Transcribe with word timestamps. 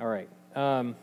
All 0.00 0.06
right. 0.06 0.28
Um, 0.54 0.94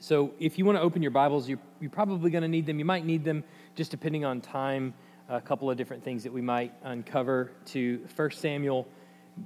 so 0.00 0.32
if 0.40 0.58
you 0.58 0.64
want 0.64 0.78
to 0.78 0.82
open 0.82 1.00
your 1.00 1.12
Bibles, 1.12 1.48
you're, 1.48 1.60
you're 1.80 1.90
probably 1.90 2.28
going 2.28 2.42
to 2.42 2.48
need 2.48 2.66
them. 2.66 2.80
You 2.80 2.84
might 2.84 3.06
need 3.06 3.22
them 3.22 3.44
just 3.76 3.92
depending 3.92 4.24
on 4.24 4.40
time, 4.40 4.94
a 5.28 5.40
couple 5.40 5.70
of 5.70 5.76
different 5.76 6.02
things 6.02 6.24
that 6.24 6.32
we 6.32 6.40
might 6.40 6.72
uncover 6.82 7.52
to 7.66 8.04
1 8.16 8.30
Samuel. 8.32 8.84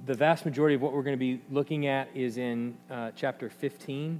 The 0.07 0.15
vast 0.15 0.45
majority 0.45 0.73
of 0.73 0.81
what 0.81 0.93
we're 0.93 1.03
going 1.03 1.15
to 1.15 1.19
be 1.19 1.41
looking 1.51 1.85
at 1.85 2.09
is 2.15 2.39
in 2.39 2.75
uh, 2.89 3.11
chapter 3.15 3.51
15 3.51 4.19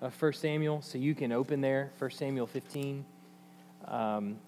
of 0.00 0.22
1 0.22 0.32
Samuel. 0.32 0.80
So 0.80 0.96
you 0.96 1.14
can 1.14 1.30
open 1.30 1.60
there, 1.60 1.90
1 1.98 2.10
Samuel 2.12 2.46
15. 2.46 3.04
Um, 3.88 4.38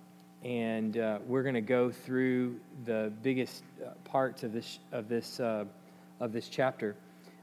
and 0.42 0.96
uh, 0.96 1.18
we're 1.26 1.42
going 1.42 1.54
to 1.54 1.60
go 1.60 1.90
through 1.90 2.58
the 2.86 3.12
biggest 3.22 3.62
uh, 3.84 3.90
parts 4.04 4.42
of 4.42 4.54
this, 4.54 4.78
of 4.90 5.06
this, 5.06 5.38
uh, 5.38 5.66
of 6.18 6.32
this 6.32 6.48
chapter 6.48 6.96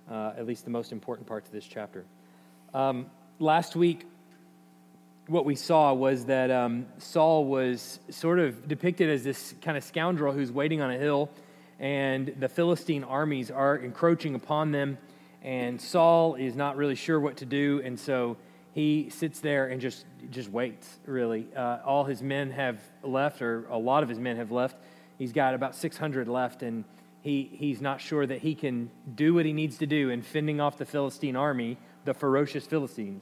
uh, 0.10 0.34
at 0.38 0.46
least 0.46 0.64
the 0.64 0.72
most 0.72 0.92
important 0.92 1.28
parts 1.28 1.48
of 1.48 1.54
this 1.54 1.66
chapter. 1.66 2.06
Um, 2.74 3.08
last 3.40 3.76
week, 3.76 4.06
what 5.28 5.46
we 5.46 5.56
saw 5.56 5.94
was 5.94 6.26
that 6.26 6.50
um, 6.52 6.86
Saul 7.00 7.46
was 7.46 8.00
sort 8.10 8.40
of 8.40 8.68
depicted 8.68 9.10
as 9.10 9.24
this 9.24 9.54
kind 9.62 9.78
of 9.78 9.84
scoundrel 9.84 10.34
who's 10.34 10.52
waiting 10.52 10.82
on 10.82 10.92
a 10.92 10.98
hill, 10.98 11.30
and 11.80 12.34
the 12.40 12.48
Philistine 12.48 13.04
armies 13.04 13.52
are 13.52 13.76
encroaching 13.76 14.36
upon 14.36 14.72
them, 14.72 14.98
and 15.44 15.80
Saul 15.80 16.36
is 16.36 16.56
not 16.56 16.78
really 16.78 16.96
sure 16.96 17.20
what 17.20 17.38
to 17.38 17.46
do, 17.46 17.82
and 17.84 18.00
so 18.00 18.38
he 18.74 19.10
sits 19.10 19.40
there 19.40 19.68
and 19.68 19.82
just 19.82 20.06
just 20.30 20.50
waits. 20.50 21.00
Really, 21.06 21.48
uh, 21.56 21.80
all 21.86 22.06
his 22.06 22.22
men 22.22 22.52
have 22.52 22.80
left, 23.04 23.42
or 23.42 23.66
a 23.70 23.78
lot 23.78 24.04
of 24.04 24.10
his 24.10 24.20
men 24.20 24.38
have 24.38 24.52
left. 24.52 24.78
He's 25.18 25.34
got 25.34 25.56
about 25.56 25.76
600 25.76 26.28
left, 26.28 26.64
and 26.64 26.84
he, 27.22 27.50
he's 27.52 27.82
not 27.82 28.00
sure 28.00 28.26
that 28.26 28.40
he 28.40 28.56
can 28.56 28.90
do 29.16 29.34
what 29.34 29.46
he 29.46 29.54
needs 29.54 29.78
to 29.80 29.88
do 29.88 30.10
in 30.10 30.22
fending 30.22 30.62
off 30.62 30.78
the 30.78 30.86
Philistine 30.86 31.36
army, 31.36 31.78
the 32.06 32.14
ferocious 32.14 32.66
Philistines, 32.66 33.22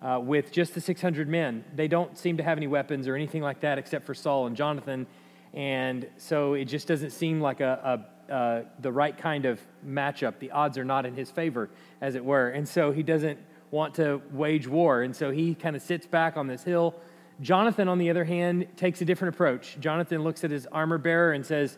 uh, 0.00 0.20
with 0.22 0.52
just 0.52 0.74
the 0.74 0.80
600 0.80 1.28
men. 1.28 1.64
They 1.74 1.88
don't 1.88 2.16
seem 2.16 2.36
to 2.38 2.42
have 2.42 2.56
any 2.56 2.66
weapons 2.66 3.06
or 3.08 3.14
anything 3.14 3.42
like 3.42 3.60
that 3.60 3.78
except 3.78 4.06
for 4.06 4.14
Saul 4.14 4.46
and 4.46 4.56
Jonathan. 4.56 5.06
And 5.52 6.08
so 6.16 6.54
it 6.54 6.64
just 6.64 6.88
doesn't 6.88 7.10
seem 7.10 7.40
like 7.40 7.60
a, 7.60 8.06
a 8.08 8.12
uh, 8.32 8.64
the 8.80 8.90
right 8.90 9.18
kind 9.18 9.44
of 9.44 9.60
matchup. 9.86 10.38
The 10.38 10.50
odds 10.52 10.78
are 10.78 10.84
not 10.84 11.04
in 11.04 11.14
his 11.14 11.30
favor, 11.30 11.68
as 12.00 12.14
it 12.14 12.24
were. 12.24 12.48
And 12.48 12.66
so 12.66 12.90
he 12.90 13.02
doesn't 13.02 13.38
want 13.70 13.94
to 13.96 14.22
wage 14.30 14.66
war. 14.66 15.02
And 15.02 15.14
so 15.14 15.30
he 15.30 15.54
kind 15.54 15.76
of 15.76 15.82
sits 15.82 16.06
back 16.06 16.36
on 16.36 16.46
this 16.46 16.62
hill. 16.62 16.94
Jonathan, 17.40 17.88
on 17.88 17.98
the 17.98 18.08
other 18.08 18.24
hand, 18.24 18.68
takes 18.76 19.02
a 19.02 19.04
different 19.04 19.34
approach. 19.34 19.76
Jonathan 19.80 20.22
looks 20.22 20.44
at 20.44 20.50
his 20.50 20.66
armor 20.66 20.98
bearer 20.98 21.32
and 21.32 21.44
says, 21.44 21.76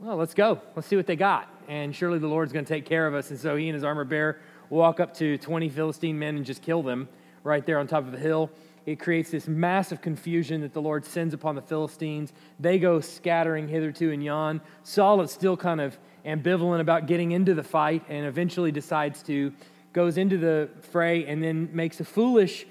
well, 0.00 0.16
let's 0.16 0.34
go. 0.34 0.60
Let's 0.76 0.86
see 0.86 0.96
what 0.96 1.06
they 1.06 1.16
got. 1.16 1.48
And 1.66 1.94
surely 1.94 2.18
the 2.18 2.28
Lord's 2.28 2.52
going 2.52 2.64
to 2.64 2.68
take 2.72 2.86
care 2.86 3.06
of 3.06 3.14
us. 3.14 3.30
And 3.30 3.38
so 3.38 3.56
he 3.56 3.68
and 3.68 3.74
his 3.74 3.82
armor 3.82 4.04
bearer 4.04 4.38
walk 4.70 5.00
up 5.00 5.14
to 5.14 5.36
20 5.38 5.68
Philistine 5.68 6.18
men 6.18 6.36
and 6.36 6.46
just 6.46 6.62
kill 6.62 6.82
them 6.82 7.08
right 7.42 7.66
there 7.66 7.78
on 7.78 7.86
top 7.88 8.04
of 8.04 8.12
the 8.12 8.18
hill. 8.18 8.50
It 8.86 9.00
creates 9.00 9.30
this 9.30 9.48
massive 9.48 10.00
confusion 10.00 10.60
that 10.60 10.72
the 10.72 10.80
Lord 10.80 11.04
sends 11.04 11.34
upon 11.34 11.56
the 11.56 11.62
Philistines. 11.62 12.32
They 12.60 12.78
go 12.78 13.00
scattering 13.00 13.66
hitherto 13.66 14.12
and 14.12 14.22
yon. 14.22 14.60
Saul 14.84 15.20
is 15.20 15.32
still 15.32 15.56
kind 15.56 15.80
of 15.80 15.98
ambivalent 16.24 16.80
about 16.80 17.06
getting 17.06 17.32
into 17.32 17.54
the 17.54 17.64
fight 17.64 18.04
and 18.08 18.24
eventually 18.24 18.70
decides 18.70 19.22
to, 19.24 19.52
goes 19.92 20.16
into 20.16 20.38
the 20.38 20.70
fray 20.92 21.26
and 21.26 21.42
then 21.42 21.70
makes 21.72 21.98
a 22.00 22.04
foolish 22.04 22.66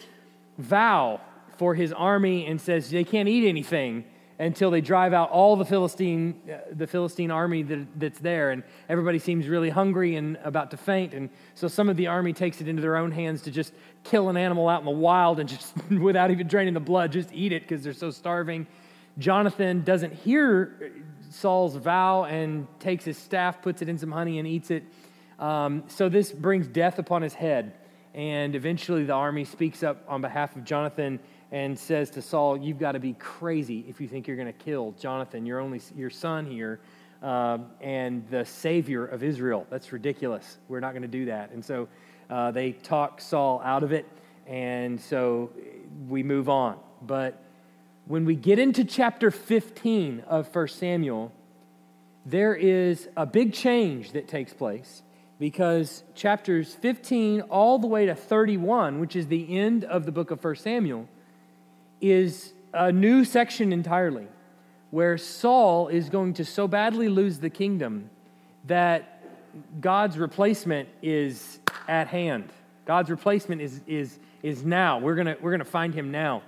vow 0.58 1.20
for 1.58 1.76
his 1.76 1.92
army 1.92 2.46
and 2.48 2.62
says 2.62 2.90
they 2.90 3.04
can't 3.04 3.28
eat 3.28 3.48
anything 3.48 4.06
until 4.40 4.70
they 4.70 4.82
drive 4.82 5.14
out 5.14 5.32
all 5.32 5.56
the 5.56 5.66
Philistine, 5.66 6.40
uh, 6.52 6.58
the 6.72 6.86
Philistine 6.86 7.32
army 7.32 7.64
that, 7.64 7.88
that's 8.00 8.20
there. 8.20 8.52
And 8.52 8.64
everybody 8.88 9.18
seems 9.18 9.48
really 9.48 9.70
hungry 9.70 10.16
and 10.16 10.38
about 10.44 10.72
to 10.72 10.78
faint. 10.78 11.14
And 11.14 11.30
so 11.56 11.68
some 11.68 11.90
of 11.90 11.98
the 11.98 12.08
army 12.08 12.34
takes 12.34 12.62
it 12.62 12.68
into 12.68 12.82
their 12.82 12.98
own 12.98 13.12
hands 13.12 13.42
to 13.44 13.52
just 13.52 13.74
kill 14.04 14.30
an 14.30 14.38
animal 14.38 14.70
out 14.70 14.80
in 14.80 14.86
the 14.86 14.92
wild 14.92 15.40
and 15.40 15.50
just, 15.50 15.74
without 15.92 16.30
even 16.30 16.48
draining 16.48 16.76
the 16.76 16.80
blood, 16.80 17.12
just 17.12 17.34
eat 17.34 17.52
it 17.52 17.64
because 17.64 17.84
they're 17.84 17.94
so 17.94 18.12
starving. 18.12 18.68
Jonathan 19.18 19.84
doesn't 19.84 20.14
hear 20.14 20.92
Saul's 21.30 21.76
vow 21.76 22.26
and 22.26 22.68
takes 22.80 23.04
his 23.04 23.18
staff, 23.18 23.62
puts 23.62 23.82
it 23.82 23.90
in 23.90 23.98
some 23.98 24.12
honey, 24.12 24.38
and 24.38 24.48
eats 24.48 24.70
it. 24.70 24.84
Um, 25.40 25.84
so 25.88 26.10
this 26.10 26.32
brings 26.32 26.68
death 26.68 27.00
upon 27.00 27.24
his 27.24 27.34
head. 27.34 27.74
And 28.14 28.56
eventually 28.56 29.04
the 29.04 29.14
army 29.14 29.46
speaks 29.46 29.84
up 29.84 30.04
on 30.08 30.22
behalf 30.22 30.56
of 30.56 30.64
Jonathan 30.64 31.20
and 31.52 31.78
says 31.78 32.10
to 32.12 32.22
Saul, 32.22 32.58
You've 32.58 32.80
got 32.80 32.94
to 32.94 33.00
be 33.00 33.14
crazy 33.14 33.86
if 33.88 34.02
you 34.02 34.08
think 34.08 34.28
you're 34.28 34.38
going 34.38 34.48
to 34.48 34.54
kill 34.54 34.94
Jonathan, 35.00 35.46
your 35.46 35.60
only 35.60 35.82
your 35.96 36.10
son 36.10 36.46
here, 36.46 36.80
uh, 37.24 37.60
and 37.82 38.28
the 38.30 38.46
savior 38.46 39.06
of 39.06 39.24
Israel. 39.24 39.66
That's 39.70 39.92
ridiculous. 39.92 40.58
We're 40.68 40.80
not 40.80 40.92
going 40.92 41.04
to 41.04 41.08
do 41.08 41.26
that. 41.26 41.52
And 41.52 41.64
so 41.64 41.88
uh, 42.30 42.52
they 42.52 42.74
talk 42.74 43.22
Saul 43.22 43.62
out 43.64 43.84
of 43.84 43.92
it, 43.92 44.06
and 44.46 45.00
so 45.00 45.52
we 46.08 46.24
move 46.24 46.50
on. 46.50 46.78
But 47.02 47.42
when 48.06 48.26
we 48.26 48.36
get 48.36 48.60
into 48.60 48.84
chapter 48.86 49.32
15 49.32 50.24
of 50.28 50.54
1 50.54 50.68
Samuel, 50.70 51.32
there 52.26 52.56
is 52.56 53.08
a 53.16 53.26
big 53.26 53.54
change 53.54 54.12
that 54.12 54.28
takes 54.28 54.54
place 54.54 55.02
because 55.40 56.04
chapters 56.16 56.74
15 56.74 57.42
all 57.42 57.80
the 57.80 57.88
way 57.88 58.06
to 58.06 58.16
31, 58.16 59.00
which 59.00 59.16
is 59.16 59.28
the 59.28 59.58
end 59.58 59.84
of 59.84 60.06
the 60.06 60.12
book 60.12 60.32
of 60.32 60.44
1 60.44 60.56
Samuel, 60.56 61.08
is 62.02 62.54
a 62.74 62.92
new 62.92 63.26
section 63.26 63.74
entirely 63.74 64.28
where 64.92 65.18
Saul 65.18 65.88
is 65.90 66.10
going 66.10 66.34
to 66.36 66.46
so 66.46 66.68
badly 66.68 67.10
lose 67.10 67.40
the 67.40 67.50
kingdom 67.50 68.10
that 68.66 69.24
God's 69.82 70.18
replacement 70.18 70.88
is 71.02 71.60
at 71.88 72.08
hand. 72.08 72.52
God's 72.86 73.10
replacement 73.10 73.62
is, 73.62 73.82
is, 73.88 74.20
is 74.44 74.64
now. 74.64 75.00
We're 75.00 75.16
going 75.16 75.36
we're 75.42 75.52
going 75.52 75.60
to 75.60 75.66
find 75.66 75.94
him 75.94 76.12
now. 76.12 76.44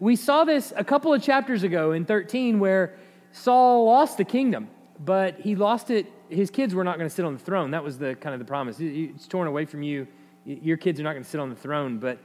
We 0.00 0.16
saw 0.16 0.44
this 0.44 0.72
a 0.76 0.84
couple 0.84 1.12
of 1.12 1.22
chapters 1.22 1.62
ago 1.62 1.92
in 1.92 2.04
13 2.04 2.58
where 2.58 2.96
Saul 3.32 3.86
lost 3.86 4.16
the 4.16 4.24
kingdom, 4.24 4.68
but 5.04 5.40
he 5.40 5.54
lost 5.54 5.90
it. 5.90 6.06
His 6.28 6.50
kids 6.50 6.74
were 6.74 6.84
not 6.84 6.98
going 6.98 7.08
to 7.08 7.14
sit 7.14 7.24
on 7.24 7.34
the 7.34 7.38
throne. 7.38 7.72
That 7.72 7.84
was 7.84 7.98
the 7.98 8.14
kind 8.16 8.32
of 8.34 8.38
the 8.38 8.44
promise. 8.44 8.76
It's 8.80 9.26
torn 9.28 9.48
away 9.48 9.64
from 9.64 9.82
you. 9.82 10.06
Your 10.44 10.76
kids 10.76 10.98
are 10.98 11.02
not 11.02 11.12
going 11.12 11.22
to 11.22 11.28
sit 11.28 11.40
on 11.40 11.50
the 11.50 11.56
throne, 11.56 11.98
but 11.98 12.18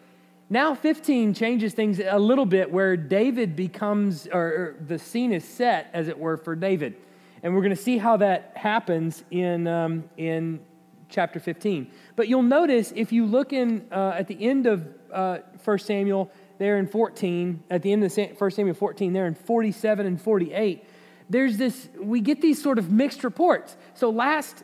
now, 0.49 0.75
15 0.75 1.33
changes 1.33 1.73
things 1.73 1.99
a 1.99 2.17
little 2.17 2.45
bit 2.45 2.71
where 2.71 2.95
David 2.95 3.57
becomes, 3.57 4.27
or, 4.31 4.77
the 4.79 4.97
scene 4.97 5.33
is 5.33 5.43
set, 5.43 5.89
as 5.93 6.07
it 6.07 6.17
were, 6.17 6.37
for 6.37 6.55
David. 6.55 6.95
And 7.43 7.53
we're 7.53 7.61
going 7.61 7.75
to 7.75 7.81
see 7.81 7.97
how 7.97 8.15
that 8.17 8.53
happens 8.55 9.25
in, 9.29 9.67
um, 9.67 10.05
in 10.15 10.61
chapter 11.09 11.41
15. 11.41 11.91
But 12.15 12.29
you'll 12.29 12.43
notice 12.43 12.93
if 12.95 13.11
you 13.11 13.25
look 13.25 13.51
in 13.51 13.87
uh, 13.91 14.13
at 14.15 14.27
the 14.27 14.41
end 14.41 14.67
of 14.67 14.87
uh, 15.11 15.39
1 15.65 15.79
Samuel, 15.79 16.31
there 16.59 16.77
in 16.77 16.87
14, 16.87 17.63
at 17.69 17.81
the 17.81 17.91
end 17.91 18.05
of 18.05 18.15
1 18.15 18.51
Samuel 18.51 18.73
14, 18.73 19.11
there 19.11 19.27
in 19.27 19.35
47 19.35 20.05
and 20.05 20.21
48, 20.21 20.85
there's 21.29 21.57
this, 21.57 21.89
we 21.99 22.21
get 22.21 22.41
these 22.41 22.61
sort 22.61 22.79
of 22.79 22.89
mixed 22.89 23.25
reports. 23.25 23.75
So 23.95 24.09
last 24.09 24.63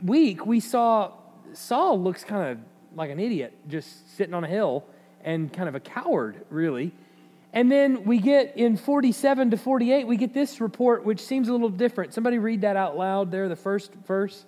week 0.00 0.46
we 0.46 0.60
saw 0.60 1.12
Saul 1.54 2.00
looks 2.00 2.22
kind 2.22 2.52
of 2.52 2.58
like 2.96 3.10
an 3.10 3.18
idiot, 3.18 3.52
just 3.68 4.16
sitting 4.16 4.32
on 4.32 4.44
a 4.44 4.48
hill 4.48 4.84
and 5.24 5.52
kind 5.52 5.68
of 5.68 5.74
a 5.74 5.80
coward, 5.80 6.44
really. 6.50 6.92
And 7.52 7.70
then 7.70 8.04
we 8.04 8.18
get 8.18 8.56
in 8.56 8.76
47 8.76 9.50
to 9.50 9.56
48, 9.56 10.06
we 10.06 10.16
get 10.16 10.32
this 10.32 10.60
report, 10.60 11.04
which 11.04 11.20
seems 11.20 11.48
a 11.48 11.52
little 11.52 11.68
different. 11.68 12.14
Somebody 12.14 12.38
read 12.38 12.62
that 12.62 12.76
out 12.76 12.96
loud 12.96 13.30
there, 13.30 13.48
the 13.48 13.56
first 13.56 13.92
verse. 14.06 14.46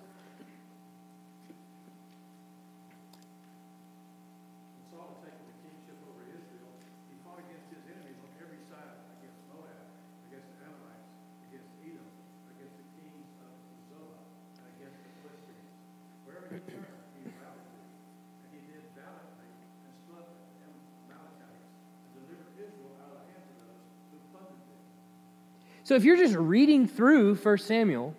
So 25.95 25.97
if 25.97 26.03
you're 26.03 26.17
just 26.17 26.35
reading 26.35 26.89
through 26.89 27.35
1 27.35 27.57
Samuel, 27.57 28.13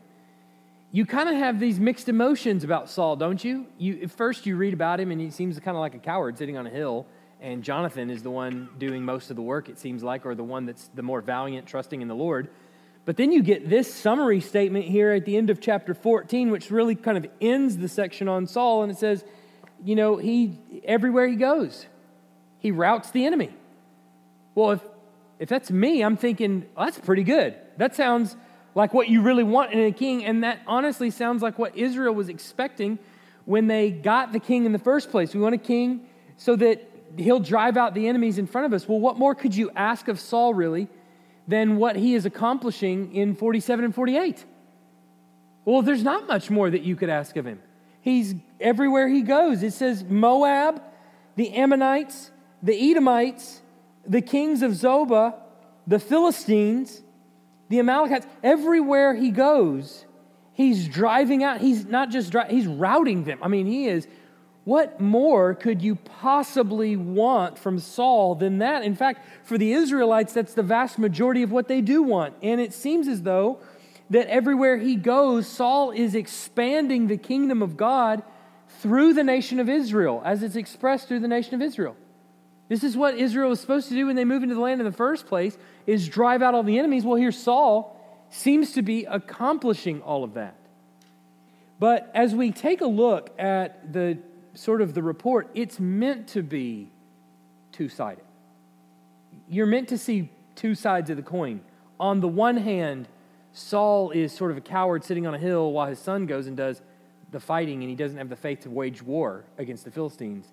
you 0.92 1.04
kind 1.04 1.28
of 1.28 1.34
have 1.34 1.60
these 1.60 1.78
mixed 1.78 2.08
emotions 2.08 2.64
about 2.64 2.88
Saul, 2.88 3.16
don't 3.16 3.44
you? 3.44 3.66
you? 3.76 4.08
First, 4.08 4.46
you 4.46 4.56
read 4.56 4.72
about 4.72 4.98
him, 4.98 5.10
and 5.10 5.20
he 5.20 5.28
seems 5.28 5.60
kind 5.60 5.76
of 5.76 5.82
like 5.82 5.94
a 5.94 5.98
coward 5.98 6.38
sitting 6.38 6.56
on 6.56 6.66
a 6.66 6.70
hill, 6.70 7.04
and 7.38 7.62
Jonathan 7.62 8.08
is 8.08 8.22
the 8.22 8.30
one 8.30 8.70
doing 8.78 9.02
most 9.02 9.28
of 9.28 9.36
the 9.36 9.42
work, 9.42 9.68
it 9.68 9.78
seems 9.78 10.02
like, 10.02 10.24
or 10.24 10.34
the 10.34 10.42
one 10.42 10.64
that's 10.64 10.88
the 10.94 11.02
more 11.02 11.20
valiant, 11.20 11.66
trusting 11.66 12.00
in 12.00 12.08
the 12.08 12.14
Lord. 12.14 12.48
But 13.04 13.18
then 13.18 13.30
you 13.30 13.42
get 13.42 13.68
this 13.68 13.94
summary 13.94 14.40
statement 14.40 14.86
here 14.86 15.12
at 15.12 15.26
the 15.26 15.36
end 15.36 15.50
of 15.50 15.60
chapter 15.60 15.92
14, 15.92 16.50
which 16.50 16.70
really 16.70 16.94
kind 16.94 17.18
of 17.18 17.26
ends 17.42 17.76
the 17.76 17.88
section 17.88 18.26
on 18.26 18.46
Saul, 18.46 18.84
and 18.84 18.90
it 18.90 18.96
says, 18.96 19.22
you 19.84 19.96
know, 19.96 20.16
he 20.16 20.58
everywhere 20.82 21.28
he 21.28 21.36
goes, 21.36 21.84
he 22.58 22.70
routs 22.70 23.10
the 23.10 23.26
enemy. 23.26 23.50
Well, 24.54 24.70
if 24.70 24.80
if 25.38 25.48
that's 25.48 25.70
me, 25.70 26.02
I'm 26.02 26.16
thinking, 26.16 26.66
well, 26.74 26.86
that's 26.86 26.98
pretty 26.98 27.24
good. 27.24 27.54
That 27.76 27.94
sounds 27.94 28.36
like 28.74 28.92
what 28.92 29.08
you 29.08 29.22
really 29.22 29.44
want 29.44 29.72
in 29.72 29.80
a 29.80 29.92
king. 29.92 30.24
And 30.24 30.44
that 30.44 30.60
honestly 30.66 31.10
sounds 31.10 31.42
like 31.42 31.58
what 31.58 31.76
Israel 31.76 32.14
was 32.14 32.28
expecting 32.28 32.98
when 33.44 33.66
they 33.66 33.90
got 33.90 34.32
the 34.32 34.40
king 34.40 34.66
in 34.66 34.72
the 34.72 34.78
first 34.78 35.10
place. 35.10 35.34
We 35.34 35.40
want 35.40 35.54
a 35.54 35.58
king 35.58 36.06
so 36.36 36.56
that 36.56 36.90
he'll 37.16 37.40
drive 37.40 37.76
out 37.76 37.94
the 37.94 38.08
enemies 38.08 38.38
in 38.38 38.46
front 38.46 38.66
of 38.66 38.72
us. 38.72 38.88
Well, 38.88 38.98
what 38.98 39.18
more 39.18 39.34
could 39.34 39.54
you 39.54 39.70
ask 39.74 40.08
of 40.08 40.20
Saul, 40.20 40.52
really, 40.52 40.88
than 41.48 41.76
what 41.76 41.96
he 41.96 42.14
is 42.14 42.26
accomplishing 42.26 43.14
in 43.14 43.34
47 43.34 43.84
and 43.84 43.94
48? 43.94 44.44
Well, 45.64 45.82
there's 45.82 46.02
not 46.02 46.26
much 46.26 46.50
more 46.50 46.70
that 46.70 46.82
you 46.82 46.96
could 46.96 47.08
ask 47.08 47.36
of 47.36 47.46
him. 47.46 47.60
He's 48.00 48.34
everywhere 48.60 49.08
he 49.08 49.22
goes. 49.22 49.62
It 49.62 49.72
says 49.72 50.04
Moab, 50.04 50.82
the 51.34 51.52
Ammonites, 51.54 52.30
the 52.62 52.90
Edomites, 52.90 53.62
the 54.06 54.22
kings 54.22 54.62
of 54.62 54.72
Zobah, 54.72 55.34
the 55.86 55.98
Philistines, 55.98 57.02
the 57.68 57.78
Amalekites. 57.78 58.26
Everywhere 58.42 59.14
he 59.14 59.30
goes, 59.30 60.04
he's 60.52 60.88
driving 60.88 61.42
out. 61.42 61.60
He's 61.60 61.86
not 61.86 62.10
just 62.10 62.30
driving, 62.30 62.56
he's 62.56 62.66
routing 62.66 63.24
them. 63.24 63.38
I 63.42 63.48
mean, 63.48 63.66
he 63.66 63.86
is 63.86 64.06
what 64.66 65.00
more 65.00 65.54
could 65.54 65.80
you 65.80 65.94
possibly 65.94 66.96
want 66.96 67.56
from 67.56 67.78
Saul 67.78 68.34
than 68.34 68.58
that? 68.58 68.82
In 68.82 68.96
fact, 68.96 69.24
for 69.44 69.56
the 69.56 69.72
Israelites, 69.72 70.32
that's 70.32 70.54
the 70.54 70.62
vast 70.64 70.98
majority 70.98 71.44
of 71.44 71.52
what 71.52 71.68
they 71.68 71.80
do 71.80 72.02
want. 72.02 72.34
And 72.42 72.60
it 72.60 72.72
seems 72.74 73.06
as 73.06 73.22
though 73.22 73.60
that 74.10 74.26
everywhere 74.26 74.76
he 74.76 74.96
goes, 74.96 75.46
Saul 75.46 75.92
is 75.92 76.16
expanding 76.16 77.06
the 77.06 77.16
kingdom 77.16 77.62
of 77.62 77.76
God 77.76 78.24
through 78.80 79.14
the 79.14 79.22
nation 79.22 79.60
of 79.60 79.68
Israel, 79.68 80.20
as 80.24 80.42
it's 80.42 80.56
expressed 80.56 81.06
through 81.06 81.20
the 81.20 81.28
nation 81.28 81.54
of 81.54 81.62
Israel. 81.62 81.94
This 82.68 82.82
is 82.82 82.96
what 82.96 83.14
Israel 83.14 83.50
was 83.50 83.60
supposed 83.60 83.88
to 83.90 83.94
do 83.94 84.06
when 84.06 84.16
they 84.16 84.24
moved 84.24 84.42
into 84.42 84.56
the 84.56 84.60
land 84.60 84.80
in 84.80 84.84
the 84.84 84.90
first 84.90 85.26
place, 85.26 85.56
is 85.86 86.08
drive 86.08 86.42
out 86.42 86.54
all 86.54 86.62
the 86.62 86.78
enemies. 86.78 87.04
Well, 87.04 87.16
here 87.16 87.32
Saul 87.32 87.96
seems 88.30 88.72
to 88.72 88.82
be 88.82 89.04
accomplishing 89.04 90.02
all 90.02 90.24
of 90.24 90.34
that. 90.34 90.56
But 91.78 92.10
as 92.14 92.34
we 92.34 92.52
take 92.52 92.80
a 92.80 92.86
look 92.86 93.30
at 93.38 93.92
the 93.92 94.18
sort 94.54 94.80
of 94.80 94.94
the 94.94 95.02
report, 95.02 95.48
it's 95.54 95.78
meant 95.78 96.28
to 96.28 96.42
be 96.42 96.90
two 97.72 97.88
sided. 97.88 98.24
You're 99.48 99.66
meant 99.66 99.88
to 99.88 99.98
see 99.98 100.30
two 100.54 100.74
sides 100.74 101.10
of 101.10 101.16
the 101.16 101.22
coin. 101.22 101.60
On 102.00 102.20
the 102.20 102.28
one 102.28 102.56
hand, 102.56 103.08
Saul 103.52 104.10
is 104.10 104.32
sort 104.32 104.50
of 104.50 104.56
a 104.56 104.62
coward 104.62 105.04
sitting 105.04 105.26
on 105.26 105.34
a 105.34 105.38
hill 105.38 105.72
while 105.72 105.86
his 105.86 105.98
son 105.98 106.26
goes 106.26 106.46
and 106.46 106.56
does 106.56 106.82
the 107.30 107.40
fighting, 107.40 107.82
and 107.82 107.90
he 107.90 107.96
doesn't 107.96 108.18
have 108.18 108.28
the 108.28 108.36
faith 108.36 108.60
to 108.60 108.70
wage 108.70 109.02
war 109.02 109.44
against 109.58 109.84
the 109.84 109.90
Philistines. 109.90 110.46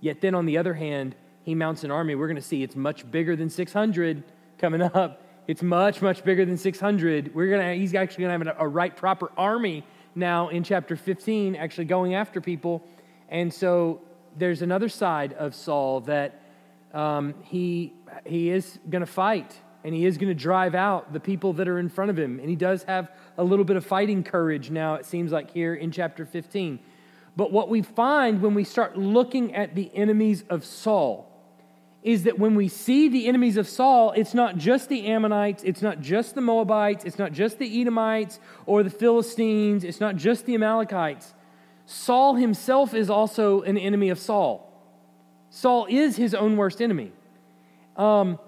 Yet 0.00 0.20
then, 0.20 0.34
on 0.34 0.46
the 0.46 0.58
other 0.58 0.74
hand, 0.74 1.14
he 1.42 1.54
mounts 1.54 1.84
an 1.84 1.90
army. 1.90 2.14
We're 2.14 2.26
going 2.26 2.36
to 2.36 2.42
see 2.42 2.62
it's 2.62 2.76
much 2.76 3.10
bigger 3.10 3.36
than 3.36 3.48
600 3.48 4.22
coming 4.60 4.82
up. 4.82 5.22
It's 5.46 5.62
much, 5.62 6.02
much 6.02 6.22
bigger 6.22 6.44
than 6.44 6.56
600. 6.56 7.34
We're 7.34 7.50
gonna, 7.50 7.74
he's 7.74 7.94
actually 7.94 8.24
going 8.24 8.40
to 8.40 8.46
have 8.46 8.56
a, 8.60 8.68
right, 8.68 8.94
proper 8.94 9.32
army 9.36 9.84
now 10.14 10.48
in 10.48 10.62
chapter 10.62 10.96
15, 10.96 11.56
actually 11.56 11.86
going 11.86 12.14
after 12.14 12.40
people. 12.40 12.86
And 13.30 13.52
so 13.52 14.02
there's 14.36 14.62
another 14.62 14.88
side 14.88 15.32
of 15.32 15.54
Saul 15.54 16.02
that 16.02 16.42
um, 16.92 17.34
he, 17.44 17.94
he 18.26 18.50
is 18.50 18.78
going 18.88 19.00
to 19.00 19.10
fight 19.10 19.56
and 19.82 19.94
he 19.94 20.04
is 20.04 20.18
going 20.18 20.28
to 20.28 20.34
drive 20.34 20.74
out 20.74 21.12
the 21.12 21.20
people 21.20 21.54
that 21.54 21.66
are 21.66 21.78
in 21.78 21.88
front 21.88 22.10
of 22.10 22.18
him. 22.18 22.38
And 22.38 22.50
he 22.50 22.56
does 22.56 22.82
have 22.82 23.10
a 23.38 23.42
little 23.42 23.64
bit 23.64 23.76
of 23.76 23.86
fighting 23.86 24.22
courage 24.22 24.70
now, 24.70 24.94
it 24.96 25.06
seems 25.06 25.32
like 25.32 25.50
here 25.50 25.74
in 25.74 25.90
chapter 25.90 26.26
15. 26.26 26.78
But 27.34 27.50
what 27.50 27.70
we 27.70 27.80
find 27.80 28.42
when 28.42 28.54
we 28.54 28.64
start 28.64 28.98
looking 28.98 29.54
at 29.54 29.74
the 29.74 29.90
enemies 29.94 30.44
of 30.50 30.66
Saul 30.66 31.29
is 32.02 32.22
that 32.22 32.38
when 32.38 32.54
we 32.54 32.68
see 32.68 33.08
the 33.08 33.26
enemies 33.26 33.56
of 33.56 33.68
Saul, 33.68 34.12
it's 34.12 34.32
not 34.32 34.56
just 34.56 34.88
the 34.88 35.06
Ammonites, 35.06 35.62
it's 35.62 35.82
not 35.82 36.00
just 36.00 36.34
the 36.34 36.40
Moabites, 36.40 37.04
it's 37.04 37.18
not 37.18 37.32
just 37.32 37.58
the 37.58 37.80
Edomites 37.80 38.38
or 38.64 38.82
the 38.82 38.90
Philistines, 38.90 39.84
it's 39.84 40.00
not 40.00 40.16
just 40.16 40.46
the 40.46 40.54
Amalekites. 40.54 41.34
Saul 41.84 42.36
himself 42.36 42.94
is 42.94 43.10
also 43.10 43.62
an 43.62 43.76
enemy 43.76 44.08
of 44.08 44.18
Saul. 44.18 44.66
Saul 45.50 45.86
is 45.90 46.16
his 46.16 46.34
own 46.34 46.56
worst 46.56 46.80
enemy. 46.80 47.12
Um, 47.96 48.38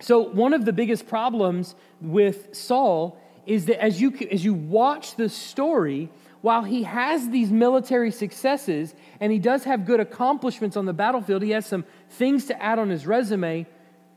so, 0.00 0.20
one 0.20 0.52
of 0.52 0.64
the 0.64 0.72
biggest 0.72 1.06
problems 1.06 1.74
with 2.00 2.54
Saul 2.54 3.18
is 3.46 3.66
that 3.66 3.82
as 3.82 4.00
you, 4.00 4.14
as 4.30 4.44
you 4.44 4.54
watch 4.54 5.16
the 5.16 5.28
story, 5.28 6.10
while 6.42 6.62
he 6.62 6.84
has 6.84 7.30
these 7.30 7.50
military 7.50 8.10
successes 8.10 8.94
and 9.18 9.32
he 9.32 9.38
does 9.38 9.64
have 9.64 9.84
good 9.84 10.00
accomplishments 10.00 10.76
on 10.76 10.84
the 10.84 10.92
battlefield, 10.92 11.42
he 11.42 11.50
has 11.50 11.66
some 11.66 11.84
things 12.10 12.46
to 12.46 12.62
add 12.62 12.78
on 12.78 12.90
his 12.90 13.06
resume, 13.06 13.66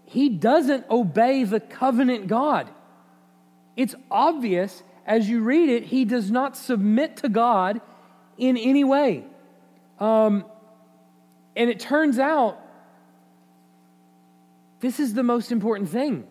he 0.06 0.30
doesn't 0.30 0.90
obey 0.90 1.44
the 1.44 1.60
covenant 1.60 2.28
God. 2.28 2.70
It's 3.76 3.96
obvious 4.10 4.84
as 5.10 5.28
you 5.28 5.42
read 5.42 5.70
it, 5.70 5.86
he 5.86 6.06
does 6.06 6.30
not 6.30 6.56
submit 6.56 7.18
to 7.18 7.30
God 7.30 7.82
in 8.38 8.58
any 8.58 8.84
way. 8.84 9.26
Um, 10.00 10.46
and 11.56 11.70
it 11.70 11.80
turns 11.80 12.20
out 12.20 12.60
this 14.82 15.00
is 15.00 15.16
the 15.16 15.24
most 15.24 15.52
important 15.52 15.90
thing. 15.90 16.28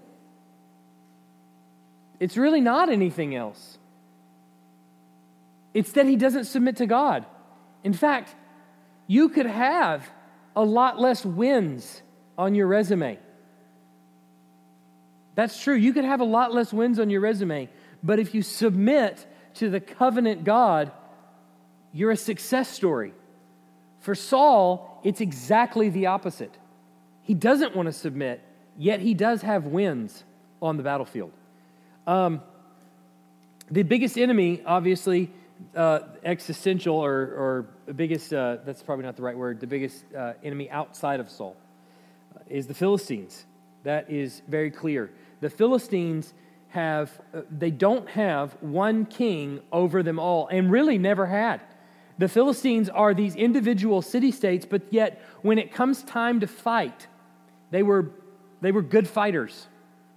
It's 2.21 2.37
really 2.37 2.61
not 2.61 2.89
anything 2.89 3.35
else. 3.35 3.79
It's 5.75 5.93
that 5.93 6.07
he 6.07 6.15
doesn't 6.15 6.45
submit 6.45 6.77
to 6.77 6.87
God. 6.87 7.27
In 7.83 7.93
fact, 7.93 8.35
you 9.07 9.29
could 9.29 9.47
have 9.47 10.09
a 10.59 10.65
lot 10.65 10.99
less 10.99 11.25
wins 11.25 12.03
on 12.37 12.57
your 12.57 12.67
resume. 12.67 13.17
That's 15.37 15.63
true. 15.63 15.77
You 15.77 15.93
could 15.93 16.05
have 16.05 16.21
a 16.21 16.25
lot 16.25 16.53
less 16.53 16.73
wins 16.73 16.99
on 16.99 17.11
your 17.11 17.21
resume, 17.21 17.69
but 18.03 18.19
if 18.19 18.35
you 18.35 18.43
submit 18.43 19.25
to 19.55 19.71
the 19.71 19.79
covenant 19.79 20.43
God, 20.43 20.91
you're 21.93 22.11
a 22.11 22.17
success 22.17 22.69
story. 22.69 23.15
For 24.01 24.17
Saul, 24.17 25.01
it's 25.05 25.21
exactly 25.21 25.91
the 25.91 26.07
opposite. 26.07 26.59
He 27.23 27.35
doesn't 27.35 27.77
want 27.77 27.87
to 27.87 27.93
submit, 27.93 28.43
yet 28.77 28.99
he 28.99 29.15
does 29.15 29.43
have 29.43 29.67
wins 29.67 30.25
on 30.61 30.77
the 30.77 30.83
battlefield. 30.83 31.31
Um, 32.05 32.43
the 33.71 33.85
biggest 33.85 34.19
enemy, 34.19 34.63
obviously, 34.67 35.31
uh, 35.75 36.01
existential 36.25 36.97
or, 36.97 37.13
or 37.13 37.67
the 37.87 37.95
biggest, 37.95 38.33
uh, 38.33 38.59
that's 38.65 38.83
probably 38.83 39.05
not 39.05 39.17
the 39.17 39.23
right 39.23 39.37
word, 39.37 39.61
the 39.61 39.67
biggest 39.67 40.05
uh, 40.15 40.35
enemy 40.43 40.71
outside 40.71 41.21
of 41.21 41.31
Saul 41.31 41.57
uh, 42.35 42.41
is 42.49 42.67
the 42.67 42.75
Philistines. 42.75 43.47
That 43.85 44.11
is 44.11 44.43
very 44.49 44.71
clear. 44.71 45.11
The 45.41 45.51
Philistines 45.51 46.35
have, 46.69 47.11
uh, 47.33 47.43
they 47.51 47.71
don't 47.71 48.09
have 48.11 48.53
one 48.61 49.07
king 49.07 49.61
over 49.73 50.03
them 50.03 50.19
all, 50.19 50.49
and 50.49 50.71
really 50.71 50.99
never 50.99 51.27
had. 51.27 51.61
The 52.19 52.29
Philistines 52.29 52.89
are 52.89 53.15
these 53.15 53.37
individual 53.37 54.03
city 54.03 54.33
states, 54.33 54.67
but 54.67 54.83
yet 54.91 55.23
when 55.43 55.59
it 55.59 55.73
comes 55.73 56.03
time 56.03 56.41
to 56.41 56.47
fight, 56.47 57.07
they 57.71 57.83
were, 57.83 58.11
they 58.61 58.73
were 58.73 58.83
good 58.83 59.07
fighters. 59.07 59.69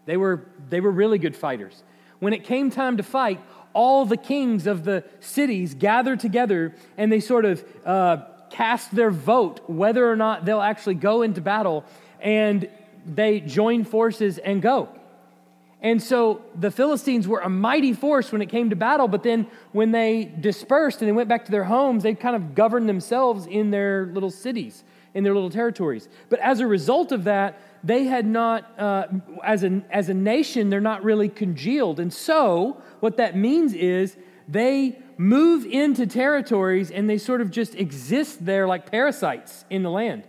They 0.06 0.18
were, 0.18 0.48
they 0.70 0.82
were 0.82 0.92
really 0.92 1.20
good 1.20 1.36
fighters. 1.36 1.84
When 2.20 2.34
it 2.34 2.44
came 2.44 2.72
time 2.72 2.98
to 2.98 3.04
fight, 3.04 3.40
all 3.74 4.06
the 4.06 4.18
kings 4.18 4.68
of 4.68 4.84
the 4.84 5.04
cities 5.20 5.74
gather 5.74 6.16
together 6.16 6.76
and 6.98 7.12
they 7.12 7.20
sort 7.20 7.46
of 7.46 7.64
uh, 7.86 8.18
cast 8.52 8.94
their 8.94 9.12
vote 9.12 9.62
whether 9.68 10.10
or 10.10 10.16
not 10.16 10.46
they'll 10.46 10.62
actually 10.62 10.96
go 10.96 11.22
into 11.22 11.42
battle, 11.42 11.84
and 12.20 12.70
they 13.06 13.40
join 13.40 13.84
forces 13.84 14.38
and 14.38 14.62
go. 14.62 14.90
And 15.82 16.02
so 16.02 16.44
the 16.54 16.70
Philistines 16.70 17.28
were 17.28 17.40
a 17.40 17.50
mighty 17.50 17.94
force 17.94 18.32
when 18.32 18.42
it 18.42 18.50
came 18.50 18.70
to 18.70 18.76
battle, 18.76 19.08
but 19.08 19.24
then 19.24 19.48
when 19.72 19.92
they 19.92 20.26
dispersed 20.26 21.02
and 21.02 21.08
they 21.08 21.14
went 21.14 21.28
back 21.28 21.46
to 21.46 21.52
their 21.52 21.64
homes, 21.64 22.04
they 22.04 22.14
kind 22.14 22.36
of 22.36 22.54
governed 22.54 22.88
themselves 22.88 23.48
in 23.48 23.72
their 23.72 24.06
little 24.06 24.30
cities, 24.30 24.84
in 25.16 25.24
their 25.24 25.34
little 25.34 25.50
territories. 25.50 26.08
But 26.30 26.40
as 26.40 26.60
a 26.60 26.68
result 26.68 27.12
of 27.12 27.24
that, 27.24 27.60
they 27.84 28.06
had 28.06 28.26
not, 28.26 28.80
uh, 28.80 29.08
as, 29.44 29.64
a, 29.64 29.82
as 29.90 30.10
a 30.10 30.14
nation, 30.14 30.70
they're 30.70 30.80
not 30.80 31.04
really 31.04 31.30
congealed. 31.30 32.00
And 32.00 32.14
so 32.14 32.82
what 33.00 33.18
that 33.18 33.36
means 33.36 33.74
is 33.74 34.18
they 34.48 35.00
move 35.18 35.66
into 35.66 36.06
territories 36.06 36.92
and 36.92 37.10
they 37.10 37.18
sort 37.18 37.42
of 37.42 37.52
just 37.52 37.76
exist 37.76 38.46
there 38.46 38.68
like 38.68 38.92
parasites 38.92 39.66
in 39.70 39.84
the 39.84 39.90
land. 39.90 40.24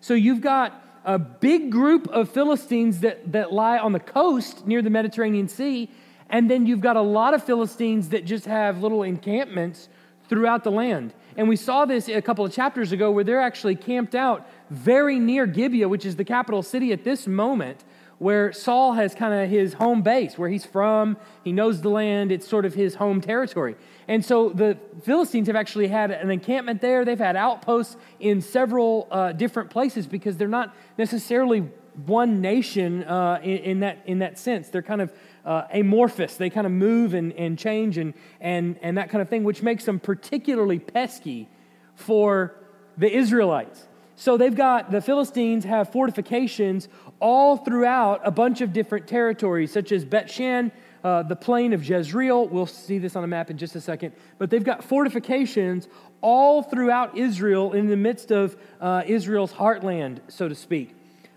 So 0.00 0.14
you've 0.14 0.40
got 0.40 0.80
a 1.04 1.18
big 1.18 1.70
group 1.70 2.08
of 2.08 2.30
Philistines 2.30 3.00
that, 3.00 3.32
that 3.32 3.52
lie 3.52 3.78
on 3.78 3.92
the 3.92 4.00
coast 4.00 4.66
near 4.66 4.82
the 4.82 4.90
Mediterranean 4.90 5.48
Sea. 5.48 5.90
And 6.30 6.50
then 6.50 6.66
you've 6.66 6.80
got 6.80 6.96
a 6.96 7.02
lot 7.02 7.34
of 7.34 7.44
Philistines 7.44 8.08
that 8.10 8.24
just 8.24 8.46
have 8.46 8.82
little 8.82 9.02
encampments 9.02 9.88
throughout 10.28 10.64
the 10.64 10.70
land. 10.70 11.12
And 11.36 11.48
we 11.48 11.56
saw 11.56 11.84
this 11.84 12.08
a 12.08 12.22
couple 12.22 12.44
of 12.44 12.52
chapters 12.52 12.92
ago 12.92 13.10
where 13.10 13.24
they're 13.24 13.40
actually 13.40 13.76
camped 13.76 14.14
out 14.14 14.46
very 14.70 15.18
near 15.18 15.46
Gibeah, 15.46 15.88
which 15.88 16.04
is 16.04 16.16
the 16.16 16.24
capital 16.24 16.62
city 16.62 16.92
at 16.92 17.04
this 17.04 17.26
moment, 17.26 17.84
where 18.18 18.52
Saul 18.52 18.92
has 18.92 19.14
kind 19.14 19.34
of 19.34 19.50
his 19.50 19.74
home 19.74 20.02
base, 20.02 20.38
where 20.38 20.48
he's 20.48 20.64
from. 20.64 21.16
He 21.42 21.52
knows 21.52 21.80
the 21.80 21.88
land, 21.88 22.30
it's 22.30 22.46
sort 22.46 22.64
of 22.64 22.74
his 22.74 22.94
home 22.94 23.20
territory. 23.20 23.74
And 24.06 24.24
so 24.24 24.50
the 24.50 24.78
Philistines 25.02 25.48
have 25.48 25.56
actually 25.56 25.88
had 25.88 26.10
an 26.10 26.30
encampment 26.30 26.80
there. 26.80 27.04
They've 27.04 27.18
had 27.18 27.36
outposts 27.36 27.96
in 28.20 28.40
several 28.40 29.08
uh, 29.10 29.32
different 29.32 29.70
places 29.70 30.06
because 30.06 30.36
they're 30.36 30.48
not 30.48 30.74
necessarily 30.98 31.68
one 32.06 32.40
nation 32.40 33.04
uh, 33.04 33.40
in, 33.42 33.58
in, 33.58 33.80
that, 33.80 33.98
in 34.06 34.20
that 34.20 34.38
sense. 34.38 34.68
They're 34.68 34.82
kind 34.82 35.00
of 35.00 35.12
uh, 35.44 35.64
amorphous. 35.72 36.36
They 36.36 36.50
kind 36.50 36.66
of 36.66 36.72
move 36.72 37.14
and, 37.14 37.32
and 37.32 37.58
change 37.58 37.98
and, 37.98 38.14
and, 38.40 38.78
and 38.82 38.98
that 38.98 39.10
kind 39.10 39.22
of 39.22 39.28
thing, 39.28 39.44
which 39.44 39.62
makes 39.62 39.84
them 39.84 39.98
particularly 39.98 40.78
pesky 40.78 41.48
for 41.94 42.54
the 42.96 43.10
Israelites. 43.10 43.86
So 44.16 44.36
they've 44.36 44.54
got 44.54 44.90
the 44.90 45.00
Philistines 45.00 45.64
have 45.64 45.90
fortifications 45.90 46.88
all 47.18 47.56
throughout 47.56 48.20
a 48.24 48.30
bunch 48.30 48.60
of 48.60 48.72
different 48.72 49.08
territories, 49.08 49.72
such 49.72 49.90
as 49.90 50.04
Bet 50.04 50.30
Shan, 50.30 50.70
uh, 51.02 51.22
the 51.24 51.36
plain 51.36 51.72
of 51.72 51.84
Jezreel. 51.84 52.46
We'll 52.48 52.66
see 52.66 52.98
this 52.98 53.16
on 53.16 53.24
a 53.24 53.26
map 53.26 53.50
in 53.50 53.58
just 53.58 53.74
a 53.74 53.80
second. 53.80 54.12
But 54.38 54.50
they've 54.50 54.62
got 54.62 54.84
fortifications 54.84 55.88
all 56.20 56.62
throughout 56.62 57.18
Israel 57.18 57.72
in 57.72 57.88
the 57.88 57.96
midst 57.96 58.30
of 58.30 58.56
uh, 58.80 59.02
Israel's 59.06 59.52
heartland, 59.52 60.20
so 60.28 60.48
to 60.48 60.54
speak. 60.54 60.94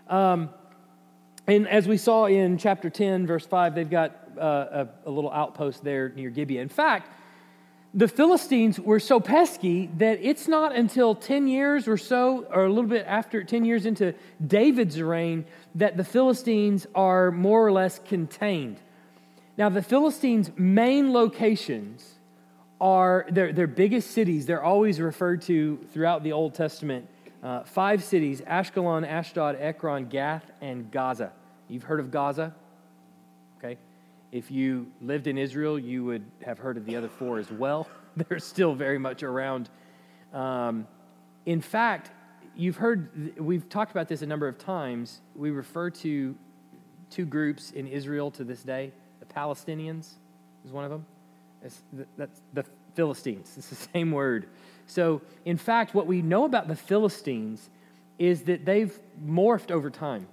Um, 0.07 0.49
and 1.47 1.67
as 1.67 1.87
we 1.87 1.97
saw 1.97 2.25
in 2.25 2.57
chapter 2.57 2.89
10, 2.89 3.27
verse 3.27 3.45
5, 3.45 3.75
they've 3.75 3.89
got 3.89 4.11
uh, 4.37 4.87
a, 5.05 5.09
a, 5.09 5.11
little 5.11 5.31
outpost 5.31 5.83
there 5.83 6.09
near 6.09 6.29
Gibeah. 6.29 6.61
In 6.61 6.69
fact, 6.69 7.11
the 7.93 8.07
Philistines 8.07 8.79
were 8.79 8.99
so 8.99 9.19
pesky 9.19 9.89
that 9.97 10.19
it's 10.21 10.47
not 10.47 10.75
until 10.75 11.15
10 11.15 11.47
years 11.47 11.87
or 11.87 11.97
so, 11.97 12.45
or 12.51 12.65
a 12.65 12.69
little 12.69 12.89
bit 12.89 13.05
after 13.07 13.43
10 13.43 13.63
years 13.63 13.85
into 13.85 14.13
David's 14.45 14.99
reign, 15.01 15.45
that 15.75 15.95
the 15.95 16.03
Philistines 16.03 16.87
are 16.93 17.31
more 17.31 17.65
or 17.65 17.71
less 17.71 17.99
contained. 17.99 18.81
Now, 19.57 19.69
the 19.69 19.81
Philistines' 19.81 20.51
main 20.57 21.13
locations 21.13 22.15
are 22.81 23.25
their, 23.29 23.53
their 23.53 23.67
biggest 23.67 24.11
cities. 24.11 24.45
They're 24.45 24.63
always 24.63 24.99
referred 24.99 25.43
to 25.43 25.77
throughout 25.93 26.23
the 26.23 26.33
Old 26.33 26.53
Testament. 26.53 27.07
Uh, 27.45 27.63
five 27.63 28.03
cities 28.03 28.41
Ashkelon, 28.41 29.07
Ashdod, 29.07 29.55
Ekron, 29.59 30.05
Gath, 30.05 30.49
and 30.61 30.89
Gaza. 30.89 31.31
You've 31.67 31.83
heard 31.83 31.99
of 31.99 32.09
Gaza? 32.09 32.55
Okay. 33.59 33.77
If 34.31 34.49
you 34.49 34.87
lived 34.99 35.27
in 35.27 35.37
Israel, 35.37 35.77
you 35.77 36.03
would 36.05 36.25
have 36.43 36.57
heard 36.57 36.75
of 36.75 36.85
the 36.87 36.95
other 36.95 37.07
four 37.07 37.37
as 37.37 37.51
well. 37.51 37.87
They're 38.17 38.39
still 38.39 38.73
very 38.73 38.97
much 38.97 39.21
around. 39.21 39.69
Um, 40.33 40.87
in 41.45 41.61
fact, 41.61 42.09
you've 42.55 42.77
heard, 42.77 43.39
we've 43.39 43.69
talked 43.69 43.91
about 43.91 44.07
this 44.07 44.23
a 44.23 44.25
number 44.25 44.47
of 44.47 44.57
times. 44.57 45.21
We 45.35 45.51
refer 45.51 45.91
to 45.91 46.35
two 47.11 47.25
groups 47.25 47.69
in 47.69 47.85
Israel 47.85 48.31
to 48.31 48.43
this 48.43 48.63
day. 48.63 48.91
The 49.19 49.27
Palestinians 49.27 50.13
is 50.65 50.71
one 50.71 50.83
of 50.83 50.89
them. 50.89 51.05
That's 51.61 51.83
the, 51.93 52.07
that's 52.17 52.41
the 52.53 52.65
Philistines. 52.95 53.53
It's 53.55 53.69
the 53.69 53.75
same 53.93 54.11
word. 54.11 54.47
So, 54.87 55.21
in 55.45 55.57
fact, 55.57 55.93
what 55.93 56.07
we 56.07 56.21
know 56.21 56.45
about 56.45 56.67
the 56.67 56.75
Philistines 56.75 57.69
is 58.19 58.43
that 58.43 58.65
they've 58.65 58.97
morphed 59.25 59.71
over 59.71 59.89
time. 59.89 60.27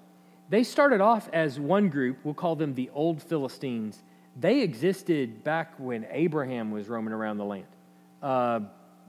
They 0.49 0.65
started 0.65 1.01
off 1.01 1.29
as 1.33 1.59
one 1.59 1.89
group, 1.89 2.19
we'll 2.25 2.35
call 2.35 2.57
them 2.57 2.75
the 2.75 2.91
Old 2.93 3.23
Philistines. 3.23 4.03
They 4.39 4.61
existed 4.61 5.43
back 5.43 5.75
when 5.79 6.07
Abraham 6.11 6.71
was 6.71 6.89
roaming 6.89 7.13
around 7.13 7.39
the 7.39 7.45
land. 7.45 7.67
Uh, 8.23 8.61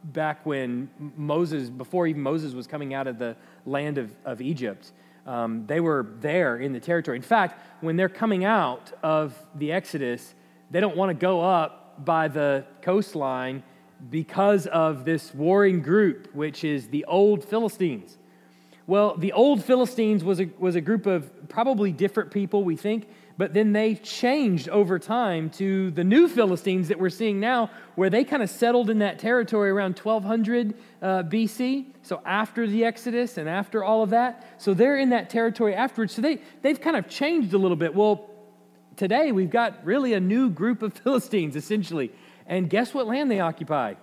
back 0.06 0.46
when 0.46 0.90
Moses, 1.18 1.70
before 1.70 2.08
even 2.08 2.22
Moses 2.22 2.54
was 2.54 2.68
coming 2.68 2.94
out 2.94 3.08
of 3.08 3.20
the 3.20 3.36
land 3.66 3.98
of, 3.98 4.12
of 4.26 4.42
Egypt, 4.42 4.92
um, 5.26 5.66
they 5.68 5.80
were 5.80 6.08
there 6.20 6.58
in 6.58 6.74
the 6.74 6.80
territory. 6.80 7.18
In 7.18 7.24
fact, 7.24 7.60
when 7.82 7.96
they're 7.96 8.10
coming 8.10 8.44
out 8.44 8.92
of 9.02 9.38
the 9.56 9.72
Exodus, 9.72 10.34
they 10.72 10.80
don't 10.80 10.98
want 10.98 11.10
to 11.10 11.14
go 11.14 11.42
up 11.42 12.04
by 12.04 12.28
the 12.28 12.66
coastline 12.82 13.64
because 14.10 14.68
of 14.68 15.06
this 15.06 15.34
warring 15.34 15.82
group, 15.82 16.34
which 16.34 16.64
is 16.64 16.88
the 16.88 17.06
old 17.06 17.44
Philistines. 17.44 18.18
Well, 18.86 19.16
the 19.16 19.32
old 19.32 19.64
Philistines 19.64 20.24
was 20.24 20.42
a, 20.42 20.50
was 20.60 20.76
a 20.76 20.82
group 20.82 21.06
of 21.06 21.48
probably 21.48 21.94
different 21.94 22.32
people, 22.32 22.66
we 22.66 22.76
think, 22.76 23.08
but 23.38 23.54
then 23.54 23.72
they 23.72 23.96
changed 23.96 24.68
over 24.68 25.00
time 25.00 25.50
to 25.52 25.90
the 25.92 26.04
new 26.04 26.28
Philistines 26.28 26.90
that 26.90 27.00
we're 27.00 27.10
seeing 27.10 27.40
now, 27.40 27.72
where 27.96 28.10
they 28.10 28.26
kind 28.26 28.44
of 28.44 28.50
settled 28.50 28.90
in 28.90 29.00
that 29.00 29.20
territory 29.20 29.70
around 29.70 29.98
1200 29.98 30.74
uh, 31.02 31.24
BC. 31.24 31.86
So 32.04 32.22
after 32.26 32.68
the 32.68 32.84
Exodus 32.84 33.38
and 33.38 33.48
after 33.48 33.84
all 33.84 34.04
of 34.04 34.10
that. 34.10 34.46
So 34.58 34.74
they're 34.74 34.98
in 34.98 35.10
that 35.10 35.30
territory 35.30 35.74
afterwards. 35.74 36.14
So 36.14 36.22
they, 36.22 36.42
they've 36.62 36.80
kind 36.80 36.98
of 36.98 37.08
changed 37.08 37.54
a 37.54 37.58
little 37.58 37.78
bit. 37.78 37.96
Well, 37.96 38.30
today 38.98 39.32
we've 39.32 39.50
got 39.50 39.84
really 39.86 40.14
a 40.14 40.20
new 40.20 40.50
group 40.50 40.82
of 40.82 40.94
Philistines, 41.04 41.56
essentially. 41.56 42.12
And 42.48 42.70
guess 42.70 42.94
what 42.94 43.08
land 43.08 43.32
they 43.32 43.40
occupy? 43.40 43.96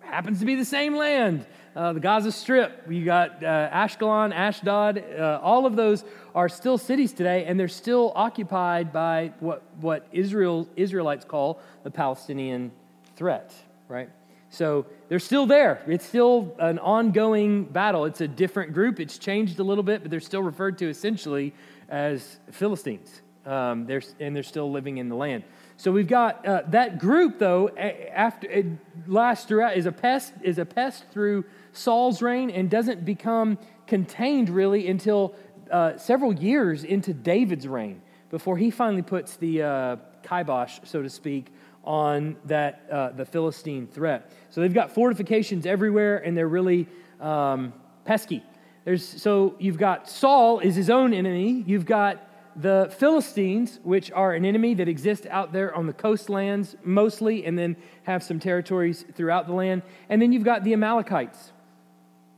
Happens 0.00 0.40
to 0.40 0.46
be 0.46 0.54
the 0.54 0.64
same 0.64 0.96
land. 0.96 1.46
Uh, 1.76 1.92
the 1.92 2.00
Gaza 2.00 2.32
Strip, 2.32 2.86
you 2.90 3.04
got 3.04 3.44
uh, 3.44 3.70
Ashkelon, 3.70 4.34
Ashdod, 4.34 4.98
uh, 4.98 5.38
all 5.40 5.66
of 5.66 5.76
those 5.76 6.04
are 6.34 6.48
still 6.48 6.76
cities 6.76 7.12
today, 7.12 7.44
and 7.44 7.60
they're 7.60 7.68
still 7.68 8.12
occupied 8.16 8.92
by 8.92 9.32
what, 9.38 9.62
what 9.80 10.06
Israel, 10.10 10.68
Israelites 10.74 11.24
call 11.24 11.60
the 11.84 11.90
Palestinian 11.90 12.72
threat, 13.14 13.54
right? 13.86 14.10
So 14.48 14.86
they're 15.08 15.20
still 15.20 15.46
there. 15.46 15.80
It's 15.86 16.04
still 16.04 16.56
an 16.58 16.80
ongoing 16.80 17.64
battle. 17.64 18.04
It's 18.04 18.20
a 18.20 18.26
different 18.26 18.74
group. 18.74 18.98
It's 18.98 19.16
changed 19.16 19.60
a 19.60 19.62
little 19.62 19.84
bit, 19.84 20.02
but 20.02 20.10
they're 20.10 20.18
still 20.18 20.42
referred 20.42 20.76
to 20.78 20.88
essentially 20.88 21.54
as 21.88 22.40
Philistines. 22.50 23.22
Um, 23.46 23.86
they're, 23.86 24.02
and 24.18 24.34
they're 24.34 24.42
still 24.42 24.70
living 24.70 24.98
in 24.98 25.08
the 25.08 25.14
land. 25.14 25.44
So 25.80 25.90
we've 25.90 26.06
got 26.06 26.46
uh, 26.46 26.60
that 26.66 26.98
group, 26.98 27.38
though, 27.38 27.70
after 27.70 28.46
it 28.50 28.66
lasts 29.06 29.46
throughout, 29.46 29.78
is 29.78 29.86
a 29.86 29.92
pest, 29.92 30.34
is 30.42 30.58
a 30.58 30.66
pest 30.66 31.06
through 31.10 31.46
Saul's 31.72 32.20
reign 32.20 32.50
and 32.50 32.68
doesn't 32.68 33.06
become 33.06 33.56
contained 33.86 34.50
really 34.50 34.88
until 34.88 35.34
uh, 35.70 35.96
several 35.96 36.34
years 36.34 36.84
into 36.84 37.14
David's 37.14 37.66
reign 37.66 38.02
before 38.28 38.58
he 38.58 38.70
finally 38.70 39.00
puts 39.00 39.36
the 39.36 39.62
uh, 39.62 39.96
kibosh, 40.22 40.80
so 40.84 41.00
to 41.00 41.08
speak, 41.08 41.46
on 41.82 42.36
that 42.44 42.82
uh, 42.92 43.08
the 43.12 43.24
Philistine 43.24 43.86
threat. 43.86 44.30
So 44.50 44.60
they've 44.60 44.74
got 44.74 44.90
fortifications 44.90 45.64
everywhere, 45.64 46.18
and 46.18 46.36
they're 46.36 46.46
really 46.46 46.88
um, 47.20 47.72
pesky. 48.04 48.44
There's 48.84 49.06
so 49.06 49.54
you've 49.58 49.78
got 49.78 50.10
Saul 50.10 50.58
is 50.58 50.76
his 50.76 50.90
own 50.90 51.14
enemy. 51.14 51.64
You've 51.66 51.86
got 51.86 52.29
the 52.56 52.92
Philistines, 52.98 53.78
which 53.82 54.10
are 54.12 54.32
an 54.32 54.44
enemy 54.44 54.74
that 54.74 54.88
exists 54.88 55.26
out 55.30 55.52
there 55.52 55.74
on 55.74 55.86
the 55.86 55.92
coastlands 55.92 56.76
mostly, 56.82 57.44
and 57.44 57.58
then 57.58 57.76
have 58.04 58.22
some 58.22 58.40
territories 58.40 59.04
throughout 59.14 59.46
the 59.46 59.52
land. 59.52 59.82
And 60.08 60.20
then 60.20 60.32
you've 60.32 60.44
got 60.44 60.64
the 60.64 60.72
Amalekites. 60.72 61.52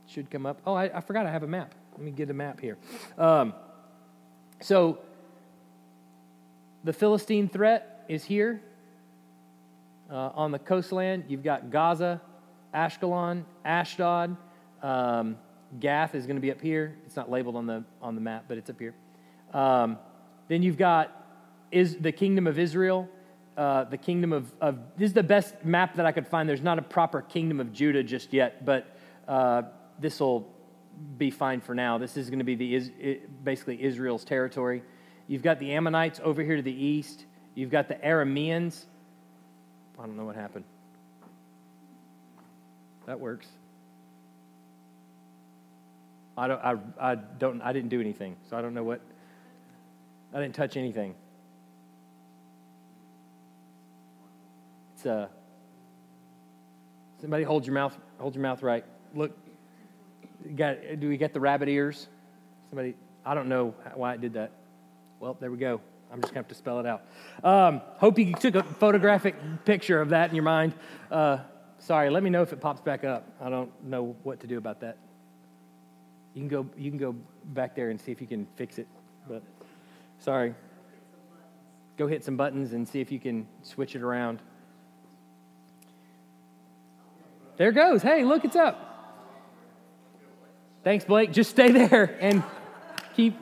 Should 0.07 0.29
come 0.29 0.45
up. 0.45 0.61
Oh, 0.65 0.73
I, 0.73 0.97
I 0.97 1.01
forgot 1.01 1.25
I 1.25 1.31
have 1.31 1.43
a 1.43 1.47
map. 1.47 1.73
Let 1.93 2.01
me 2.01 2.11
get 2.11 2.29
a 2.29 2.33
map 2.33 2.59
here. 2.59 2.77
Um, 3.17 3.53
so 4.61 4.99
the 6.83 6.93
Philistine 6.93 7.49
threat 7.49 8.05
is 8.07 8.23
here 8.23 8.61
uh, 10.09 10.31
on 10.35 10.51
the 10.51 10.59
coastland. 10.59 11.25
You've 11.27 11.43
got 11.43 11.71
Gaza, 11.71 12.21
Ashkelon, 12.73 13.43
Ashdod. 13.65 14.35
Um, 14.81 15.37
Gath 15.79 16.13
is 16.13 16.27
going 16.27 16.35
to 16.35 16.41
be 16.41 16.51
up 16.51 16.61
here. 16.61 16.95
It's 17.05 17.15
not 17.15 17.31
labeled 17.31 17.55
on 17.55 17.65
the 17.65 17.83
on 18.01 18.15
the 18.15 18.21
map, 18.21 18.45
but 18.47 18.57
it's 18.57 18.69
up 18.69 18.79
here. 18.79 18.93
Um, 19.53 19.97
then 20.47 20.63
you've 20.63 20.77
got 20.77 21.19
is 21.71 21.97
the 21.97 22.11
kingdom 22.11 22.47
of 22.47 22.59
Israel, 22.59 23.09
uh, 23.57 23.83
the 23.85 23.97
kingdom 23.97 24.33
of, 24.33 24.51
of, 24.61 24.79
this 24.97 25.07
is 25.07 25.13
the 25.13 25.23
best 25.23 25.63
map 25.63 25.95
that 25.95 26.05
I 26.05 26.11
could 26.11 26.27
find. 26.27 26.47
There's 26.47 26.61
not 26.61 26.79
a 26.79 26.83
proper 26.83 27.21
kingdom 27.21 27.59
of 27.59 27.73
Judah 27.73 28.03
just 28.03 28.33
yet, 28.33 28.65
but 28.65 28.95
uh, 29.27 29.63
this 29.99 30.19
will 30.19 30.47
be 31.17 31.31
fine 31.31 31.61
for 31.61 31.73
now. 31.73 31.97
This 31.97 32.17
is 32.17 32.29
going 32.29 32.39
to 32.39 32.45
be 32.45 32.55
the 32.55 33.21
basically 33.43 33.81
Israel's 33.83 34.23
territory. 34.23 34.83
You've 35.27 35.43
got 35.43 35.59
the 35.59 35.73
Ammonites 35.73 36.19
over 36.23 36.43
here 36.43 36.55
to 36.55 36.61
the 36.61 36.73
east. 36.73 37.25
You've 37.55 37.71
got 37.71 37.87
the 37.87 37.95
Arameans. 37.95 38.85
I 39.97 40.05
don't 40.05 40.17
know 40.17 40.25
what 40.25 40.35
happened. 40.35 40.65
That 43.05 43.19
works. 43.19 43.47
I 46.37 46.47
don't. 46.47 46.61
I, 46.61 46.75
I 46.99 47.15
don't. 47.15 47.61
I 47.61 47.73
didn't 47.73 47.89
do 47.89 48.01
anything, 48.01 48.35
so 48.49 48.57
I 48.57 48.61
don't 48.61 48.73
know 48.73 48.83
what. 48.83 49.01
I 50.33 50.41
didn't 50.41 50.55
touch 50.55 50.77
anything. 50.77 51.15
It's 54.95 55.05
uh. 55.05 55.27
Somebody 57.21 57.43
hold 57.43 57.65
your 57.65 57.75
mouth. 57.75 57.97
Hold 58.19 58.35
your 58.35 58.41
mouth 58.41 58.63
right. 58.63 58.83
Look. 59.13 59.37
Got? 60.55 60.99
Do 60.99 61.07
we 61.07 61.17
get 61.17 61.33
the 61.33 61.39
rabbit 61.39 61.69
ears? 61.69 62.07
Somebody. 62.69 62.95
I 63.25 63.33
don't 63.35 63.47
know 63.47 63.75
why 63.95 64.13
I 64.13 64.17
did 64.17 64.33
that. 64.33 64.51
Well, 65.19 65.37
there 65.39 65.51
we 65.51 65.57
go. 65.57 65.79
I'm 66.11 66.21
just 66.21 66.33
going 66.33 66.43
to 66.43 66.47
have 66.47 66.49
to 66.49 66.55
spell 66.55 66.79
it 66.79 66.85
out. 66.85 67.03
Um, 67.43 67.81
hope 67.97 68.19
you 68.19 68.33
took 68.33 68.55
a 68.55 68.61
photographic 68.61 69.35
picture 69.65 69.99
of 70.01 70.09
that 70.09 70.29
in 70.29 70.35
your 70.35 70.43
mind. 70.43 70.73
Uh, 71.09 71.39
sorry, 71.79 72.09
let 72.09 72.21
me 72.21 72.29
know 72.29 72.41
if 72.41 72.53
it 72.53 72.61
pops 72.61 72.81
back 72.81 73.03
up. 73.03 73.27
I 73.41 73.49
don't 73.49 73.71
know 73.83 74.15
what 74.23 74.39
to 74.41 74.47
do 74.47 74.57
about 74.57 74.81
that. 74.81 74.97
You 76.33 76.41
can 76.41 76.49
go. 76.49 76.67
You 76.77 76.89
can 76.91 76.99
go 76.99 77.15
back 77.45 77.75
there 77.75 77.89
and 77.89 78.01
see 78.01 78.11
if 78.11 78.19
you 78.19 78.27
can 78.27 78.47
fix 78.55 78.79
it. 78.79 78.87
But 79.27 79.43
Sorry. 80.23 80.55
Go 81.97 82.07
hit 82.07 82.23
some 82.23 82.37
buttons 82.37 82.71
and 82.71 82.87
see 82.87 83.01
if 83.01 83.11
you 83.11 83.19
can 83.19 83.45
switch 83.61 83.93
it 83.93 84.01
around. 84.01 84.39
There 87.57 87.67
it 87.69 87.73
goes. 87.73 88.01
Hey, 88.01 88.23
look, 88.23 88.45
it's 88.45 88.55
up. 88.55 88.89
Thanks, 90.81 91.03
Blake. 91.03 91.33
Just 91.33 91.49
stay 91.49 91.71
there 91.71 92.17
and 92.21 92.41
keep 93.17 93.35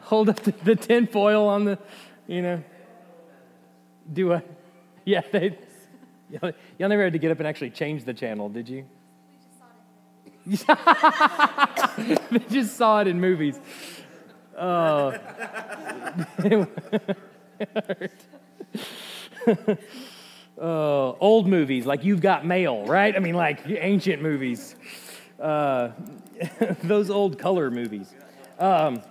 hold 0.00 0.28
up 0.28 0.40
the, 0.40 0.50
the 0.64 0.74
tin 0.74 1.06
foil 1.06 1.46
on 1.46 1.64
the, 1.64 1.78
you 2.26 2.42
know. 2.42 2.64
Do 4.12 4.32
a, 4.32 4.42
yeah, 5.04 5.22
they, 5.30 5.56
y'all, 6.28 6.52
y'all 6.76 6.88
never 6.88 7.04
had 7.04 7.12
to 7.12 7.20
get 7.20 7.30
up 7.30 7.38
and 7.38 7.46
actually 7.46 7.70
change 7.70 8.02
the 8.02 8.14
channel, 8.14 8.48
did 8.48 8.68
you? 8.68 8.84
they 10.46 10.58
just 12.50 12.76
saw 12.76 13.00
it 13.00 13.06
in 13.06 13.20
movies. 13.20 13.60
Oh. 14.56 15.14
uh, 20.58 20.58
old 20.60 21.46
movies, 21.46 21.86
like 21.86 22.04
You've 22.04 22.20
Got 22.20 22.46
Mail, 22.46 22.84
right? 22.86 23.14
I 23.14 23.18
mean, 23.18 23.34
like 23.34 23.60
ancient 23.66 24.22
movies. 24.22 24.76
Uh, 25.40 25.90
those 26.82 27.10
old 27.10 27.38
color 27.38 27.70
movies. 27.70 28.12
Um, 28.58 29.02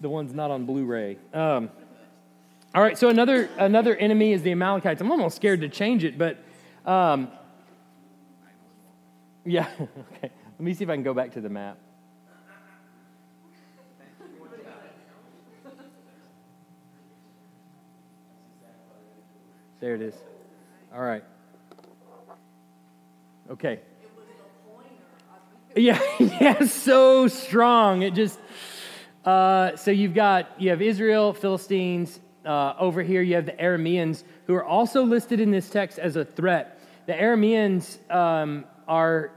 the 0.00 0.08
ones 0.08 0.34
not 0.34 0.50
on 0.50 0.66
Blu-ray. 0.66 1.18
Um, 1.32 1.70
all 2.74 2.82
right, 2.82 2.98
so 2.98 3.08
another 3.08 3.48
another 3.58 3.96
enemy 3.96 4.32
is 4.32 4.42
the 4.42 4.52
Amalekites. 4.52 5.00
I'm 5.00 5.10
almost 5.10 5.36
scared 5.36 5.62
to 5.62 5.68
change 5.68 6.04
it, 6.04 6.18
but 6.18 6.38
um, 6.84 7.28
yeah. 9.44 9.68
Okay. 9.80 10.30
Let 10.58 10.60
me 10.60 10.74
see 10.74 10.84
if 10.84 10.90
I 10.90 10.94
can 10.94 11.02
go 11.02 11.14
back 11.14 11.32
to 11.32 11.40
the 11.40 11.48
map. 11.48 11.78
There 19.86 19.94
it 19.94 20.02
is. 20.02 20.16
All 20.92 21.00
right. 21.00 21.22
Okay. 23.48 23.78
Yeah, 25.76 26.02
yeah, 26.18 26.64
so 26.64 27.28
strong. 27.28 28.02
It 28.02 28.14
just 28.14 28.36
uh, 29.24 29.76
so 29.76 29.92
you've 29.92 30.12
got 30.12 30.60
you 30.60 30.70
have 30.70 30.82
Israel, 30.82 31.32
Philistines. 31.32 32.18
Uh, 32.44 32.74
over 32.80 33.00
here, 33.00 33.22
you 33.22 33.36
have 33.36 33.46
the 33.46 33.52
Arameans, 33.52 34.24
who 34.48 34.54
are 34.54 34.64
also 34.64 35.04
listed 35.04 35.38
in 35.38 35.52
this 35.52 35.70
text 35.70 36.00
as 36.00 36.16
a 36.16 36.24
threat. 36.24 36.80
The 37.06 37.12
Arameans 37.12 37.98
um, 38.12 38.64
are 38.88 39.30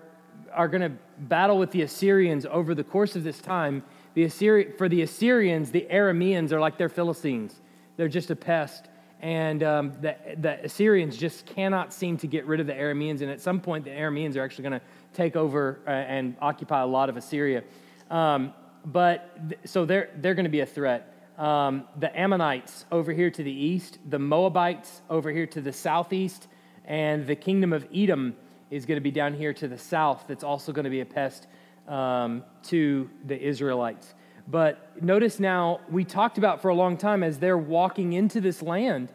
are 0.51 0.67
going 0.67 0.81
to 0.81 0.97
battle 1.19 1.59
with 1.59 1.69
the 1.69 1.83
Assyrians 1.83 2.47
over 2.47 2.73
the 2.73 2.83
course 2.83 3.15
of 3.15 3.23
this 3.23 3.39
time. 3.39 3.83
The 4.15 4.25
Assyri- 4.25 4.75
for 4.79 4.89
the 4.89 5.03
Assyrians, 5.03 5.69
the 5.69 5.85
Arameans 5.91 6.51
are 6.51 6.59
like 6.59 6.79
their 6.79 6.89
Philistines. 6.89 7.61
They're 7.97 8.07
just 8.07 8.31
a 8.31 8.35
pest 8.35 8.88
and 9.21 9.63
um, 9.63 9.91
the, 10.01 10.15
the, 10.37 10.63
Assyrians 10.63 11.17
just 11.17 11.45
cannot 11.45 11.91
seem 11.91 12.17
to 12.17 12.27
get 12.27 12.45
rid 12.45 12.59
of 12.59 12.67
the 12.67 12.73
Arameans. 12.73 13.21
And 13.21 13.29
at 13.29 13.41
some 13.41 13.59
point, 13.59 13.83
the 13.83 13.91
Arameans 13.91 14.37
are 14.37 14.41
actually 14.41 14.63
going 14.63 14.79
to 14.79 14.85
take 15.13 15.35
over 15.35 15.79
uh, 15.85 15.89
and 15.89 16.37
occupy 16.41 16.81
a 16.81 16.85
lot 16.85 17.09
of 17.09 17.17
Assyria. 17.17 17.63
Um, 18.09 18.53
but 18.85 19.49
th- 19.49 19.59
so 19.65 19.85
they're, 19.85 20.09
they're 20.17 20.35
going 20.35 20.45
to 20.45 20.49
be 20.49 20.61
a 20.61 20.65
threat. 20.65 21.13
Um, 21.37 21.85
the 21.97 22.17
Ammonites 22.17 22.85
over 22.91 23.11
here 23.11 23.29
to 23.29 23.43
the 23.43 23.51
east, 23.51 23.99
the 24.09 24.19
Moabites 24.19 25.01
over 25.09 25.31
here 25.31 25.47
to 25.47 25.61
the 25.61 25.73
southeast, 25.73 26.47
and 26.85 27.27
the 27.27 27.35
kingdom 27.35 27.73
of 27.73 27.87
Edom 27.93 28.35
is 28.71 28.85
going 28.85 28.97
to 28.97 29.01
be 29.01 29.11
down 29.11 29.33
here 29.33 29.53
to 29.53 29.67
the 29.67 29.77
south. 29.77 30.25
That's 30.27 30.43
also 30.43 30.71
going 30.71 30.85
to 30.85 30.89
be 30.89 31.01
a 31.01 31.05
pest 31.05 31.47
um, 31.87 32.43
to 32.63 33.09
the 33.25 33.41
Israelites. 33.41 34.13
But 34.49 35.01
notice 35.01 35.39
now, 35.39 35.81
we 35.89 36.03
talked 36.03 36.39
about 36.39 36.61
for 36.61 36.69
a 36.69 36.75
long 36.75 36.97
time 36.97 37.21
as 37.21 37.37
they're 37.37 37.57
walking 37.57 38.13
into 38.13 38.41
this 38.41 38.61
land, 38.63 39.13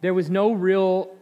there 0.00 0.14
was 0.14 0.30
no 0.30 0.52
real 0.52 1.14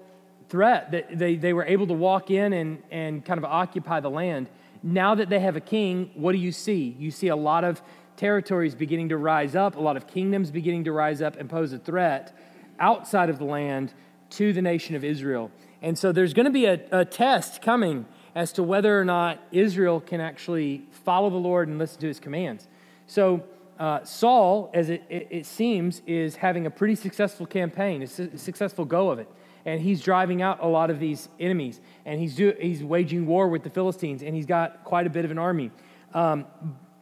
threat 0.48 0.92
that 0.92 1.18
they, 1.18 1.34
they 1.34 1.52
were 1.52 1.64
able 1.64 1.86
to 1.88 1.94
walk 1.94 2.30
in 2.30 2.52
and, 2.52 2.82
and 2.90 3.24
kind 3.24 3.38
of 3.38 3.44
occupy 3.44 3.98
the 3.98 4.10
land. 4.10 4.48
Now 4.82 5.16
that 5.16 5.28
they 5.28 5.40
have 5.40 5.56
a 5.56 5.60
king, 5.60 6.12
what 6.14 6.32
do 6.32 6.38
you 6.38 6.52
see? 6.52 6.94
You 6.98 7.10
see 7.10 7.28
a 7.28 7.36
lot 7.36 7.64
of 7.64 7.82
territories 8.16 8.76
beginning 8.76 9.08
to 9.08 9.16
rise 9.16 9.56
up, 9.56 9.74
a 9.74 9.80
lot 9.80 9.96
of 9.96 10.06
kingdoms 10.06 10.52
beginning 10.52 10.84
to 10.84 10.92
rise 10.92 11.20
up 11.20 11.36
and 11.36 11.50
pose 11.50 11.72
a 11.72 11.78
threat 11.78 12.36
outside 12.78 13.28
of 13.28 13.38
the 13.38 13.44
land 13.44 13.92
to 14.30 14.52
the 14.52 14.62
nation 14.62 14.94
of 14.94 15.02
Israel. 15.02 15.50
And 15.82 15.98
so 15.98 16.12
there's 16.12 16.32
going 16.32 16.46
to 16.46 16.52
be 16.52 16.66
a, 16.66 16.80
a 16.92 17.04
test 17.04 17.60
coming 17.60 18.06
as 18.34 18.52
to 18.52 18.62
whether 18.62 19.00
or 19.00 19.04
not 19.04 19.40
Israel 19.50 20.00
can 20.00 20.20
actually 20.20 20.84
follow 20.90 21.28
the 21.28 21.36
Lord 21.36 21.66
and 21.66 21.78
listen 21.78 22.00
to 22.00 22.06
his 22.06 22.20
commands. 22.20 22.68
So, 23.08 23.42
uh, 23.78 24.04
Saul, 24.04 24.70
as 24.74 24.90
it, 24.90 25.02
it, 25.08 25.28
it, 25.30 25.46
seems, 25.46 26.02
is 26.06 26.36
having 26.36 26.66
a 26.66 26.70
pretty 26.70 26.94
successful 26.94 27.46
campaign, 27.46 28.02
a 28.02 28.06
su- 28.06 28.30
successful 28.36 28.84
go 28.84 29.10
of 29.10 29.18
it. 29.18 29.28
And 29.64 29.80
he's 29.80 30.02
driving 30.02 30.42
out 30.42 30.62
a 30.62 30.66
lot 30.66 30.90
of 30.90 31.00
these 31.00 31.30
enemies. 31.40 31.80
And 32.04 32.20
he's, 32.20 32.36
do, 32.36 32.52
he's 32.60 32.84
waging 32.84 33.26
war 33.26 33.48
with 33.48 33.62
the 33.62 33.70
Philistines. 33.70 34.22
And 34.22 34.34
he's 34.34 34.44
got 34.44 34.84
quite 34.84 35.06
a 35.06 35.10
bit 35.10 35.24
of 35.24 35.30
an 35.30 35.38
army. 35.38 35.70
Um, 36.12 36.46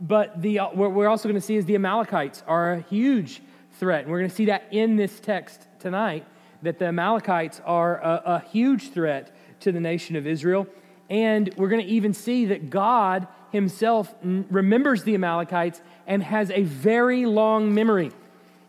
but 0.01 0.40
the, 0.40 0.61
uh, 0.61 0.69
what 0.69 0.92
we're 0.92 1.09
also 1.09 1.29
going 1.29 1.40
to 1.40 1.47
see 1.47 1.57
is 1.57 1.64
the 1.64 1.75
Amalekites 1.75 2.45
are 2.47 2.75
a 2.75 2.81
huge 2.83 3.42
threat. 3.81 4.03
And 4.03 4.12
we're 4.12 4.19
going 4.19 4.31
to 4.31 4.37
see 4.37 4.47
that 4.47 4.69
in 4.71 4.95
this 4.95 5.19
text 5.19 5.66
tonight, 5.81 6.25
that 6.62 6.79
the 6.79 6.87
Amalekites 6.87 7.61
are 7.64 8.01
a, 8.01 8.23
a 8.27 8.40
huge 8.51 8.92
threat 8.92 9.35
to 9.61 9.73
the 9.73 9.81
nation 9.81 10.14
of 10.14 10.25
Israel. 10.25 10.69
And 11.11 11.53
we're 11.57 11.69
going 11.69 11.85
to 11.85 11.90
even 11.90 12.12
see 12.12 12.47
that 12.47 12.71
God 12.71 13.27
himself 13.52 14.14
remembers 14.22 15.04
the 15.04 15.14
Amalekites 15.14 15.80
and 16.06 16.22
has 16.22 16.50
a 16.50 16.62
very 16.62 17.26
long 17.26 17.74
memory. 17.74 18.12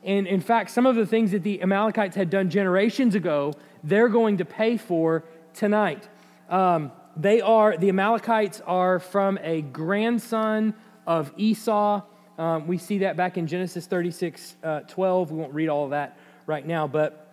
And 0.03 0.27
in 0.27 0.39
fact, 0.39 0.71
some 0.71 0.85
of 0.85 0.95
the 0.95 1.05
things 1.05 1.31
that 1.31 1.43
the 1.43 1.61
Amalekites 1.61 2.15
had 2.15 2.29
done 2.29 2.49
generations 2.49 3.15
ago, 3.15 3.53
they're 3.83 4.09
going 4.09 4.37
to 4.37 4.45
pay 4.45 4.77
for 4.77 5.23
tonight. 5.53 6.07
Um, 6.49 6.91
they 7.15 7.41
are, 7.41 7.75
the 7.77 7.89
Amalekites 7.89 8.61
are 8.65 8.99
from 8.99 9.39
a 9.41 9.61
grandson 9.61 10.75
of 11.05 11.33
Esau. 11.35 12.01
Um, 12.37 12.67
we 12.67 12.77
see 12.77 12.99
that 12.99 13.17
back 13.17 13.37
in 13.37 13.47
Genesis 13.47 13.87
36 13.87 14.55
uh, 14.63 14.79
12. 14.81 15.31
We 15.31 15.37
won't 15.37 15.53
read 15.53 15.69
all 15.69 15.85
of 15.85 15.89
that 15.89 16.17
right 16.45 16.65
now, 16.65 16.87
but 16.87 17.27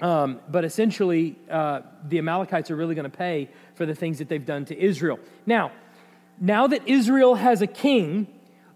um, 0.00 0.40
but 0.48 0.64
essentially, 0.64 1.36
uh, 1.50 1.82
the 2.08 2.18
Amalekites 2.18 2.70
are 2.70 2.76
really 2.76 2.94
going 2.94 3.10
to 3.10 3.16
pay 3.16 3.50
for 3.74 3.84
the 3.84 3.94
things 3.94 4.18
that 4.18 4.28
they've 4.28 4.44
done 4.44 4.64
to 4.66 4.78
Israel. 4.78 5.18
Now, 5.44 5.72
now 6.40 6.66
that 6.66 6.88
Israel 6.88 7.34
has 7.34 7.60
a 7.60 7.66
king, 7.66 8.26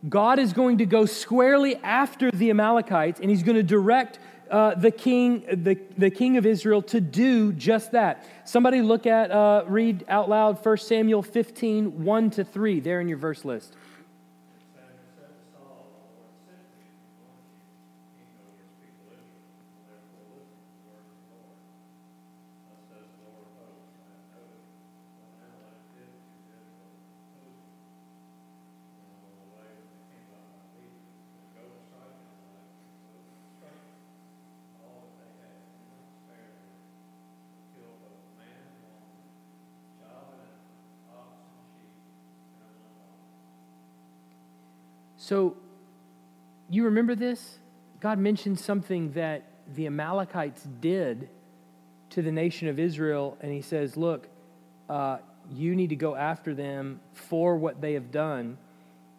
God 0.06 0.38
is 0.38 0.52
going 0.52 0.78
to 0.78 0.86
go 0.86 1.06
squarely 1.06 1.76
after 1.76 2.30
the 2.30 2.50
Amalekites, 2.50 3.20
and 3.20 3.30
he's 3.30 3.42
going 3.42 3.56
to 3.56 3.62
direct 3.62 4.18
uh, 4.50 4.74
the 4.74 4.90
king, 4.90 5.44
the, 5.50 5.78
the 5.96 6.10
king 6.10 6.36
of 6.36 6.44
Israel, 6.44 6.82
to 6.82 7.00
do 7.00 7.52
just 7.52 7.92
that. 7.92 8.26
Somebody 8.44 8.82
look 8.82 9.06
at, 9.06 9.30
uh, 9.30 9.64
read 9.66 10.04
out 10.08 10.28
loud 10.28 10.64
1 10.64 10.76
Samuel 10.76 11.22
15, 11.22 12.04
1 12.04 12.30
to 12.30 12.44
3, 12.44 12.80
there 12.80 13.00
in 13.00 13.08
your 13.08 13.16
verse 13.16 13.44
list. 13.44 13.72
So, 45.34 45.56
you 46.70 46.84
remember 46.84 47.16
this? 47.16 47.58
God 47.98 48.20
mentioned 48.20 48.60
something 48.60 49.10
that 49.14 49.42
the 49.74 49.86
Amalekites 49.86 50.62
did 50.80 51.28
to 52.10 52.22
the 52.22 52.30
nation 52.30 52.68
of 52.68 52.78
Israel, 52.78 53.36
and 53.40 53.52
he 53.52 53.60
says, 53.60 53.96
Look, 53.96 54.28
uh, 54.88 55.18
you 55.52 55.74
need 55.74 55.88
to 55.88 55.96
go 55.96 56.14
after 56.14 56.54
them 56.54 57.00
for 57.14 57.56
what 57.56 57.80
they 57.80 57.94
have 57.94 58.12
done. 58.12 58.58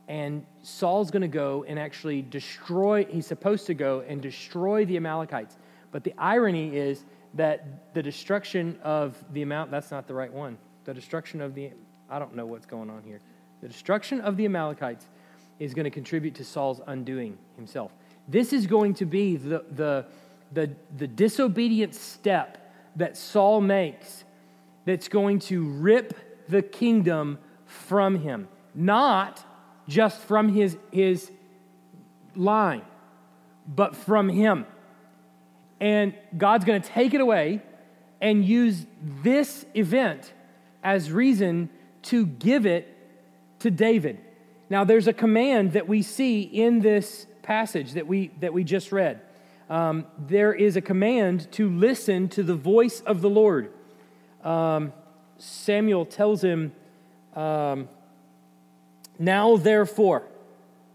And 0.08 0.46
Saul's 0.64 1.12
going 1.12 1.24
to 1.24 1.28
go 1.28 1.66
and 1.68 1.78
actually 1.78 2.22
destroy, 2.22 3.04
he's 3.04 3.28
supposed 3.28 3.66
to 3.66 3.74
go 3.74 4.00
and 4.08 4.22
destroy 4.22 4.86
the 4.86 4.96
Amalekites. 4.96 5.58
But 5.92 6.06
the 6.06 6.14
irony 6.18 6.78
is 6.78 7.04
that 7.34 7.94
the 7.94 8.02
destruction 8.02 8.80
of 8.84 9.22
the 9.34 9.42
amount, 9.42 9.70
that's 9.70 9.92
not 9.92 10.08
the 10.08 10.14
right 10.14 10.32
one. 10.32 10.58
The 10.86 10.94
destruction 10.94 11.42
of 11.42 11.56
the, 11.56 11.72
I 12.10 12.20
don't 12.20 12.38
know 12.38 12.46
what's 12.46 12.66
going 12.66 12.90
on 12.90 13.04
here. 13.04 13.20
The 13.60 13.68
destruction 13.68 14.22
of 14.22 14.38
the 14.38 14.46
Amalekites 14.46 15.08
is 15.60 15.74
going 15.74 15.86
to 15.86 15.90
contribute 15.90 16.36
to 16.36 16.44
Saul's 16.44 16.82
undoing 16.88 17.38
himself. 17.56 17.92
This 18.28 18.54
is 18.54 18.68
going 18.68 18.96
to 18.96 19.06
be 19.06 19.38
the, 19.38 19.64
the, 19.72 20.06
the, 20.52 20.72
the 20.98 21.08
disobedient 21.08 21.96
step 21.96 22.72
that 22.96 23.18
Saul 23.18 23.62
makes 23.62 24.24
that's 24.86 25.08
going 25.08 25.40
to 25.40 25.64
rip 25.64 26.48
the 26.48 26.62
kingdom 26.62 27.40
from 27.66 28.20
him, 28.20 28.48
not 28.74 29.44
just 29.88 30.22
from 30.22 30.50
his, 30.50 30.78
his 30.92 31.32
line, 32.36 32.84
but 33.68 33.96
from 33.96 34.30
him. 34.30 34.66
And 35.80 36.14
God's 36.38 36.66
going 36.66 36.82
to 36.82 36.88
take 36.88 37.14
it 37.14 37.22
away 37.22 37.62
and 38.22 38.46
use 38.46 38.86
this 39.24 39.66
event 39.74 40.32
as 40.84 41.12
reason 41.12 41.70
to 42.04 42.26
give 42.26 42.66
it 42.66 42.92
to 43.60 43.72
David. 43.72 44.20
Now, 44.70 44.84
there's 44.84 45.08
a 45.08 45.14
command 45.14 45.74
that 45.74 45.88
we 45.88 46.02
see 46.02 46.42
in 46.42 46.80
this 46.80 47.28
passage 47.44 47.94
that 47.94 48.08
we, 48.08 48.32
that 48.40 48.54
we 48.54 48.64
just 48.64 48.92
read. 48.92 49.22
um, 49.70 50.06
there 50.28 50.54
is 50.54 50.76
a 50.76 50.82
command 50.82 51.52
to 51.54 51.70
listen 51.70 52.30
to 52.30 52.44
the 52.44 52.56
voice 52.56 53.02
of 53.02 53.22
the 53.22 53.30
Lord. 53.30 53.72
Um, 54.44 54.94
Samuel 55.38 56.06
tells 56.06 56.44
him, 56.44 56.72
um, 57.36 57.90
Now 59.18 59.58
therefore, 59.58 60.24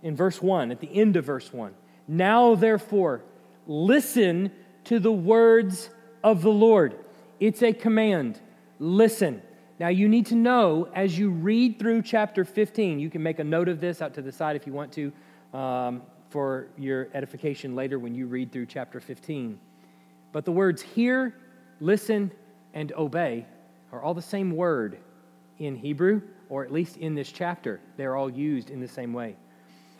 in 0.03 0.17
verse 0.17 0.41
1, 0.41 0.71
at 0.71 0.81
the 0.81 0.93
end 0.93 1.17
of 1.17 1.25
verse 1.25 1.53
1, 1.53 1.75
now 2.07 2.55
therefore, 2.55 3.23
listen 3.67 4.51
to 4.85 4.99
the 4.99 5.13
words 5.13 5.91
of 6.23 6.43
the 6.43 6.51
Lord. 6.51 6.97
It's 7.39 7.63
a 7.63 7.73
command. 7.73 8.41
Listen. 8.79 9.43
Now, 9.81 9.89
you 9.89 10.11
need 10.11 10.27
to 10.27 10.35
know 10.35 10.89
as 10.95 11.19
you 11.19 11.31
read 11.31 11.79
through 11.79 12.03
chapter 12.03 12.45
15, 12.45 13.01
you 13.01 13.09
can 13.09 13.23
make 13.23 13.39
a 13.39 13.45
note 13.45 13.67
of 13.67 13.81
this 13.81 14.03
out 14.03 14.13
to 14.13 14.21
the 14.21 14.31
side 14.31 14.55
if 14.55 14.67
you 14.67 14.75
want 14.75 14.93
to 14.93 15.11
um, 15.55 16.03
for 16.29 16.67
your 16.77 17.09
edification 17.15 17.75
later 17.75 17.99
when 17.99 18.15
you 18.15 18.27
read 18.27 18.53
through 18.53 18.67
chapter 18.67 19.01
15. 19.01 19.59
But 20.33 20.45
the 20.45 20.53
words 20.53 20.83
hear, 20.83 21.35
listen, 21.81 22.31
and 22.75 22.93
obey 22.93 23.47
are 23.91 24.03
all 24.03 24.13
the 24.13 24.21
same 24.21 24.51
word 24.51 24.99
in 25.59 25.77
Hebrew, 25.77 26.21
or 26.51 26.63
at 26.63 26.71
least 26.71 26.99
in 26.99 27.15
this 27.15 27.33
chapter. 27.33 27.81
They're 27.97 28.17
all 28.17 28.29
used 28.29 28.69
in 28.69 28.81
the 28.81 28.89
same 28.89 29.15
way. 29.15 29.35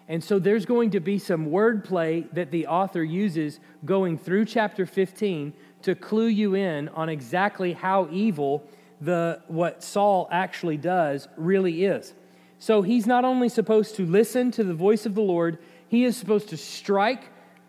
And 0.09 0.23
so 0.23 0.39
there's 0.39 0.67
going 0.67 0.91
to 0.91 1.01
be 1.01 1.19
some 1.19 1.47
wordplay 1.47 2.31
that 2.35 2.51
the 2.51 2.67
author 2.67 3.03
uses 3.03 3.61
going 3.87 4.19
through 4.19 4.45
chapter 4.45 4.85
15 4.85 5.55
to 5.85 5.95
clue 5.95 6.27
you 6.27 6.55
in 6.55 6.91
on 6.91 7.09
exactly 7.09 7.73
how 7.73 8.09
evil 8.11 8.63
the, 9.01 9.41
what 9.49 9.83
Saul 9.83 10.29
actually 10.31 10.77
does 10.77 11.29
really 11.37 11.85
is. 11.85 12.13
So 12.59 12.83
he's 12.83 13.07
not 13.07 13.25
only 13.25 13.49
supposed 13.49 13.97
to 13.97 14.05
listen 14.05 14.51
to 14.53 14.65
the 14.65 14.75
voice 14.75 15.07
of 15.07 15.15
the 15.15 15.23
Lord, 15.23 15.59
he 15.89 16.05
is 16.05 16.17
supposed 16.17 16.51
to 16.51 16.57
strike 16.57 17.25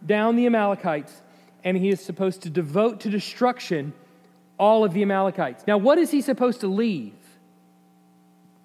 down 0.05 0.35
the 0.35 0.45
Amalekites, 0.45 1.21
and 1.63 1.77
he 1.77 1.89
is 1.89 2.01
supposed 2.01 2.41
to 2.43 2.49
devote 2.49 2.99
to 3.01 3.09
destruction 3.09 3.93
all 4.59 4.83
of 4.83 4.93
the 4.93 5.01
Amalekites. 5.01 5.63
Now, 5.65 5.77
what 5.77 5.97
is 5.97 6.11
he 6.11 6.21
supposed 6.21 6.59
to 6.61 6.67
leave 6.67 7.13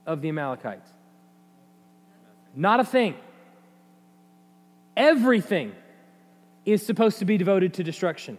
of 0.05 0.21
the 0.21 0.29
Amalekites? 0.29 0.91
Not 2.55 2.81
a 2.81 2.85
thing. 2.85 3.15
Everything 4.97 5.73
is 6.65 6.85
supposed 6.85 7.21
to 7.21 7.25
be 7.25 7.39
devoted 7.39 7.75
to 7.75 7.85
destruction. 7.85 8.37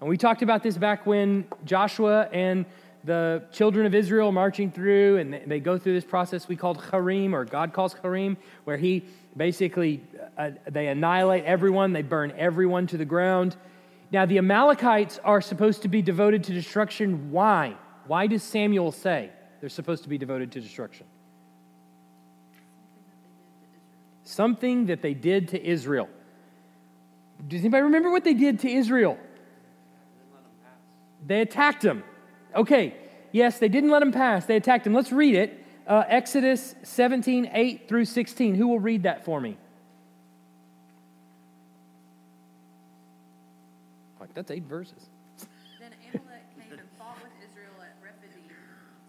And 0.00 0.08
we 0.08 0.16
talked 0.16 0.42
about 0.42 0.62
this 0.62 0.76
back 0.76 1.06
when 1.06 1.46
Joshua 1.64 2.28
and 2.32 2.66
the 3.04 3.42
children 3.52 3.86
of 3.86 3.94
Israel 3.94 4.30
marching 4.32 4.70
through, 4.70 5.18
and 5.18 5.40
they 5.46 5.60
go 5.60 5.78
through 5.78 5.94
this 5.94 6.04
process 6.04 6.48
we 6.48 6.56
called 6.56 6.78
herem, 6.78 7.32
or 7.32 7.44
God 7.44 7.72
calls 7.72 7.94
herem, 7.94 8.36
where 8.64 8.76
He 8.76 9.04
basically 9.36 10.02
uh, 10.36 10.50
they 10.68 10.88
annihilate 10.88 11.44
everyone, 11.44 11.92
they 11.92 12.02
burn 12.02 12.32
everyone 12.36 12.86
to 12.88 12.96
the 12.96 13.04
ground. 13.04 13.56
Now, 14.12 14.26
the 14.26 14.38
Amalekites 14.38 15.20
are 15.24 15.40
supposed 15.40 15.82
to 15.82 15.88
be 15.88 16.02
devoted 16.02 16.44
to 16.44 16.52
destruction. 16.52 17.30
Why? 17.30 17.76
Why 18.06 18.26
does 18.26 18.42
Samuel 18.42 18.92
say 18.92 19.30
they're 19.60 19.68
supposed 19.68 20.02
to 20.02 20.08
be 20.08 20.18
devoted 20.18 20.50
to 20.52 20.60
destruction? 20.60 21.06
Something 24.24 24.86
that 24.86 25.00
they 25.00 25.14
did 25.14 25.48
to 25.48 25.64
Israel. 25.64 26.08
Does 27.46 27.60
anybody 27.60 27.84
remember 27.84 28.10
what 28.10 28.24
they 28.24 28.34
did 28.34 28.60
to 28.60 28.70
Israel? 28.70 29.16
They 31.26 31.40
attacked 31.40 31.82
them. 31.82 32.02
Okay, 32.54 32.94
yes, 33.32 33.58
they 33.58 33.68
didn't 33.68 33.90
let 33.90 34.02
him 34.02 34.12
pass. 34.12 34.46
They 34.46 34.56
attacked 34.56 34.86
him. 34.86 34.94
Let's 34.94 35.12
read 35.12 35.34
it. 35.34 35.64
Uh, 35.86 36.04
Exodus 36.06 36.74
17, 36.82 37.50
8 37.52 37.88
through 37.88 38.04
16. 38.04 38.54
Who 38.54 38.68
will 38.68 38.80
read 38.80 39.04
that 39.04 39.24
for 39.24 39.40
me? 39.40 39.56
Like, 44.20 44.34
that's 44.34 44.50
eight 44.50 44.68
verses. 44.68 45.08
Then 45.80 45.90
Amalek 46.12 46.46
came 46.54 46.78
and 46.78 46.86
fought 46.94 47.18
with 47.18 47.34
Israel 47.42 47.74
at 47.82 47.96
Rephidim. 47.98 48.46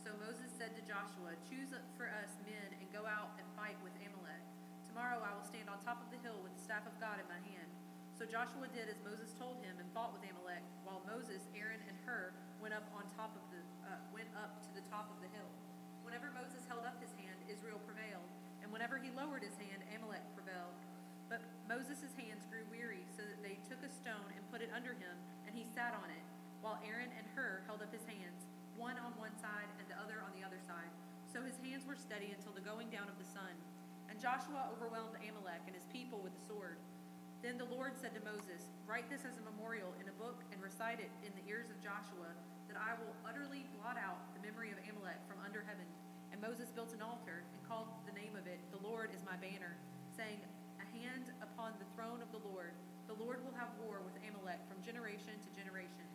So 0.01 0.09
Moses 0.17 0.49
said 0.57 0.73
to 0.73 0.81
Joshua, 0.87 1.37
Choose 1.45 1.69
for 1.93 2.09
us 2.23 2.33
men 2.47 2.73
and 2.73 2.87
go 2.89 3.05
out 3.05 3.35
and 3.37 3.45
fight 3.53 3.77
with 3.85 3.93
Amalek. 4.01 4.41
Tomorrow 4.87 5.21
I 5.21 5.35
will 5.37 5.45
stand 5.45 5.69
on 5.69 5.77
top 5.85 6.01
of 6.01 6.09
the 6.09 6.17
hill 6.25 6.41
with 6.41 6.55
the 6.57 6.63
staff 6.65 6.87
of 6.89 6.95
God 6.97 7.21
in 7.21 7.27
my 7.29 7.37
hand. 7.45 7.69
So 8.17 8.25
Joshua 8.25 8.65
did 8.73 8.89
as 8.89 8.97
Moses 9.05 9.35
told 9.37 9.61
him 9.61 9.77
and 9.77 9.85
fought 9.93 10.15
with 10.17 10.25
Amalek, 10.25 10.65
while 10.81 11.05
Moses, 11.05 11.45
went 12.71 12.87
up 12.87 12.95
on 12.95 13.03
top 13.19 13.35
of 13.35 13.43
the 13.51 13.59
uh, 13.83 13.99
went 14.15 14.31
up 14.31 14.63
to 14.63 14.71
the 14.71 14.79
top 14.87 15.11
of 15.11 15.19
the 15.19 15.27
hill. 15.35 15.51
Whenever 16.07 16.31
Moses 16.31 16.63
held 16.71 16.87
up 16.87 16.95
his 17.03 17.11
hand, 17.19 17.35
Israel 17.51 17.83
prevailed, 17.83 18.23
and 18.63 18.71
whenever 18.71 18.95
he 18.95 19.11
lowered 19.11 19.43
his 19.43 19.59
hand, 19.59 19.83
Amalek 19.91 20.23
prevailed. 20.31 20.71
But 21.27 21.43
Moses' 21.67 22.15
hands 22.15 22.47
grew 22.47 22.63
weary, 22.71 23.03
so 23.11 23.27
that 23.27 23.43
they 23.43 23.59
took 23.67 23.83
a 23.83 23.91
stone 23.91 24.23
and 24.31 24.39
put 24.47 24.63
it 24.63 24.71
under 24.71 24.95
him, 24.95 25.19
and 25.43 25.51
he 25.51 25.67
sat 25.67 25.91
on 25.99 26.15
it, 26.15 26.23
while 26.63 26.79
Aaron 26.87 27.11
and 27.11 27.27
Hur 27.35 27.59
held 27.67 27.83
up 27.83 27.91
his 27.91 28.07
hands, 28.07 28.47
one 28.79 28.95
on 29.03 29.19
one 29.19 29.35
side 29.43 29.67
and 29.75 29.91
the 29.91 29.99
other 29.99 30.23
on 30.23 30.31
the 30.39 30.47
other 30.47 30.63
side. 30.63 30.95
So 31.27 31.43
his 31.43 31.59
hands 31.59 31.83
were 31.83 31.99
steady 31.99 32.31
until 32.31 32.55
the 32.55 32.63
going 32.63 32.87
down 32.87 33.11
of 33.11 33.19
the 33.19 33.27
sun. 33.35 33.51
And 34.07 34.15
Joshua 34.15 34.71
overwhelmed 34.71 35.19
Amalek 35.19 35.67
and 35.67 35.75
his 35.75 35.91
people 35.91 36.23
with 36.23 36.31
the 36.39 36.47
sword. 36.47 36.79
Then 37.43 37.57
the 37.57 37.67
Lord 37.73 37.97
said 37.99 38.13
to 38.13 38.21
Moses, 38.23 38.69
Write 38.85 39.09
this 39.09 39.25
as 39.25 39.35
a 39.41 39.43
memorial 39.43 39.91
in 39.97 40.07
a 40.07 40.15
book 40.21 40.39
and 40.53 40.61
recite 40.61 41.01
it 41.01 41.09
in 41.25 41.33
the 41.33 41.43
ears 41.49 41.73
of 41.73 41.81
Joshua, 41.81 42.31
that 42.71 42.79
I 42.79 42.95
will 43.03 43.11
utterly 43.27 43.67
blot 43.75 43.99
out 43.99 44.15
the 44.31 44.39
memory 44.39 44.71
of 44.71 44.79
Amalek 44.87 45.19
from 45.27 45.43
under 45.43 45.59
heaven. 45.67 45.83
And 46.31 46.39
Moses 46.39 46.71
built 46.71 46.93
an 46.93 47.01
altar 47.01 47.43
and 47.43 47.59
called 47.67 47.87
the 48.07 48.15
name 48.15 48.31
of 48.39 48.47
it, 48.47 48.59
The 48.71 48.87
Lord 48.87 49.09
is 49.11 49.19
my 49.25 49.35
banner, 49.43 49.75
saying, 50.15 50.39
A 50.79 50.87
hand 50.95 51.25
upon 51.43 51.73
the 51.79 51.85
throne 51.95 52.23
of 52.23 52.31
the 52.31 52.39
Lord. 52.47 52.71
The 53.07 53.19
Lord 53.19 53.43
will 53.43 53.57
have 53.59 53.67
war 53.83 53.99
with 54.05 54.15
Amalek 54.23 54.59
from 54.71 54.79
generation 54.85 55.35
to 55.43 55.49
generation. 55.59 56.07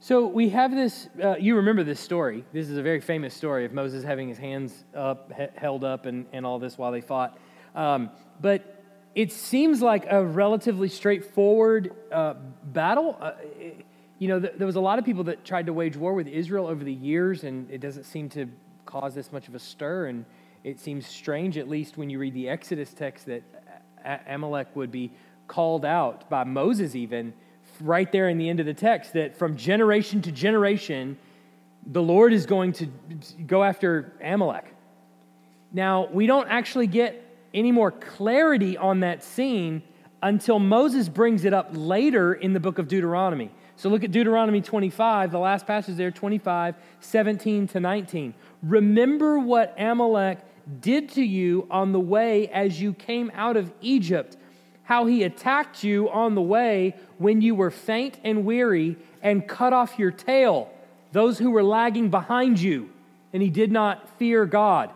So 0.00 0.26
we 0.26 0.50
have 0.50 0.70
this, 0.70 1.08
uh, 1.22 1.36
you 1.40 1.56
remember 1.56 1.82
this 1.82 2.00
story. 2.00 2.44
This 2.52 2.68
is 2.68 2.76
a 2.76 2.82
very 2.82 3.00
famous 3.00 3.32
story 3.32 3.64
of 3.64 3.72
Moses 3.72 4.04
having 4.04 4.28
his 4.28 4.38
hands 4.38 4.84
up, 4.94 5.32
he- 5.32 5.46
held 5.56 5.84
up, 5.84 6.04
and, 6.04 6.26
and 6.32 6.44
all 6.44 6.58
this 6.58 6.76
while 6.76 6.92
they 6.92 7.00
fought. 7.00 7.38
Um, 7.74 8.10
but 8.40 8.82
it 9.14 9.32
seems 9.32 9.80
like 9.80 10.04
a 10.10 10.22
relatively 10.22 10.88
straightforward 10.88 11.94
uh, 12.12 12.34
battle. 12.64 13.16
Uh, 13.18 13.32
it, 13.58 13.86
you 14.20 14.28
know, 14.28 14.38
th- 14.38 14.52
there 14.58 14.66
was 14.66 14.76
a 14.76 14.80
lot 14.80 14.98
of 14.98 15.04
people 15.04 15.24
that 15.24 15.44
tried 15.44 15.66
to 15.66 15.72
wage 15.72 15.96
war 15.96 16.12
with 16.12 16.28
Israel 16.28 16.66
over 16.66 16.84
the 16.84 16.92
years, 16.92 17.42
and 17.42 17.68
it 17.70 17.80
doesn't 17.80 18.04
seem 18.04 18.28
to 18.28 18.46
cause 18.84 19.14
this 19.14 19.32
much 19.32 19.48
of 19.48 19.54
a 19.54 19.58
stir. 19.58 20.06
And 20.06 20.26
it 20.62 20.78
seems 20.78 21.06
strange, 21.06 21.56
at 21.56 21.68
least 21.68 21.96
when 21.96 22.10
you 22.10 22.18
read 22.18 22.34
the 22.34 22.46
Exodus 22.46 22.92
text, 22.92 23.26
that 23.26 23.42
a- 24.04 24.34
Amalek 24.34 24.76
would 24.76 24.92
be 24.92 25.10
called 25.48 25.86
out 25.86 26.28
by 26.28 26.44
Moses, 26.44 26.94
even 26.94 27.32
right 27.80 28.12
there 28.12 28.28
in 28.28 28.36
the 28.36 28.46
end 28.46 28.60
of 28.60 28.66
the 28.66 28.74
text, 28.74 29.14
that 29.14 29.38
from 29.38 29.56
generation 29.56 30.20
to 30.20 30.30
generation, 30.30 31.16
the 31.86 32.02
Lord 32.02 32.34
is 32.34 32.44
going 32.44 32.74
to 32.74 32.88
go 33.46 33.64
after 33.64 34.12
Amalek. 34.22 34.74
Now, 35.72 36.08
we 36.12 36.26
don't 36.26 36.48
actually 36.48 36.88
get 36.88 37.24
any 37.54 37.72
more 37.72 37.90
clarity 37.90 38.76
on 38.76 39.00
that 39.00 39.24
scene 39.24 39.82
until 40.22 40.58
Moses 40.58 41.08
brings 41.08 41.46
it 41.46 41.54
up 41.54 41.70
later 41.72 42.34
in 42.34 42.52
the 42.52 42.60
book 42.60 42.76
of 42.76 42.86
Deuteronomy. 42.86 43.50
So 43.80 43.88
look 43.88 44.04
at 44.04 44.10
Deuteronomy 44.10 44.60
25, 44.60 45.30
the 45.30 45.38
last 45.38 45.66
passage 45.66 45.96
there, 45.96 46.10
25, 46.10 46.74
17 47.00 47.66
to 47.68 47.80
19. 47.80 48.34
Remember 48.62 49.38
what 49.38 49.74
Amalek 49.78 50.38
did 50.82 51.08
to 51.12 51.22
you 51.22 51.66
on 51.70 51.92
the 51.92 51.98
way 51.98 52.48
as 52.48 52.78
you 52.78 52.92
came 52.92 53.32
out 53.32 53.56
of 53.56 53.72
Egypt, 53.80 54.36
how 54.82 55.06
he 55.06 55.22
attacked 55.22 55.82
you 55.82 56.10
on 56.10 56.34
the 56.34 56.42
way 56.42 56.94
when 57.16 57.40
you 57.40 57.54
were 57.54 57.70
faint 57.70 58.20
and 58.22 58.44
weary 58.44 58.98
and 59.22 59.48
cut 59.48 59.72
off 59.72 59.98
your 59.98 60.10
tail, 60.10 60.70
those 61.12 61.38
who 61.38 61.50
were 61.50 61.64
lagging 61.64 62.10
behind 62.10 62.60
you, 62.60 62.90
and 63.32 63.42
he 63.42 63.48
did 63.48 63.72
not 63.72 64.10
fear 64.18 64.44
God. 64.44 64.90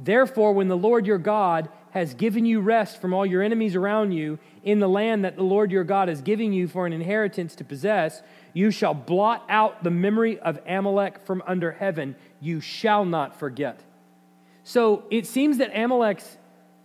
Therefore, 0.00 0.54
when 0.54 0.68
the 0.68 0.76
Lord 0.76 1.06
your 1.06 1.18
God 1.18 1.68
has 1.90 2.14
given 2.14 2.46
you 2.46 2.60
rest 2.60 2.98
from 2.98 3.12
all 3.12 3.26
your 3.26 3.42
enemies 3.42 3.76
around 3.76 4.12
you 4.12 4.38
in 4.66 4.80
the 4.80 4.88
land 4.88 5.24
that 5.24 5.36
the 5.36 5.44
Lord 5.44 5.70
your 5.70 5.84
God 5.84 6.08
is 6.08 6.20
giving 6.20 6.52
you 6.52 6.66
for 6.66 6.86
an 6.86 6.92
inheritance 6.92 7.54
to 7.54 7.64
possess, 7.64 8.20
you 8.52 8.72
shall 8.72 8.94
blot 8.94 9.44
out 9.48 9.84
the 9.84 9.92
memory 9.92 10.40
of 10.40 10.58
Amalek 10.66 11.24
from 11.24 11.40
under 11.46 11.70
heaven. 11.70 12.16
You 12.40 12.60
shall 12.60 13.04
not 13.04 13.38
forget. 13.38 13.80
So 14.64 15.04
it 15.08 15.24
seems 15.28 15.58
that 15.58 15.70
Amalek's 15.72 16.36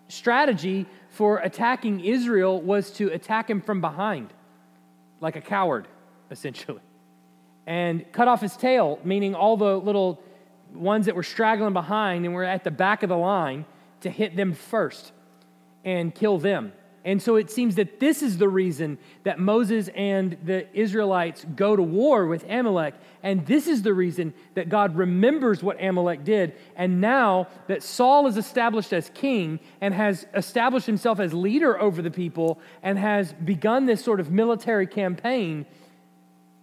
strategy 0.10 0.86
for 1.10 1.40
attacking 1.40 2.02
Israel 2.02 2.62
was 2.62 2.92
to 2.92 3.08
attack 3.08 3.50
him 3.50 3.62
from 3.62 3.82
behind, 3.82 4.32
like 5.20 5.36
a 5.36 5.42
coward, 5.42 5.88
essentially, 6.30 6.82
and 7.66 8.10
cut 8.12 8.28
off 8.28 8.42
his 8.42 8.56
tail, 8.56 9.00
meaning 9.04 9.34
all 9.34 9.58
the 9.58 9.76
little 9.80 10.22
ones 10.72 11.08
that 11.08 11.16
were 11.16 11.24
straggling 11.24 11.74
behind 11.74 12.26
and 12.26 12.36
were 12.36 12.44
at 12.44 12.64
the 12.64 12.70
back 12.70 13.02
of 13.02 13.10
the 13.10 13.18
line 13.18 13.66
to 14.02 14.10
hit 14.12 14.36
them 14.36 14.54
first 14.54 15.12
and 15.84 16.14
kill 16.14 16.38
them. 16.38 16.74
And 17.04 17.22
so 17.22 17.36
it 17.36 17.50
seems 17.50 17.76
that 17.76 18.00
this 18.00 18.22
is 18.22 18.38
the 18.38 18.48
reason 18.48 19.00
that 19.24 19.40
Moses 19.40 19.90
and 19.96 20.38
the 20.44 20.68
Israelites 20.78 21.46
go 21.56 21.76
to 21.76 21.82
war 21.82 22.28
with 22.28 22.46
Amalek. 22.48 22.94
And 23.24 23.46
this 23.48 23.68
is 23.68 23.82
the 23.82 23.94
reason 23.94 24.34
that 24.54 24.70
God 24.70 24.96
remembers 24.96 25.64
what 25.64 25.84
Amalek 25.84 26.24
did. 26.24 26.54
And 26.76 27.02
now 27.02 27.48
that 27.68 27.82
Saul 27.82 28.28
is 28.28 28.38
established 28.38 28.94
as 28.94 29.10
king 29.16 29.60
and 29.80 29.96
has 29.96 30.28
established 30.36 30.86
himself 30.86 31.20
as 31.20 31.34
leader 31.34 31.80
over 31.80 32.04
the 32.04 32.12
people 32.12 32.60
and 32.84 33.00
has 33.00 33.34
begun 33.34 33.88
this 33.88 34.04
sort 34.04 34.20
of 34.20 34.30
military 34.30 34.86
campaign, 34.86 35.66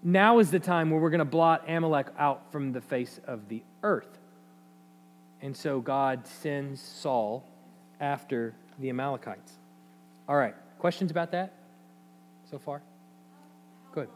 now 0.04 0.38
is 0.38 0.52
the 0.52 0.60
time 0.60 0.90
where 0.90 1.00
we're 1.00 1.10
going 1.10 1.18
to 1.18 1.24
blot 1.24 1.68
Amalek 1.68 2.06
out 2.16 2.52
from 2.52 2.72
the 2.72 2.80
face 2.80 3.18
of 3.26 3.48
the 3.48 3.62
earth. 3.82 4.18
And 5.42 5.56
so 5.56 5.80
God 5.80 6.28
sends 6.28 6.80
Saul 6.80 7.44
after 8.00 8.54
the 8.78 8.88
Amalekites. 8.90 9.57
All 10.28 10.36
right, 10.36 10.54
questions 10.78 11.10
about 11.10 11.30
that 11.32 11.54
so 12.50 12.58
far? 12.58 12.82
Good. 13.92 14.10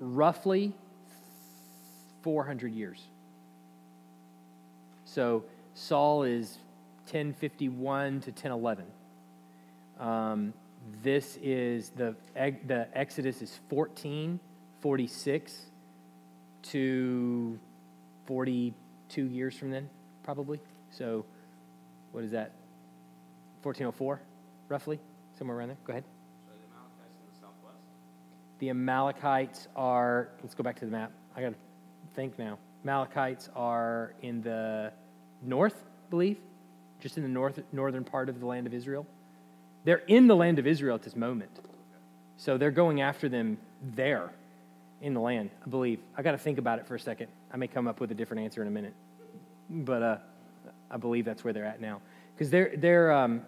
Roughly 0.00 0.72
400 2.22 2.72
years. 2.72 3.00
So 5.04 5.44
Saul 5.74 6.24
is 6.24 6.58
1051 7.04 8.22
to 8.22 8.30
1011. 8.30 8.86
Um, 10.00 10.52
this 11.02 11.38
is 11.40 11.90
the, 11.90 12.16
the 12.34 12.88
Exodus 12.92 13.40
is 13.40 13.60
1446 14.82 15.66
to 16.62 17.58
42 18.26 19.24
years 19.24 19.54
from 19.54 19.70
then, 19.70 19.88
probably. 20.22 20.60
So, 20.90 21.24
what 22.12 22.24
is 22.24 22.30
that? 22.30 22.52
1404, 23.62 24.20
roughly? 24.68 24.98
Somewhere 25.38 25.58
around 25.58 25.68
there? 25.68 25.76
Go 25.84 25.92
ahead. 25.92 26.04
The 26.46 26.64
Amalekites 26.70 27.16
in 27.20 27.32
the 27.32 27.40
southwest? 27.40 27.78
The 28.58 28.70
Amalekites 28.70 29.68
are, 29.76 30.28
let's 30.42 30.54
go 30.54 30.62
back 30.62 30.78
to 30.78 30.84
the 30.84 30.90
map. 30.90 31.12
I 31.36 31.42
got 31.42 31.50
to 31.50 31.54
think 32.14 32.38
now. 32.38 32.58
Amalekites 32.84 33.50
are 33.54 34.14
in 34.22 34.40
the 34.42 34.92
north, 35.42 35.74
I 35.74 36.10
believe, 36.10 36.38
just 37.00 37.16
in 37.16 37.22
the 37.22 37.28
north, 37.28 37.60
northern 37.72 38.04
part 38.04 38.28
of 38.28 38.40
the 38.40 38.46
land 38.46 38.66
of 38.66 38.74
Israel. 38.74 39.06
They're 39.84 40.02
in 40.08 40.26
the 40.26 40.36
land 40.36 40.58
of 40.58 40.66
Israel 40.66 40.94
at 40.94 41.02
this 41.02 41.16
moment. 41.16 41.50
So 42.36 42.56
they're 42.56 42.70
going 42.70 43.02
after 43.02 43.28
them 43.28 43.58
there 43.82 44.30
in 45.00 45.14
the 45.14 45.20
land, 45.20 45.50
I 45.64 45.68
believe. 45.68 46.00
I 46.16 46.22
got 46.22 46.32
to 46.32 46.38
think 46.38 46.58
about 46.58 46.78
it 46.78 46.86
for 46.86 46.94
a 46.94 47.00
second. 47.00 47.28
I 47.52 47.56
may 47.56 47.66
come 47.66 47.88
up 47.88 48.00
with 48.00 48.10
a 48.10 48.14
different 48.14 48.44
answer 48.44 48.62
in 48.62 48.68
a 48.68 48.70
minute. 48.70 48.94
But 49.68 50.02
uh, 50.02 50.16
I 50.90 50.96
believe 50.96 51.24
that's 51.24 51.44
where 51.44 51.52
they're 51.52 51.64
at 51.64 51.80
now. 51.80 52.00
Because 52.34 52.50
they're, 52.50 52.72
they're 52.76 53.12
um, 53.12 53.42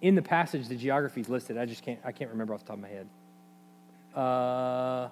in 0.00 0.14
the 0.14 0.22
passage, 0.22 0.68
the 0.68 0.76
geography 0.76 1.20
is 1.20 1.28
listed. 1.28 1.58
I 1.58 1.66
just 1.66 1.82
can't, 1.82 1.98
I 2.04 2.12
can't 2.12 2.30
remember 2.30 2.54
off 2.54 2.60
the 2.60 2.66
top 2.66 2.76
of 2.76 2.82
my 2.82 2.88
head. 2.88 3.08
Uh, 4.14 5.08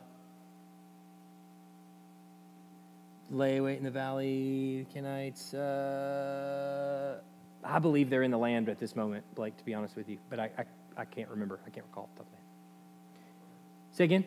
lay 3.31 3.61
wait 3.61 3.79
in 3.79 3.85
the 3.85 3.91
valley, 3.91 4.87
Kenites. 4.95 5.55
Uh, 5.55 7.19
I 7.65 7.79
believe 7.81 8.11
they're 8.11 8.23
in 8.23 8.31
the 8.31 8.39
land 8.39 8.69
at 8.69 8.79
this 8.79 8.95
moment, 8.95 9.25
Blake, 9.35 9.57
to 9.57 9.65
be 9.65 9.75
honest 9.75 9.97
with 9.97 10.09
you, 10.09 10.19
but 10.31 10.39
I, 10.39 10.51
I, 10.59 10.65
I 10.97 11.05
can't 11.05 11.29
remember. 11.31 11.59
I 11.67 11.71
can't 11.71 11.85
recall 11.87 12.05
off 12.05 12.11
the 12.15 12.19
top 12.19 12.27
of 12.27 12.33
my 12.33 12.39
head. 12.39 12.47
Say 13.93 14.05
again? 14.05 14.25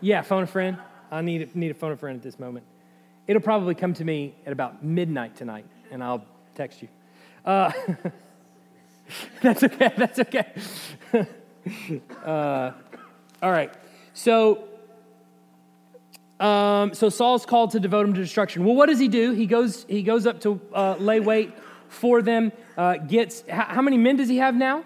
Yeah, 0.00 0.22
phone 0.22 0.42
a 0.42 0.46
friend. 0.46 0.78
I 1.10 1.22
need, 1.22 1.54
need 1.54 1.70
a 1.70 1.74
phone 1.74 1.92
a 1.92 1.96
friend 1.96 2.16
at 2.16 2.22
this 2.22 2.38
moment. 2.38 2.66
It'll 3.26 3.42
probably 3.42 3.74
come 3.74 3.94
to 3.94 4.04
me 4.04 4.34
at 4.44 4.52
about 4.52 4.84
midnight 4.84 5.36
tonight, 5.36 5.66
and 5.90 6.02
I'll 6.02 6.24
text 6.54 6.82
you. 6.82 6.88
Uh, 7.44 7.72
that's 9.42 9.62
okay. 9.62 9.92
That's 9.96 10.18
okay. 10.18 10.52
uh, 12.24 12.72
all 13.42 13.50
right. 13.50 13.72
So, 14.12 14.64
um, 16.40 16.94
so 16.94 17.08
Saul's 17.08 17.46
called 17.46 17.70
to 17.72 17.80
devote 17.80 18.06
him 18.06 18.14
to 18.14 18.20
destruction. 18.20 18.64
Well, 18.64 18.74
what 18.74 18.88
does 18.88 18.98
he 18.98 19.08
do? 19.08 19.32
He 19.32 19.46
goes. 19.46 19.84
He 19.88 20.02
goes 20.02 20.26
up 20.26 20.40
to 20.40 20.60
uh, 20.74 20.96
lay 20.98 21.20
wait 21.20 21.52
for 21.88 22.22
them. 22.22 22.52
Uh, 22.76 22.96
gets 22.96 23.44
how, 23.48 23.64
how, 23.64 23.82
many 23.82 23.96
men 23.96 24.16
does 24.16 24.28
he 24.28 24.38
have 24.38 24.54
now? 24.54 24.84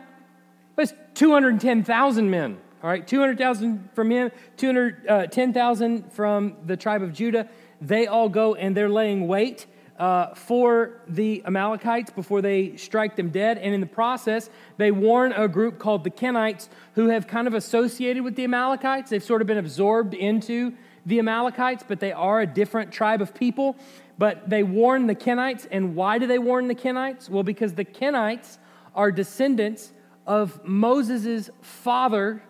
It's 0.77 0.92
two 1.14 1.33
hundred 1.33 1.61
ten 1.61 1.83
thousand 1.83 2.31
men. 2.31 2.59
All 2.83 2.91
right, 2.91 3.07
two 3.07 3.21
hundred 3.21 3.38
thousand 3.38 3.91
from 3.95 4.11
him, 4.11 4.31
two 4.57 4.67
hundred 4.67 5.31
ten 5.33 5.53
thousand 5.53 6.05
uh, 6.05 6.09
from 6.11 6.57
the 6.64 6.77
tribe 6.77 7.03
of 7.03 7.12
Judah. 7.12 7.49
They 7.81 8.07
all 8.07 8.29
go 8.29 8.55
and 8.55 8.77
they're 8.77 8.88
laying 8.88 9.27
wait. 9.27 9.67
Uh, 9.99 10.33
for 10.33 11.01
the 11.09 11.43
Amalekites 11.45 12.12
before 12.12 12.41
they 12.41 12.77
strike 12.77 13.17
them 13.17 13.31
dead. 13.31 13.59
And 13.59 13.75
in 13.75 13.81
the 13.81 13.87
process, 13.88 14.49
they 14.77 14.93
warn 14.93 15.33
a 15.33 15.49
group 15.49 15.81
called 15.81 16.05
the 16.05 16.11
Kenites 16.11 16.69
who 16.95 17.09
have 17.09 17.27
kind 17.27 17.49
of 17.49 17.55
associated 17.55 18.23
with 18.23 18.37
the 18.37 18.45
Amalekites. 18.45 19.11
They've 19.11 19.21
sort 19.21 19.41
of 19.41 19.49
been 19.49 19.59
absorbed 19.59 20.14
into 20.14 20.73
the 21.05 21.19
Amalekites, 21.19 21.83
but 21.88 21.99
they 21.99 22.12
are 22.12 22.41
a 22.41 22.47
different 22.47 22.93
tribe 22.93 23.21
of 23.21 23.35
people. 23.35 23.77
But 24.19 24.49
they 24.49 24.62
warn 24.62 25.09
the 25.09 25.17
Kenites. 25.17 25.67
And 25.69 25.97
why 25.97 26.19
do 26.19 26.29
they 26.29 26.38
warn 26.38 26.69
the 26.69 26.77
Kenites? 26.77 27.29
Well, 27.29 27.43
because 27.43 27.75
the 27.75 27.85
Kenites 27.85 28.59
are 28.95 29.11
descendants 29.11 29.93
of 30.29 30.64
Moses' 30.64 31.51
father, 31.61 32.41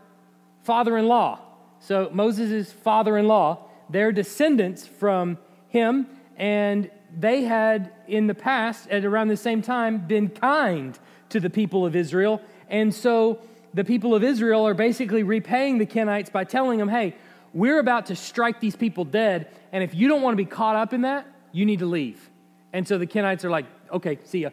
father-in-law. 0.69 1.41
So 1.81 2.11
Moses' 2.13 2.71
father-in-law, 2.73 3.49
they're 3.89 4.13
descendants 4.13 4.87
from 4.87 5.39
him, 5.69 6.07
and 6.37 6.91
they 7.17 7.45
had 7.45 7.91
in 8.07 8.27
the 8.27 8.35
past, 8.35 8.81
at 8.91 9.03
around 9.05 9.29
the 9.29 9.37
same 9.49 9.63
time, 9.63 9.93
been 10.07 10.29
kind 10.29 10.99
to 11.31 11.41
the 11.41 11.49
people 11.49 11.87
of 11.87 11.97
Israel. 11.97 12.43
And 12.69 12.95
so 12.95 13.41
the 13.73 13.85
people 13.93 14.15
of 14.15 14.23
Israel 14.23 14.67
are 14.67 14.75
basically 14.75 15.23
repaying 15.23 15.79
the 15.79 15.87
Kenites 15.87 16.31
by 16.31 16.45
telling 16.45 16.79
them, 16.79 16.91
hey, 16.91 17.15
we're 17.55 17.79
about 17.79 18.05
to 18.07 18.17
strike 18.17 18.61
these 18.61 18.77
people 18.77 19.05
dead, 19.07 19.49
and 19.73 19.83
if 19.83 19.95
you 19.95 20.07
don't 20.07 20.21
want 20.21 20.35
to 20.35 20.43
be 20.47 20.51
caught 20.61 20.77
up 20.77 20.93
in 20.93 21.03
that, 21.03 21.27
you 21.51 21.65
need 21.65 21.79
to 21.79 21.87
leave. 21.87 22.29
And 22.75 22.87
so 22.87 22.99
the 22.99 23.07
Kenites 23.07 23.43
are 23.43 23.51
like, 23.59 23.65
okay, 23.93 24.19
see 24.25 24.41
ya. 24.41 24.51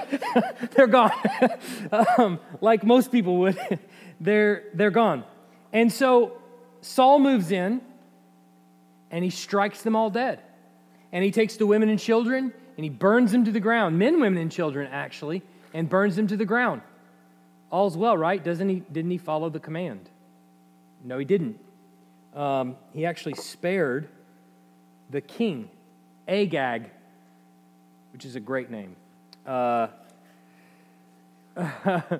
they're 0.72 0.86
gone. 0.86 1.12
um, 2.18 2.40
like 2.60 2.84
most 2.84 3.12
people 3.12 3.38
would, 3.38 3.58
they're, 4.20 4.64
they're 4.74 4.90
gone. 4.90 5.24
And 5.72 5.92
so 5.92 6.40
Saul 6.80 7.18
moves 7.18 7.50
in 7.50 7.80
and 9.10 9.24
he 9.24 9.30
strikes 9.30 9.82
them 9.82 9.96
all 9.96 10.10
dead. 10.10 10.40
And 11.12 11.24
he 11.24 11.30
takes 11.30 11.56
the 11.56 11.66
women 11.66 11.88
and 11.88 11.98
children 11.98 12.52
and 12.76 12.84
he 12.84 12.90
burns 12.90 13.32
them 13.32 13.44
to 13.44 13.52
the 13.52 13.60
ground. 13.60 13.98
Men, 13.98 14.20
women, 14.20 14.40
and 14.40 14.52
children, 14.52 14.88
actually, 14.92 15.42
and 15.74 15.88
burns 15.88 16.16
them 16.16 16.26
to 16.28 16.36
the 16.36 16.44
ground. 16.44 16.82
All's 17.70 17.96
well, 17.96 18.16
right? 18.16 18.42
Doesn't 18.42 18.68
he, 18.68 18.80
didn't 18.92 19.10
he 19.10 19.18
follow 19.18 19.50
the 19.50 19.60
command? 19.60 20.08
No, 21.04 21.18
he 21.18 21.24
didn't. 21.24 21.58
Um, 22.34 22.76
he 22.92 23.04
actually 23.04 23.34
spared 23.34 24.08
the 25.10 25.20
king 25.20 25.70
Agag, 26.28 26.90
which 28.18 28.24
is 28.24 28.34
a 28.34 28.40
great 28.40 28.68
name. 28.68 28.96
Uh, 29.46 29.86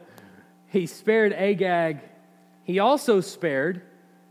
he 0.68 0.86
spared 0.86 1.32
Agag. 1.32 1.98
He 2.62 2.78
also 2.78 3.20
spared 3.20 3.82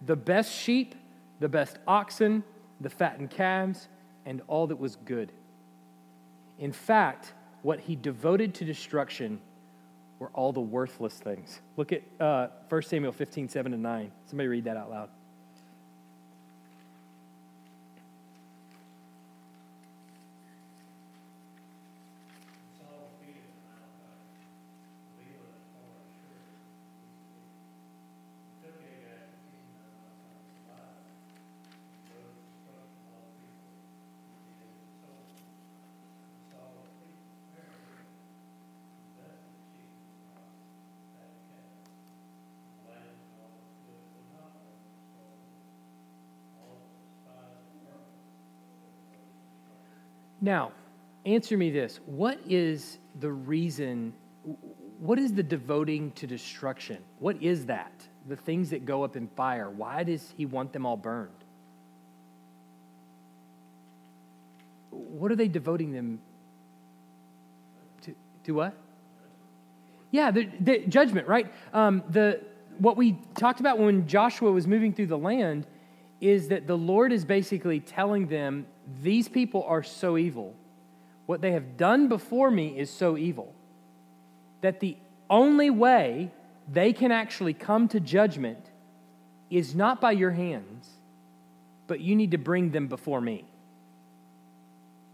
the 0.06 0.16
best 0.16 0.50
sheep, 0.50 0.96
the 1.42 1.50
best 1.50 1.78
oxen, 1.86 2.46
the 2.80 2.90
fattened 2.90 3.32
calves, 3.32 3.90
and 4.26 4.42
all 4.48 4.68
that 4.68 4.80
was 4.80 4.96
good. 4.96 5.34
In 6.58 6.72
fact, 6.72 7.34
what 7.64 7.82
he 7.82 7.98
devoted 7.98 8.54
to 8.54 8.64
destruction 8.64 9.42
were 10.20 10.30
all 10.30 10.54
the 10.54 10.62
worthless 10.62 11.16
things. 11.16 11.60
Look 11.76 11.92
at 11.92 12.02
uh, 12.18 12.48
1 12.70 12.82
Samuel 12.84 13.12
15, 13.12 13.50
7 13.50 13.74
and 13.74 13.84
9. 13.84 14.10
Somebody 14.28 14.48
read 14.48 14.64
that 14.64 14.78
out 14.78 14.90
loud. 14.90 15.10
Now, 50.48 50.72
answer 51.26 51.58
me 51.58 51.70
this. 51.70 52.00
What 52.06 52.40
is 52.48 53.00
the 53.20 53.32
reason, 53.32 54.14
what 55.00 55.20
is 55.20 55.34
the 55.34 55.44
devoting 55.44 56.12
to 56.12 56.26
destruction? 56.26 57.00
What 57.20 57.42
is 57.44 57.66
that? 57.66 57.92
the 58.28 58.36
things 58.36 58.70
that 58.72 58.86
go 58.86 59.04
up 59.04 59.16
in 59.16 59.28
fire, 59.30 59.70
why 59.70 60.04
does 60.04 60.34
he 60.36 60.46
want 60.46 60.74
them 60.74 60.86
all 60.86 60.98
burned? 60.98 61.32
What 64.92 65.32
are 65.32 65.36
they 65.36 65.48
devoting 65.48 65.92
them 65.92 66.20
to? 68.02 68.16
To 68.46 68.52
what? 68.54 68.74
Yeah, 70.12 70.32
the, 70.32 70.50
the 70.60 70.80
judgment, 70.88 71.28
right? 71.28 71.52
Um, 71.74 72.04
the 72.10 72.42
what 72.80 72.98
we 72.98 73.18
talked 73.36 73.60
about 73.60 73.80
when 73.80 74.08
Joshua 74.08 74.52
was 74.52 74.68
moving 74.68 74.94
through 74.94 75.08
the 75.08 75.18
land 75.18 75.66
is 76.22 76.50
that 76.50 76.68
the 76.68 76.78
Lord 76.78 77.12
is 77.12 77.26
basically 77.26 77.80
telling 77.80 78.28
them, 78.28 78.66
These 79.02 79.28
people 79.28 79.64
are 79.68 79.84
so 79.84 80.18
evil. 80.18 80.56
What 81.26 81.42
they 81.42 81.52
have 81.52 81.78
done 81.78 82.08
before 82.08 82.50
me 82.50 82.78
is 82.78 82.90
so 82.90 83.18
evil 83.18 83.54
that 84.62 84.80
the 84.80 84.98
only 85.30 85.70
way 85.70 86.32
they 86.72 86.94
can 86.94 87.12
actually 87.12 87.54
come 87.54 87.88
to 87.90 88.00
judgment 88.00 88.72
is 89.50 89.76
not 89.76 90.02
by 90.02 90.12
your 90.12 90.32
hands, 90.32 90.88
but 91.86 92.00
you 92.00 92.16
need 92.16 92.32
to 92.32 92.38
bring 92.38 92.72
them 92.72 92.88
before 92.88 93.22
me. 93.22 93.46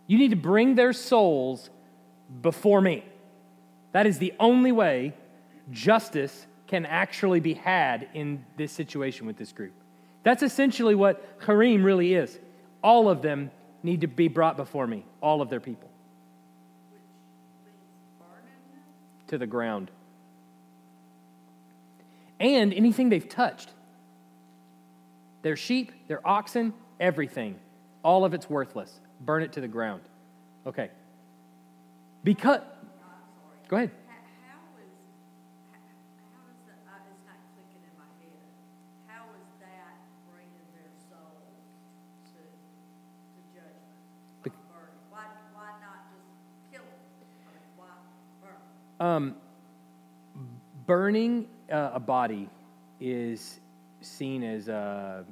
You 0.07 0.17
need 0.17 0.31
to 0.31 0.35
bring 0.35 0.75
their 0.75 0.93
souls 0.93 1.69
before 2.41 2.81
me. 2.81 3.03
That 3.91 4.05
is 4.05 4.17
the 4.17 4.33
only 4.39 4.71
way 4.71 5.13
justice 5.71 6.47
can 6.67 6.85
actually 6.85 7.39
be 7.39 7.53
had 7.53 8.07
in 8.13 8.43
this 8.57 8.71
situation 8.71 9.27
with 9.27 9.37
this 9.37 9.51
group. 9.51 9.73
That's 10.23 10.41
essentially 10.41 10.95
what 10.95 11.39
herem 11.41 11.83
really 11.83 12.13
is. 12.13 12.39
All 12.81 13.09
of 13.09 13.21
them 13.21 13.51
need 13.83 14.01
to 14.01 14.07
be 14.07 14.27
brought 14.27 14.57
before 14.57 14.87
me, 14.87 15.05
all 15.21 15.41
of 15.41 15.49
their 15.49 15.59
people. 15.59 15.89
To 19.27 19.37
the 19.37 19.47
ground. 19.47 19.91
And 22.39 22.73
anything 22.73 23.09
they've 23.09 23.27
touched 23.27 23.69
their 25.43 25.55
sheep, 25.57 25.91
their 26.07 26.25
oxen, 26.25 26.73
everything. 26.99 27.59
All 28.03 28.25
of 28.25 28.33
it's 28.33 28.49
worthless. 28.49 28.99
Burn 29.21 29.43
it 29.43 29.53
to 29.53 29.61
the 29.61 29.67
ground. 29.67 30.01
Okay. 30.65 30.89
Because. 32.23 32.61
Go 33.67 33.75
ahead. 33.77 33.91
Um, 48.99 49.35
burning 50.85 51.47
uh, 51.71 51.91
a 51.93 51.99
body 51.99 52.49
is 52.99 53.59
seen 54.01 54.43
as 54.43 54.69
uh, 54.69 55.23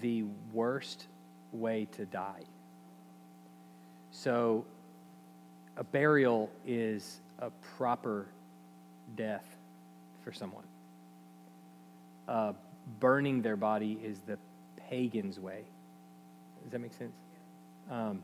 the 0.00 0.24
worst 0.52 1.06
way 1.52 1.86
to 1.92 2.04
die. 2.06 2.42
So, 4.12 4.64
a 5.76 5.84
burial 5.84 6.50
is 6.66 7.20
a 7.38 7.50
proper 7.76 8.26
death 9.16 9.56
for 10.22 10.32
someone. 10.32 10.64
Uh, 12.28 12.52
burning 12.98 13.42
their 13.42 13.56
body 13.56 13.98
is 14.02 14.20
the 14.20 14.38
pagan's 14.88 15.38
way. 15.38 15.62
Does 16.62 16.72
that 16.72 16.80
make 16.80 16.94
sense? 16.94 17.14
Um, 17.90 18.22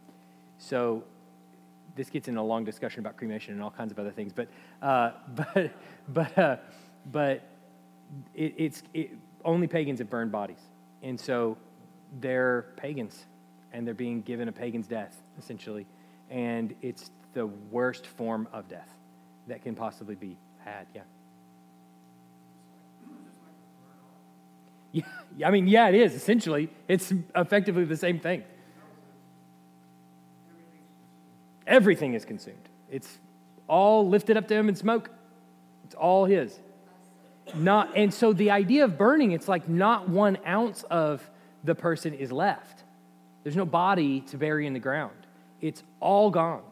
so, 0.58 1.02
this 1.96 2.10
gets 2.10 2.28
into 2.28 2.40
a 2.40 2.42
long 2.42 2.64
discussion 2.64 3.00
about 3.00 3.16
cremation 3.16 3.54
and 3.54 3.62
all 3.62 3.70
kinds 3.70 3.90
of 3.90 3.98
other 3.98 4.12
things, 4.12 4.32
but 4.32 4.48
uh, 4.82 5.12
but 5.34 5.70
but 6.08 6.38
uh, 6.38 6.56
but 7.10 7.42
it, 8.34 8.54
it's 8.56 8.82
it, 8.94 9.10
only 9.44 9.66
pagans 9.66 9.98
have 9.98 10.10
burned 10.10 10.30
bodies, 10.30 10.60
and 11.02 11.18
so 11.18 11.56
they're 12.20 12.66
pagans, 12.76 13.24
and 13.72 13.86
they're 13.86 13.94
being 13.94 14.20
given 14.22 14.48
a 14.48 14.52
pagan's 14.52 14.86
death 14.86 15.16
essentially, 15.38 15.86
and 16.30 16.74
it's 16.82 17.10
the 17.32 17.46
worst 17.70 18.06
form 18.06 18.46
of 18.52 18.68
death 18.68 18.88
that 19.46 19.62
can 19.62 19.74
possibly 19.74 20.14
be 20.14 20.36
had. 20.58 20.86
Yeah. 20.94 21.02
Yeah, 25.38 25.48
I 25.48 25.50
mean, 25.50 25.66
yeah, 25.66 25.88
it 25.88 25.94
is 25.94 26.14
essentially. 26.14 26.70
It's 26.88 27.12
effectively 27.34 27.84
the 27.84 27.98
same 27.98 28.18
thing. 28.18 28.42
Everything 31.66 32.14
is 32.14 32.24
consumed. 32.24 32.68
It's 32.90 33.18
all 33.68 34.08
lifted 34.08 34.36
up 34.36 34.48
to 34.48 34.54
him 34.54 34.68
in 34.68 34.76
smoke. 34.76 35.10
It's 35.84 35.94
all 35.94 36.24
his. 36.24 36.58
Not 37.54 37.96
and 37.96 38.12
so 38.12 38.32
the 38.32 38.50
idea 38.50 38.84
of 38.84 38.98
burning, 38.98 39.32
it's 39.32 39.48
like 39.48 39.68
not 39.68 40.08
one 40.08 40.38
ounce 40.46 40.82
of 40.84 41.28
the 41.64 41.74
person 41.74 42.14
is 42.14 42.32
left. 42.32 42.84
There's 43.42 43.56
no 43.56 43.66
body 43.66 44.20
to 44.22 44.36
bury 44.36 44.66
in 44.66 44.72
the 44.72 44.80
ground. 44.80 45.14
It's 45.60 45.82
all 46.00 46.30
gone. 46.30 46.62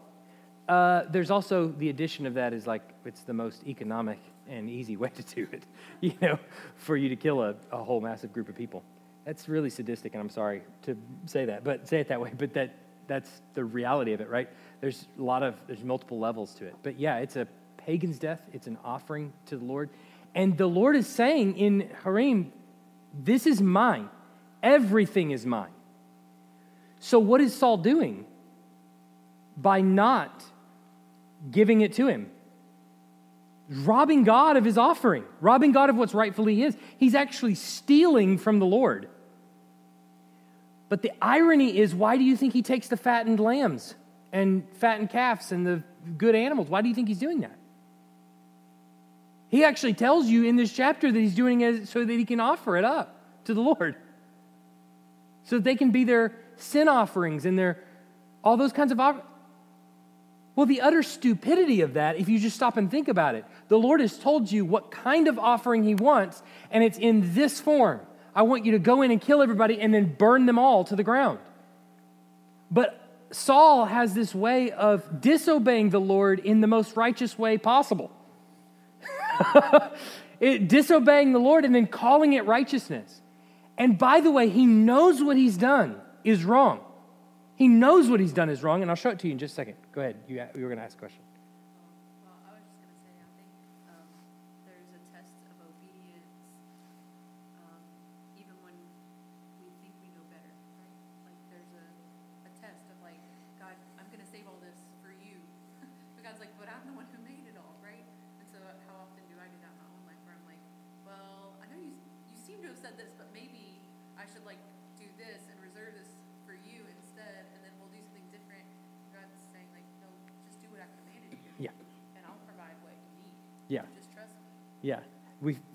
Uh, 0.68 1.02
there's 1.10 1.30
also 1.30 1.68
the 1.68 1.90
addition 1.90 2.26
of 2.26 2.34
that 2.34 2.52
is 2.52 2.66
like 2.66 2.82
it's 3.04 3.22
the 3.22 3.32
most 3.32 3.66
economic 3.66 4.18
and 4.48 4.68
easy 4.68 4.96
way 4.96 5.10
to 5.10 5.22
do 5.22 5.46
it, 5.52 5.62
you 6.00 6.14
know, 6.20 6.38
for 6.76 6.96
you 6.96 7.08
to 7.08 7.16
kill 7.16 7.42
a, 7.42 7.54
a 7.70 7.82
whole 7.82 8.00
massive 8.00 8.32
group 8.32 8.48
of 8.48 8.56
people. 8.56 8.82
That's 9.24 9.48
really 9.48 9.70
sadistic, 9.70 10.12
and 10.14 10.20
I'm 10.20 10.30
sorry 10.30 10.62
to 10.82 10.96
say 11.26 11.44
that, 11.46 11.64
but 11.64 11.88
say 11.88 12.00
it 12.00 12.08
that 12.08 12.20
way. 12.20 12.32
But 12.36 12.52
that 12.54 12.74
that's 13.06 13.42
the 13.54 13.64
reality 13.64 14.12
of 14.12 14.20
it, 14.20 14.28
right? 14.28 14.48
There's 14.80 15.06
a 15.18 15.22
lot 15.22 15.42
of 15.42 15.54
there's 15.66 15.82
multiple 15.82 16.18
levels 16.18 16.54
to 16.56 16.66
it. 16.66 16.74
But 16.82 16.98
yeah, 16.98 17.18
it's 17.18 17.36
a 17.36 17.46
pagan's 17.76 18.18
death. 18.18 18.40
It's 18.52 18.66
an 18.66 18.78
offering 18.84 19.32
to 19.46 19.56
the 19.56 19.64
Lord, 19.64 19.90
and 20.34 20.56
the 20.56 20.66
Lord 20.66 20.96
is 20.96 21.06
saying 21.06 21.56
in 21.56 21.88
herem, 22.04 22.50
"This 23.12 23.46
is 23.46 23.60
mine. 23.60 24.08
Everything 24.62 25.30
is 25.30 25.44
mine." 25.46 25.72
So 27.00 27.18
what 27.18 27.40
is 27.40 27.54
Saul 27.54 27.76
doing 27.76 28.26
by 29.56 29.80
not 29.80 30.44
giving 31.50 31.82
it 31.82 31.92
to 31.94 32.06
him? 32.06 32.30
robbing 33.68 34.24
God 34.24 34.56
of 34.56 34.64
his 34.64 34.76
offering, 34.76 35.24
robbing 35.40 35.72
God 35.72 35.90
of 35.90 35.96
what's 35.96 36.14
rightfully 36.14 36.56
his. 36.56 36.76
He's 36.98 37.14
actually 37.14 37.54
stealing 37.54 38.38
from 38.38 38.58
the 38.58 38.66
Lord. 38.66 39.08
But 40.88 41.02
the 41.02 41.12
irony 41.20 41.78
is, 41.78 41.94
why 41.94 42.16
do 42.16 42.24
you 42.24 42.36
think 42.36 42.52
he 42.52 42.62
takes 42.62 42.88
the 42.88 42.96
fattened 42.96 43.40
lambs 43.40 43.94
and 44.34 44.68
fattened 44.74 45.10
calves 45.10 45.52
and 45.52 45.64
the 45.64 45.82
good 46.18 46.34
animals? 46.34 46.68
Why 46.68 46.82
do 46.82 46.88
you 46.88 46.94
think 46.94 47.08
he's 47.08 47.20
doing 47.20 47.40
that? 47.40 47.56
He 49.48 49.64
actually 49.64 49.94
tells 49.94 50.26
you 50.26 50.44
in 50.44 50.56
this 50.56 50.72
chapter 50.72 51.12
that 51.12 51.18
he's 51.18 51.36
doing 51.36 51.60
it 51.60 51.86
so 51.86 52.04
that 52.04 52.12
he 52.12 52.24
can 52.24 52.40
offer 52.40 52.76
it 52.76 52.84
up 52.84 53.16
to 53.44 53.54
the 53.54 53.60
Lord. 53.60 53.94
So 55.44 55.56
that 55.56 55.64
they 55.64 55.76
can 55.76 55.92
be 55.92 56.02
their 56.02 56.34
sin 56.56 56.88
offerings 56.88 57.46
and 57.46 57.56
their 57.56 57.82
all 58.42 58.56
those 58.56 58.72
kinds 58.72 58.90
of 58.90 58.98
offerings. 58.98 59.28
Well, 60.56 60.66
the 60.66 60.80
utter 60.80 61.02
stupidity 61.02 61.80
of 61.80 61.94
that, 61.94 62.16
if 62.16 62.28
you 62.28 62.38
just 62.38 62.56
stop 62.56 62.76
and 62.76 62.90
think 62.90 63.08
about 63.08 63.36
it, 63.36 63.44
the 63.68 63.78
Lord 63.78 64.00
has 64.00 64.18
told 64.18 64.50
you 64.50 64.64
what 64.64 64.90
kind 64.90 65.28
of 65.28 65.38
offering 65.38 65.84
He 65.84 65.94
wants, 65.94 66.42
and 66.70 66.84
it's 66.84 66.98
in 66.98 67.34
this 67.34 67.60
form. 67.60 68.00
I 68.34 68.42
want 68.42 68.64
you 68.64 68.72
to 68.72 68.78
go 68.78 69.02
in 69.02 69.10
and 69.10 69.20
kill 69.20 69.42
everybody 69.42 69.80
and 69.80 69.94
then 69.94 70.14
burn 70.14 70.46
them 70.46 70.58
all 70.58 70.84
to 70.84 70.96
the 70.96 71.02
ground. 71.02 71.38
But 72.70 73.03
Saul 73.34 73.86
has 73.86 74.14
this 74.14 74.34
way 74.34 74.70
of 74.70 75.20
disobeying 75.20 75.90
the 75.90 76.00
Lord 76.00 76.38
in 76.38 76.60
the 76.60 76.66
most 76.66 76.96
righteous 76.96 77.38
way 77.38 77.58
possible. 77.58 78.10
it, 80.40 80.68
disobeying 80.68 81.32
the 81.32 81.38
Lord 81.38 81.64
and 81.64 81.74
then 81.74 81.86
calling 81.86 82.32
it 82.34 82.46
righteousness. 82.46 83.20
And 83.76 83.98
by 83.98 84.20
the 84.20 84.30
way, 84.30 84.48
he 84.48 84.66
knows 84.66 85.22
what 85.22 85.36
he's 85.36 85.56
done 85.56 86.00
is 86.22 86.44
wrong. 86.44 86.80
He 87.56 87.68
knows 87.68 88.08
what 88.08 88.20
he's 88.20 88.32
done 88.32 88.48
is 88.48 88.62
wrong, 88.62 88.82
and 88.82 88.90
I'll 88.90 88.96
show 88.96 89.10
it 89.10 89.18
to 89.20 89.26
you 89.26 89.32
in 89.32 89.38
just 89.38 89.52
a 89.52 89.56
second. 89.56 89.76
Go 89.92 90.00
ahead. 90.00 90.16
You, 90.28 90.36
you 90.54 90.62
were 90.62 90.68
going 90.68 90.78
to 90.78 90.84
ask 90.84 90.96
a 90.96 91.00
question. 91.00 91.20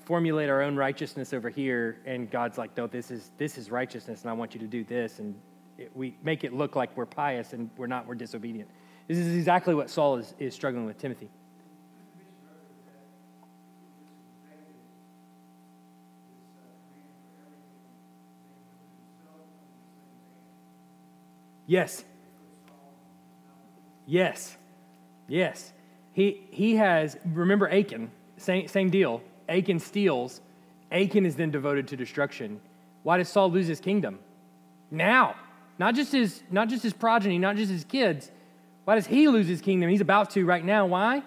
formulate 0.09 0.49
our 0.49 0.63
own 0.63 0.75
righteousness 0.75 1.33
over 1.33 1.51
here, 1.51 1.99
and 2.03 2.31
God's 2.31 2.57
like, 2.57 2.75
no, 2.75 2.87
this 2.87 3.11
is 3.11 3.29
this 3.37 3.59
is 3.59 3.69
righteousness, 3.69 4.23
and 4.23 4.31
I 4.31 4.33
want 4.33 4.55
you 4.55 4.59
to 4.59 4.65
do 4.65 4.83
this, 4.83 5.19
and 5.19 5.35
it, 5.77 5.91
we 5.95 6.17
make 6.23 6.43
it 6.43 6.51
look 6.51 6.75
like 6.75 6.97
we're 6.97 7.05
pious 7.05 7.53
and 7.53 7.69
we're 7.77 7.85
not, 7.85 8.07
we're 8.07 8.15
disobedient. 8.15 8.67
This 9.07 9.19
is 9.19 9.35
exactly 9.35 9.75
what 9.75 9.87
Saul 9.87 10.17
is, 10.17 10.33
is 10.39 10.55
struggling 10.55 10.87
with 10.87 10.97
Timothy. 10.97 11.29
Yes. 21.67 22.03
Yes. 24.07 24.57
Yes. 25.27 25.71
He, 26.13 26.41
he 26.49 26.77
has, 26.77 27.15
remember 27.23 27.69
Achan, 27.69 28.09
same, 28.37 28.67
same 28.67 28.89
deal. 28.89 29.21
Achan 29.49 29.79
steals. 29.79 30.41
Achan 30.91 31.25
is 31.25 31.35
then 31.35 31.51
devoted 31.51 31.87
to 31.89 31.97
destruction. 31.97 32.61
Why 33.03 33.17
does 33.17 33.29
Saul 33.29 33.51
lose 33.51 33.67
his 33.67 33.79
kingdom? 33.79 34.19
Now. 34.91 35.35
Not 35.79 35.95
just 35.95 36.11
his, 36.11 36.43
not 36.51 36.67
just 36.67 36.83
his 36.83 36.93
progeny, 36.93 37.39
not 37.39 37.55
just 37.55 37.71
his 37.71 37.85
kids. 37.85 38.29
Why 38.83 38.95
does 38.95 39.07
he 39.07 39.29
lose 39.29 39.47
his 39.47 39.61
kingdom? 39.61 39.89
He's 39.89 40.01
about 40.01 40.31
to 40.31 40.45
right 40.45 40.63
now. 40.63 40.85
Why? 40.85 41.23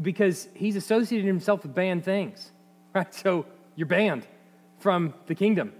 Because 0.00 0.48
he's 0.54 0.76
associated 0.76 1.26
himself 1.26 1.64
with 1.64 1.74
banned 1.74 2.04
things. 2.04 2.50
Right? 2.94 3.12
So 3.12 3.44
you're 3.74 3.88
banned 3.88 4.24
from 4.78 5.14
the 5.26 5.34
kingdom. 5.34 5.72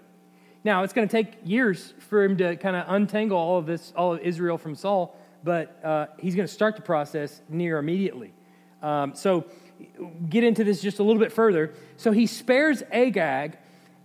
Now, 0.65 0.83
it's 0.83 0.93
going 0.93 1.07
to 1.07 1.13
take 1.13 1.35
years 1.45 1.95
for 2.09 2.25
him 2.25 2.37
to 2.39 2.57
kind 2.57 2.75
of 2.75 2.87
untangle 2.89 3.39
all 3.39 3.57
of 3.57 3.67
this, 3.67 3.93
all 3.95 4.15
of 4.15 4.19
Israel 4.19 4.59
from 4.59 4.75
Saul, 4.75 5.17
but 5.45 5.79
uh, 5.85 6.07
he's 6.19 6.35
going 6.35 6.49
to 6.49 6.53
start 6.53 6.75
the 6.75 6.83
process 6.83 7.41
near 7.49 7.79
immediately. 7.79 8.33
Um, 8.83 9.15
so, 9.15 9.45
get 10.29 10.45
into 10.45 10.65
this 10.65 10.81
just 10.81 10.99
a 10.99 11.03
little 11.03 11.21
bit 11.21 11.33
further. 11.33 11.73
So, 11.97 12.13
he 12.13 12.27
spares 12.27 12.83
Agag, 12.91 13.57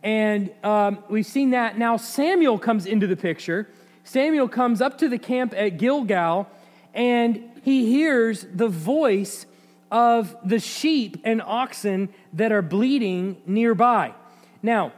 and 0.03 0.51
um, 0.63 1.03
we've 1.09 1.25
seen 1.25 1.51
that. 1.51 1.77
Now, 1.77 1.97
Samuel 1.97 2.57
comes 2.57 2.85
into 2.85 3.07
the 3.07 3.17
picture. 3.17 3.69
Samuel 4.03 4.47
comes 4.47 4.81
up 4.81 4.97
to 4.99 5.09
the 5.09 5.19
camp 5.19 5.53
at 5.55 5.77
Gilgal, 5.77 6.47
and 6.93 7.61
he 7.63 7.85
hears 7.85 8.45
the 8.53 8.67
voice 8.67 9.45
of 9.91 10.35
the 10.43 10.59
sheep 10.59 11.17
and 11.23 11.41
oxen 11.41 12.09
that 12.33 12.51
are 12.51 12.61
bleeding 12.61 13.37
nearby. 13.45 14.13
Now, 14.61 14.93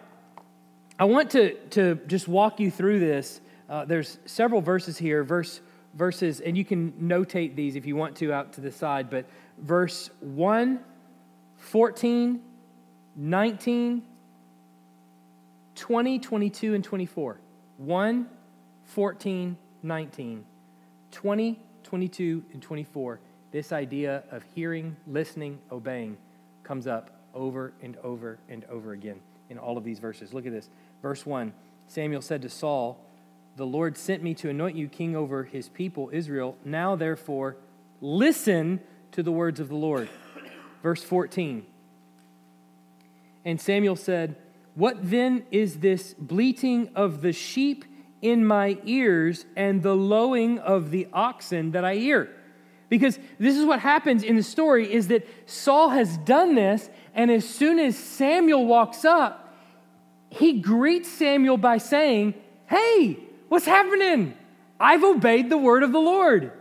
I 1.00 1.06
want 1.06 1.32
to, 1.32 1.56
to 1.72 1.96
just 2.08 2.28
walk 2.28 2.60
you 2.60 2.70
through 2.70 3.00
this. 3.00 3.42
Uh, 3.70 3.86
there's 3.86 4.18
several 4.26 4.62
verses 4.62 4.98
here, 4.98 5.24
verse, 5.24 5.62
verses, 5.94 6.42
and 6.42 6.58
you 6.58 6.66
can 6.66 6.92
notate 6.94 7.56
these 7.56 7.76
if 7.76 7.86
you 7.86 7.96
want 7.96 8.16
to 8.18 8.34
out 8.34 8.54
to 8.54 8.62
the 8.62 8.72
side, 8.72 9.10
but 9.10 9.26
verse 9.62 10.10
1, 10.20 10.80
14, 11.58 12.42
19, 13.16 14.04
20, 15.76 16.20
22, 16.20 16.74
and 16.76 16.84
24. 16.84 17.40
1, 17.78 18.28
14, 18.86 19.58
19, 19.84 20.46
20, 21.12 21.60
22, 21.84 22.44
and 22.54 22.62
24 22.62 23.20
this 23.52 23.74
idea 23.74 24.24
of 24.32 24.44
hearing, 24.56 24.96
listening, 25.06 25.60
obeying 25.72 26.18
comes 26.64 26.88
up 26.88 27.12
over 27.34 27.74
and 27.82 27.98
over 27.98 28.40
and 28.50 28.66
over 28.66 28.94
again 28.94 29.20
in 29.50 29.58
all 29.58 29.78
of 29.78 29.84
these 29.84 30.00
verses. 30.00 30.34
Look 30.34 30.46
at 30.46 30.52
this. 30.52 30.70
Verse 31.02 31.26
1 31.26 31.54
Samuel 31.88 32.22
said 32.22 32.42
to 32.44 32.50
Saul, 32.50 33.04
The 33.58 33.66
Lord 33.66 33.98
sent 33.98 34.24
me 34.24 34.34
to 34.36 34.50
anoint 34.50 34.78
you 34.78 34.88
king 34.88 35.16
over 35.16 35.44
his 35.44 35.68
people, 35.68 36.10
Israel. 36.14 36.56
Now, 36.64 36.96
therefore, 36.96 37.58
listen 38.00 38.80
to 39.12 39.24
the 39.24 39.32
words 39.32 39.60
of 39.60 39.70
the 39.70 39.76
Lord. 39.76 40.10
Verse 40.84 41.04
14 41.04 41.66
And 43.46 43.60
Samuel 43.60 43.96
said, 43.96 44.36
What 44.76 44.98
then 45.02 45.44
is 45.52 45.80
this 45.80 46.14
bleating 46.14 46.90
of 46.96 47.22
the 47.22 47.34
sheep 47.34 47.86
in 48.22 48.46
my 48.46 48.78
ears 48.86 49.46
and 49.56 49.82
the 49.82 49.96
lowing 49.96 50.60
of 50.60 50.92
the 50.92 51.08
oxen 51.14 51.72
that 51.72 51.86
I 51.86 51.96
hear? 51.96 52.30
Because 52.90 53.18
this 53.40 53.56
is 53.56 53.66
what 53.66 53.80
happens 53.80 54.22
in 54.22 54.36
the 54.36 54.44
story 54.44 54.92
is 54.92 55.08
that 55.08 55.26
Saul 55.46 55.90
has 55.90 56.18
done 56.18 56.56
this, 56.56 56.90
and 57.14 57.32
as 57.32 57.48
soon 57.48 57.80
as 57.80 57.98
Samuel 57.98 58.66
walks 58.66 59.06
up, 59.06 59.56
he 60.30 60.60
greets 60.60 61.10
Samuel 61.10 61.58
by 61.58 61.78
saying, 61.78 62.34
Hey, 62.68 63.18
what's 63.50 63.66
happening? 63.66 64.38
I've 64.80 65.04
obeyed 65.04 65.50
the 65.50 65.58
word 65.58 65.84
of 65.84 65.92
the 65.92 66.00
Lord. 66.00 66.52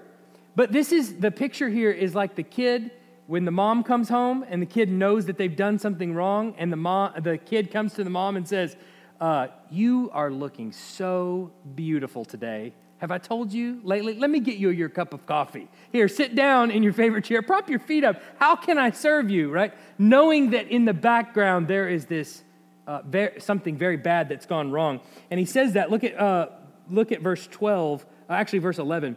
But 0.60 0.72
this 0.72 0.92
is 0.92 1.14
the 1.14 1.30
picture 1.30 1.70
here 1.70 1.90
is 1.90 2.14
like 2.14 2.34
the 2.34 2.42
kid 2.42 2.90
when 3.26 3.46
the 3.46 3.50
mom 3.50 3.82
comes 3.82 4.10
home 4.10 4.44
and 4.46 4.60
the 4.60 4.66
kid 4.66 4.90
knows 4.90 5.24
that 5.24 5.38
they've 5.38 5.56
done 5.56 5.78
something 5.78 6.12
wrong, 6.12 6.54
and 6.58 6.70
the, 6.70 6.76
mom, 6.76 7.14
the 7.22 7.38
kid 7.38 7.70
comes 7.70 7.94
to 7.94 8.04
the 8.04 8.10
mom 8.10 8.36
and 8.36 8.46
says, 8.46 8.76
uh, 9.22 9.46
You 9.70 10.10
are 10.12 10.30
looking 10.30 10.72
so 10.72 11.50
beautiful 11.74 12.26
today. 12.26 12.74
Have 12.98 13.10
I 13.10 13.16
told 13.16 13.54
you 13.54 13.80
lately? 13.84 14.18
Let 14.18 14.28
me 14.28 14.38
get 14.38 14.58
you 14.58 14.68
your 14.68 14.90
cup 14.90 15.14
of 15.14 15.24
coffee. 15.24 15.66
Here, 15.92 16.08
sit 16.08 16.34
down 16.34 16.70
in 16.70 16.82
your 16.82 16.92
favorite 16.92 17.24
chair, 17.24 17.40
prop 17.40 17.70
your 17.70 17.78
feet 17.78 18.04
up. 18.04 18.20
How 18.38 18.54
can 18.54 18.76
I 18.76 18.90
serve 18.90 19.30
you, 19.30 19.50
right? 19.50 19.72
Knowing 19.96 20.50
that 20.50 20.68
in 20.68 20.84
the 20.84 20.92
background 20.92 21.68
there 21.68 21.88
is 21.88 22.04
this 22.04 22.42
uh, 22.86 23.00
something 23.38 23.78
very 23.78 23.96
bad 23.96 24.28
that's 24.28 24.44
gone 24.44 24.70
wrong. 24.70 25.00
And 25.30 25.40
he 25.40 25.46
says 25.46 25.72
that. 25.72 25.90
Look 25.90 26.04
at, 26.04 26.20
uh, 26.20 26.50
look 26.90 27.12
at 27.12 27.22
verse 27.22 27.46
12, 27.46 28.04
uh, 28.28 28.32
actually, 28.34 28.58
verse 28.58 28.78
11. 28.78 29.16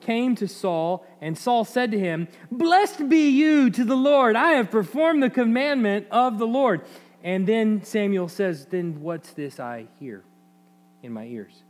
came 0.00 0.34
to 0.36 0.48
Saul, 0.48 1.06
and 1.20 1.36
Saul 1.36 1.64
said 1.64 1.90
to 1.90 1.98
him, 1.98 2.28
Blessed 2.50 3.08
be 3.08 3.30
you 3.30 3.70
to 3.70 3.84
the 3.84 3.96
Lord. 3.96 4.36
I 4.36 4.52
have 4.52 4.70
performed 4.70 5.22
the 5.22 5.30
commandment 5.30 6.06
of 6.10 6.38
the 6.38 6.46
Lord. 6.46 6.82
And 7.22 7.46
then 7.46 7.82
Samuel 7.82 8.28
says, 8.28 8.66
Then 8.66 9.00
what's 9.00 9.32
this 9.32 9.58
I 9.58 9.86
hear 9.98 10.22
in 11.02 11.12
my 11.12 11.24
ears? 11.24 11.62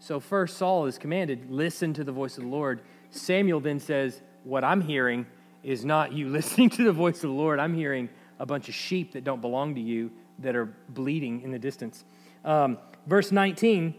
So, 0.00 0.20
first, 0.20 0.58
Saul 0.58 0.86
is 0.86 0.98
commanded, 0.98 1.50
listen 1.50 1.92
to 1.94 2.04
the 2.04 2.12
voice 2.12 2.36
of 2.36 2.44
the 2.44 2.50
Lord. 2.50 2.82
Samuel 3.10 3.60
then 3.60 3.80
says, 3.80 4.20
What 4.44 4.64
I'm 4.64 4.80
hearing 4.80 5.26
is 5.62 5.84
not 5.84 6.12
you 6.12 6.28
listening 6.30 6.70
to 6.70 6.84
the 6.84 6.92
voice 6.92 7.16
of 7.16 7.30
the 7.30 7.36
Lord. 7.36 7.58
I'm 7.58 7.74
hearing 7.74 8.08
a 8.38 8.46
bunch 8.46 8.68
of 8.68 8.74
sheep 8.74 9.12
that 9.12 9.24
don't 9.24 9.40
belong 9.40 9.74
to 9.74 9.80
you 9.80 10.10
that 10.38 10.54
are 10.54 10.66
bleeding 10.88 11.42
in 11.42 11.50
the 11.50 11.58
distance. 11.58 12.04
Um, 12.44 12.78
verse 13.06 13.32
19, 13.32 13.94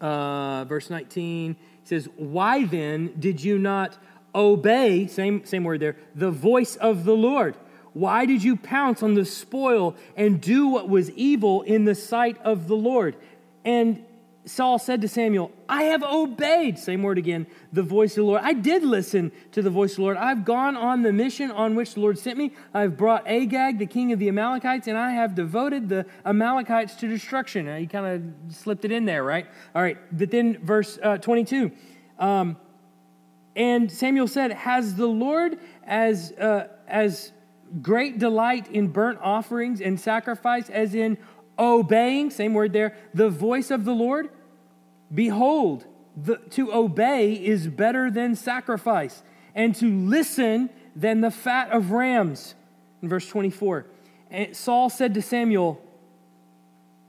uh, 0.00 0.64
verse 0.64 0.90
19 0.90 1.56
says, 1.90 2.08
Why 2.16 2.64
then 2.64 3.12
did 3.18 3.42
you 3.42 3.58
not 3.58 3.98
obey, 4.34 5.08
same, 5.08 5.44
same 5.44 5.64
word 5.64 5.80
there, 5.80 5.96
the 6.14 6.30
voice 6.30 6.76
of 6.76 7.04
the 7.04 7.16
Lord? 7.16 7.56
Why 7.92 8.24
did 8.26 8.44
you 8.44 8.56
pounce 8.56 9.02
on 9.02 9.14
the 9.14 9.24
spoil 9.24 9.96
and 10.16 10.40
do 10.40 10.68
what 10.68 10.88
was 10.88 11.10
evil 11.10 11.62
in 11.62 11.84
the 11.84 11.96
sight 11.96 12.38
of 12.42 12.68
the 12.68 12.76
Lord? 12.76 13.16
And 13.64 14.04
Saul 14.46 14.78
said 14.78 15.02
to 15.02 15.08
Samuel, 15.08 15.52
I 15.68 15.84
have 15.84 16.02
obeyed, 16.02 16.78
same 16.78 17.02
word 17.02 17.18
again, 17.18 17.46
the 17.72 17.82
voice 17.82 18.12
of 18.12 18.16
the 18.16 18.22
Lord. 18.24 18.40
I 18.42 18.54
did 18.54 18.82
listen 18.82 19.32
to 19.52 19.60
the 19.60 19.68
voice 19.70 19.92
of 19.92 19.96
the 19.96 20.02
Lord. 20.02 20.16
I've 20.16 20.44
gone 20.44 20.76
on 20.76 21.02
the 21.02 21.12
mission 21.12 21.50
on 21.50 21.74
which 21.74 21.94
the 21.94 22.00
Lord 22.00 22.18
sent 22.18 22.38
me. 22.38 22.52
I've 22.72 22.96
brought 22.96 23.26
Agag, 23.26 23.78
the 23.78 23.86
king 23.86 24.12
of 24.12 24.18
the 24.18 24.28
Amalekites, 24.28 24.86
and 24.86 24.96
I 24.96 25.10
have 25.10 25.34
devoted 25.34 25.88
the 25.88 26.06
Amalekites 26.24 26.94
to 26.96 27.08
destruction. 27.08 27.66
Now, 27.66 27.76
you 27.76 27.86
kind 27.86 28.06
of 28.06 28.54
slipped 28.54 28.84
it 28.84 28.92
in 28.92 29.04
there, 29.04 29.22
right? 29.22 29.46
All 29.74 29.82
right, 29.82 29.98
but 30.10 30.30
then 30.30 30.64
verse 30.64 30.98
uh, 31.02 31.18
22. 31.18 31.70
Um, 32.18 32.56
and 33.54 33.90
Samuel 33.90 34.26
said, 34.26 34.52
Has 34.52 34.94
the 34.94 35.06
Lord 35.06 35.58
as, 35.84 36.32
uh, 36.32 36.68
as 36.88 37.32
great 37.82 38.18
delight 38.18 38.68
in 38.68 38.88
burnt 38.88 39.18
offerings 39.22 39.80
and 39.80 40.00
sacrifice 40.00 40.70
as 40.70 40.94
in 40.94 41.18
obeying, 41.60 42.30
same 42.30 42.54
word 42.54 42.72
there, 42.72 42.96
the 43.14 43.28
voice 43.28 43.70
of 43.70 43.84
the 43.84 43.92
Lord, 43.92 44.30
behold, 45.12 45.84
the, 46.16 46.36
to 46.50 46.72
obey 46.72 47.34
is 47.34 47.68
better 47.68 48.10
than 48.10 48.34
sacrifice, 48.34 49.22
and 49.54 49.74
to 49.76 49.86
listen 49.88 50.70
than 50.96 51.20
the 51.20 51.30
fat 51.30 51.70
of 51.70 51.90
rams. 51.90 52.54
In 53.02 53.08
verse 53.08 53.28
24, 53.28 53.86
and 54.30 54.56
Saul 54.56 54.90
said 54.90 55.14
to 55.14 55.22
Samuel, 55.22 55.80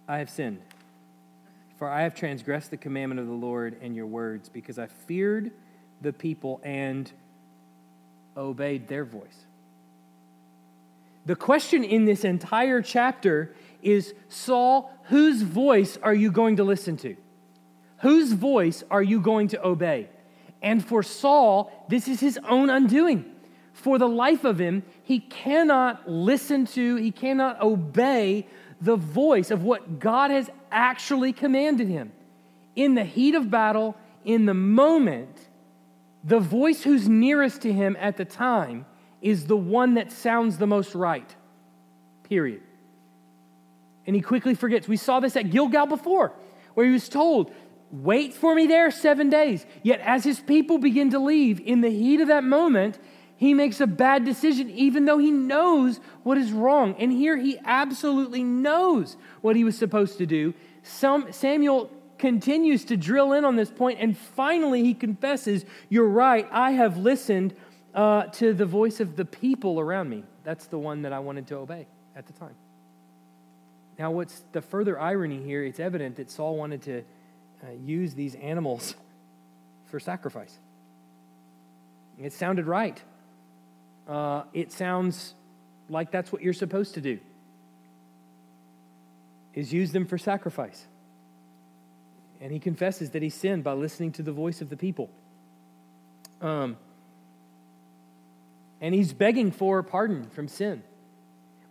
I 0.08 0.18
have 0.18 0.30
sinned, 0.30 0.62
for 1.78 1.90
I 1.90 2.02
have 2.02 2.14
transgressed 2.14 2.72
the 2.72 2.78
commandment 2.78 3.20
of 3.20 3.28
the 3.28 3.34
Lord 3.34 3.78
and 3.82 3.96
your 3.96 4.06
words, 4.06 4.50
because 4.50 4.78
I 4.78 4.88
feared 4.88 5.52
the 6.02 6.14
people 6.14 6.60
and 6.64 7.12
obeyed 8.36 8.88
their 8.88 9.06
voice. 9.06 9.46
The 11.26 11.36
question 11.36 11.84
in 11.84 12.06
this 12.06 12.24
entire 12.24 12.82
chapter 12.82 13.54
is 13.82 14.14
Saul, 14.30 14.92
whose 15.06 15.42
voice 15.42 15.98
are 16.02 16.14
you 16.14 16.32
going 16.32 16.58
to 16.58 16.64
listen 16.64 16.98
to? 16.98 17.16
Whose 18.00 18.32
voice 18.32 18.84
are 18.90 19.04
you 19.04 19.22
going 19.22 19.50
to 19.50 19.66
obey? 19.66 20.10
And 20.62 20.84
for 20.84 21.04
Saul, 21.04 21.72
this 21.90 22.08
is 22.08 22.20
his 22.20 22.40
own 22.48 22.70
undoing. 22.70 23.26
For 23.74 23.98
the 23.98 24.08
life 24.08 24.44
of 24.44 24.60
him, 24.60 24.84
he 25.04 25.20
cannot 25.20 26.10
listen 26.10 26.66
to, 26.68 26.96
he 26.98 27.12
cannot 27.12 27.62
obey 27.62 28.48
the 28.80 28.96
voice 28.96 29.52
of 29.52 29.64
what 29.64 30.00
God 30.00 30.32
has 30.32 30.50
actually 30.72 31.34
commanded 31.34 31.88
him. 31.88 32.12
In 32.76 32.96
the 32.96 33.04
heat 33.04 33.36
of 33.36 33.50
battle, 33.50 33.96
in 34.26 34.46
the 34.46 34.54
moment, 34.54 35.38
the 36.24 36.40
voice 36.40 36.84
who's 36.84 37.08
nearest 37.08 37.62
to 37.62 37.74
him 37.74 37.98
at 38.00 38.18
the 38.18 38.26
time 38.26 38.86
is 39.22 39.46
the 39.46 39.58
one 39.58 39.96
that 39.96 40.12
sounds 40.12 40.58
the 40.58 40.68
most 40.68 40.96
right. 40.96 41.36
Period. 42.24 42.62
And 44.12 44.16
he 44.18 44.22
quickly 44.22 44.56
forgets. 44.56 44.90
We 44.90 44.98
saw 44.98 45.22
this 45.22 45.38
at 45.38 45.52
Gilgal 45.52 45.86
before, 45.86 46.34
where 46.74 46.86
he 46.86 46.92
was 46.92 47.08
told, 47.08 47.50
Wait 47.92 48.34
for 48.34 48.54
me 48.54 48.68
there 48.68 48.92
seven 48.92 49.30
days. 49.30 49.66
Yet, 49.84 50.02
as 50.02 50.26
his 50.26 50.42
people 50.42 50.80
begin 50.80 51.12
to 51.12 51.20
leave, 51.20 51.62
in 51.62 51.80
the 51.80 51.90
heat 51.90 52.20
of 52.20 52.28
that 52.28 52.44
moment, 52.44 53.00
he 53.38 53.54
makes 53.54 53.80
a 53.80 53.88
bad 53.88 54.26
decision, 54.26 54.70
even 54.72 55.06
though 55.06 55.18
he 55.18 55.32
knows 55.32 56.02
what 56.24 56.38
is 56.38 56.52
wrong. 56.52 56.94
And 57.00 57.10
here 57.10 57.38
he 57.38 57.58
absolutely 57.64 58.44
knows 58.44 59.16
what 59.40 59.56
he 59.56 59.64
was 59.64 59.78
supposed 59.78 60.18
to 60.18 60.26
do. 60.26 60.54
Some, 60.84 61.32
Samuel 61.32 61.90
continues 62.18 62.84
to 62.84 62.98
drill 62.98 63.32
in 63.32 63.46
on 63.46 63.56
this 63.56 63.72
point, 63.72 64.00
and 64.02 64.18
finally 64.18 64.84
he 64.84 64.94
confesses, 64.94 65.64
You're 65.88 66.10
right, 66.10 66.50
I 66.52 66.72
have 66.72 66.98
listened 66.98 67.56
uh, 67.96 68.24
to 68.24 68.54
the 68.54 68.66
voice 68.66 69.00
of 69.00 69.16
the 69.16 69.24
people 69.24 69.80
around 69.80 70.10
me. 70.10 70.26
That's 70.44 70.68
the 70.68 70.80
one 70.80 71.04
that 71.04 71.14
I 71.14 71.20
wanted 71.20 71.48
to 71.48 71.56
obey 71.56 71.88
at 72.14 72.28
the 72.28 72.34
time. 72.34 72.56
Now, 74.02 74.10
what's 74.10 74.44
the 74.52 74.64
further 74.64 75.00
irony 75.00 75.44
here? 75.44 75.64
It's 75.64 75.80
evident 75.80 76.16
that 76.16 76.32
Saul 76.32 76.58
wanted 76.58 76.82
to 76.82 77.04
uh, 77.64 77.72
use 77.86 78.16
these 78.16 78.34
animals 78.34 78.96
for 79.92 80.00
sacrifice. 80.00 80.58
It 82.20 82.34
sounded 82.34 82.66
right. 82.66 83.00
Uh, 84.08 84.42
it 84.54 84.72
sounds 84.72 85.36
like 85.88 86.10
that's 86.10 86.32
what 86.32 86.42
you're 86.42 86.52
supposed 86.52 86.96
to 86.96 87.02
do 87.02 87.20
is 89.54 89.72
use 89.72 89.92
them 89.92 90.08
for 90.08 90.18
sacrifice 90.18 90.88
and 92.40 92.52
he 92.52 92.58
confesses 92.58 93.12
that 93.12 93.22
he 93.22 93.30
sinned 93.30 93.64
by 93.64 93.74
listening 93.74 94.12
to 94.14 94.24
the 94.24 94.32
voice 94.32 94.62
of 94.62 94.70
the 94.72 94.78
people 94.78 95.12
um, 96.42 96.76
and 98.80 98.96
he's 98.96 99.14
begging 99.14 99.52
for 99.52 99.84
pardon 99.84 100.28
from 100.32 100.48
sin 100.48 100.82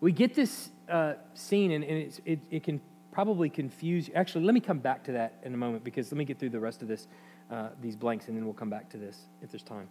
we 0.00 0.12
get 0.12 0.34
this 0.34 0.69
uh, 0.90 1.14
scene 1.34 1.70
and, 1.70 1.84
and 1.84 2.20
it, 2.24 2.40
it 2.50 2.62
can 2.62 2.80
probably 3.12 3.48
confuse 3.48 4.08
you. 4.08 4.14
Actually, 4.14 4.44
let 4.44 4.54
me 4.54 4.60
come 4.60 4.78
back 4.78 5.04
to 5.04 5.12
that 5.12 5.34
in 5.44 5.54
a 5.54 5.56
moment 5.56 5.84
because 5.84 6.10
let 6.12 6.18
me 6.18 6.24
get 6.24 6.38
through 6.38 6.50
the 6.50 6.60
rest 6.60 6.82
of 6.82 6.88
this, 6.88 7.06
uh, 7.50 7.68
these 7.80 7.96
blanks, 7.96 8.28
and 8.28 8.36
then 8.36 8.44
we'll 8.44 8.54
come 8.54 8.70
back 8.70 8.88
to 8.90 8.96
this 8.96 9.18
if 9.42 9.50
there's 9.50 9.62
time. 9.62 9.88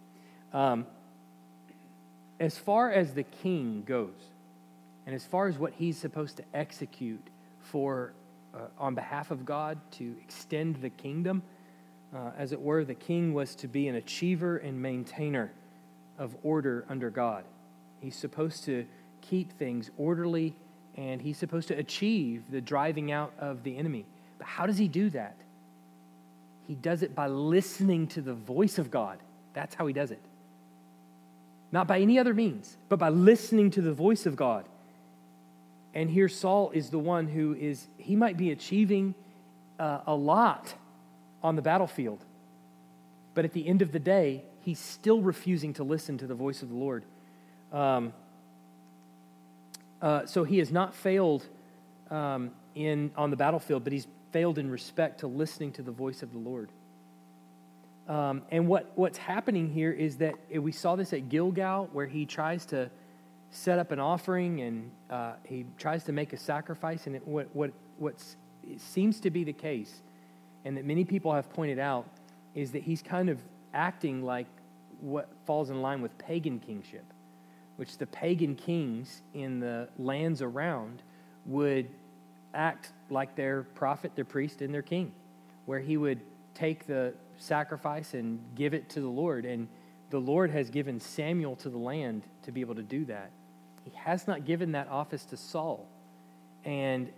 Um, 0.52 0.86
as 2.38 2.56
far 2.56 2.90
as 2.90 3.12
the 3.12 3.22
king 3.22 3.82
goes, 3.86 4.30
and 5.06 5.14
as 5.14 5.24
far 5.24 5.48
as 5.48 5.58
what 5.58 5.72
he's 5.74 5.98
supposed 5.98 6.36
to 6.38 6.44
execute 6.54 7.26
for 7.58 8.12
uh, 8.54 8.58
on 8.78 8.94
behalf 8.94 9.30
of 9.30 9.44
God 9.44 9.78
to 9.92 10.14
extend 10.22 10.76
the 10.76 10.90
kingdom, 10.90 11.42
uh, 12.14 12.30
as 12.36 12.52
it 12.52 12.60
were, 12.60 12.84
the 12.84 12.94
king 12.94 13.34
was 13.34 13.54
to 13.56 13.68
be 13.68 13.88
an 13.88 13.94
achiever 13.94 14.56
and 14.56 14.80
maintainer 14.80 15.52
of 16.18 16.36
order 16.42 16.84
under 16.88 17.10
God. 17.10 17.44
He's 18.00 18.16
supposed 18.16 18.64
to 18.64 18.86
keep 19.20 19.52
things 19.52 19.90
orderly 19.96 20.54
and 20.96 21.20
he's 21.20 21.38
supposed 21.38 21.68
to 21.68 21.74
achieve 21.74 22.42
the 22.50 22.60
driving 22.60 23.12
out 23.12 23.32
of 23.38 23.62
the 23.62 23.76
enemy. 23.76 24.04
But 24.38 24.46
how 24.46 24.66
does 24.66 24.78
he 24.78 24.88
do 24.88 25.10
that? 25.10 25.36
He 26.66 26.74
does 26.74 27.02
it 27.02 27.14
by 27.14 27.26
listening 27.26 28.06
to 28.08 28.20
the 28.20 28.34
voice 28.34 28.78
of 28.78 28.90
God. 28.90 29.18
That's 29.54 29.74
how 29.74 29.86
he 29.86 29.92
does 29.92 30.10
it. 30.10 30.20
Not 31.72 31.86
by 31.86 32.00
any 32.00 32.18
other 32.18 32.34
means, 32.34 32.76
but 32.88 32.98
by 32.98 33.08
listening 33.08 33.70
to 33.72 33.82
the 33.82 33.92
voice 33.92 34.26
of 34.26 34.36
God. 34.36 34.64
And 35.94 36.10
here 36.10 36.28
Saul 36.28 36.70
is 36.70 36.90
the 36.90 36.98
one 36.98 37.26
who 37.26 37.54
is, 37.54 37.86
he 37.98 38.16
might 38.16 38.36
be 38.36 38.50
achieving 38.50 39.14
uh, 39.78 40.00
a 40.06 40.14
lot 40.14 40.74
on 41.42 41.56
the 41.56 41.62
battlefield, 41.62 42.24
but 43.34 43.44
at 43.44 43.52
the 43.52 43.66
end 43.66 43.82
of 43.82 43.92
the 43.92 43.98
day, 43.98 44.44
he's 44.60 44.78
still 44.78 45.20
refusing 45.20 45.72
to 45.74 45.84
listen 45.84 46.18
to 46.18 46.26
the 46.26 46.34
voice 46.34 46.62
of 46.62 46.68
the 46.68 46.74
Lord. 46.74 47.04
Um, 47.72 48.12
uh, 50.02 50.26
so 50.26 50.44
he 50.44 50.58
has 50.58 50.70
not 50.70 50.94
failed 50.94 51.46
um, 52.10 52.50
in, 52.74 53.10
on 53.16 53.30
the 53.30 53.36
battlefield, 53.36 53.84
but 53.84 53.92
he's 53.92 54.06
failed 54.32 54.58
in 54.58 54.70
respect 54.70 55.20
to 55.20 55.26
listening 55.26 55.72
to 55.72 55.82
the 55.82 55.90
voice 55.90 56.22
of 56.22 56.32
the 56.32 56.38
Lord. 56.38 56.70
Um, 58.08 58.42
and 58.50 58.66
what, 58.66 58.90
what's 58.94 59.18
happening 59.18 59.70
here 59.70 59.92
is 59.92 60.16
that 60.16 60.34
we 60.52 60.72
saw 60.72 60.96
this 60.96 61.12
at 61.12 61.28
Gilgal, 61.28 61.88
where 61.92 62.06
he 62.06 62.26
tries 62.26 62.66
to 62.66 62.90
set 63.50 63.78
up 63.78 63.92
an 63.92 64.00
offering 64.00 64.60
and 64.60 64.90
uh, 65.10 65.32
he 65.44 65.66
tries 65.78 66.04
to 66.04 66.12
make 66.12 66.32
a 66.32 66.36
sacrifice. 66.36 67.06
And 67.06 67.16
it, 67.16 67.26
what, 67.26 67.48
what 67.52 67.70
what's, 67.98 68.36
seems 68.78 69.20
to 69.20 69.30
be 69.30 69.44
the 69.44 69.52
case, 69.52 70.02
and 70.64 70.76
that 70.76 70.84
many 70.84 71.04
people 71.04 71.32
have 71.32 71.52
pointed 71.52 71.78
out, 71.78 72.06
is 72.54 72.72
that 72.72 72.82
he's 72.82 73.02
kind 73.02 73.28
of 73.28 73.38
acting 73.74 74.24
like 74.24 74.46
what 75.00 75.28
falls 75.46 75.70
in 75.70 75.80
line 75.82 76.02
with 76.02 76.16
pagan 76.18 76.58
kingship 76.58 77.04
which 77.80 77.96
the 77.96 78.06
pagan 78.06 78.54
kings 78.54 79.22
in 79.32 79.58
the 79.58 79.88
lands 79.96 80.42
around 80.42 81.00
would 81.46 81.88
act 82.52 82.92
like 83.08 83.34
their 83.36 83.62
prophet, 83.62 84.12
their 84.14 84.24
priest, 84.26 84.60
and 84.60 84.74
their 84.74 84.82
king, 84.82 85.10
where 85.64 85.80
he 85.80 85.96
would 85.96 86.20
take 86.52 86.86
the 86.86 87.14
sacrifice 87.38 88.12
and 88.12 88.38
give 88.54 88.74
it 88.74 88.90
to 88.90 89.00
the 89.00 89.08
Lord. 89.08 89.46
And 89.46 89.66
the 90.10 90.18
Lord 90.18 90.50
has 90.50 90.68
given 90.68 91.00
Samuel 91.00 91.56
to 91.56 91.70
the 91.70 91.78
land 91.78 92.22
to 92.42 92.52
be 92.52 92.60
able 92.60 92.74
to 92.74 92.82
do 92.82 93.06
that. 93.06 93.30
He 93.86 93.92
has 93.96 94.26
not 94.28 94.44
given 94.44 94.72
that 94.72 94.88
office 94.88 95.24
to 95.24 95.38
Saul 95.38 95.88
and, 96.66 97.10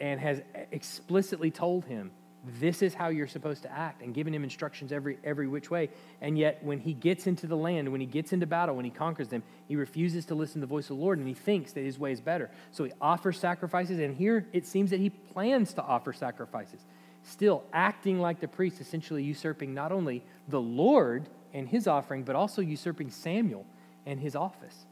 and 0.00 0.18
has 0.18 0.42
explicitly 0.72 1.52
told 1.52 1.84
him 1.84 2.10
this 2.44 2.82
is 2.82 2.92
how 2.92 3.08
you're 3.08 3.28
supposed 3.28 3.62
to 3.62 3.72
act 3.72 4.02
and 4.02 4.12
giving 4.12 4.34
him 4.34 4.42
instructions 4.42 4.90
every 4.90 5.18
every 5.22 5.46
which 5.46 5.70
way. 5.70 5.88
And 6.20 6.36
yet 6.36 6.62
when 6.64 6.80
he 6.80 6.92
gets 6.92 7.26
into 7.26 7.46
the 7.46 7.56
land 7.56 7.90
when 7.90 8.00
he 8.00 8.06
gets 8.06 8.32
into 8.32 8.46
battle 8.46 8.74
when 8.74 8.84
he 8.84 8.90
conquers 8.90 9.28
them 9.28 9.42
he 9.68 9.76
refuses 9.76 10.26
to 10.26 10.34
listen 10.34 10.54
to 10.54 10.60
the 10.60 10.66
voice 10.66 10.90
of 10.90 10.96
the 10.96 11.02
lord 11.02 11.18
and 11.18 11.28
he 11.28 11.34
thinks 11.34 11.72
that 11.72 11.82
his 11.82 11.98
way 11.98 12.10
is 12.10 12.20
better. 12.20 12.50
So 12.72 12.84
he 12.84 12.92
offers 13.00 13.38
sacrifices 13.38 14.00
and 14.00 14.16
here 14.16 14.46
it 14.52 14.66
seems 14.66 14.90
that 14.90 14.98
he 14.98 15.10
plans 15.10 15.74
to 15.74 15.82
offer 15.82 16.12
sacrifices 16.12 16.80
still 17.24 17.62
acting 17.72 18.18
like 18.18 18.40
the 18.40 18.48
priest 18.48 18.80
essentially 18.80 19.22
usurping 19.22 19.72
not 19.72 19.92
only 19.92 20.24
the 20.48 20.60
lord 20.60 21.28
and 21.54 21.68
his 21.68 21.86
offering 21.86 22.24
but 22.24 22.34
also 22.34 22.60
usurping 22.60 23.10
samuel 23.10 23.64
and 24.04 24.18
his 24.18 24.34
office. 24.34 24.86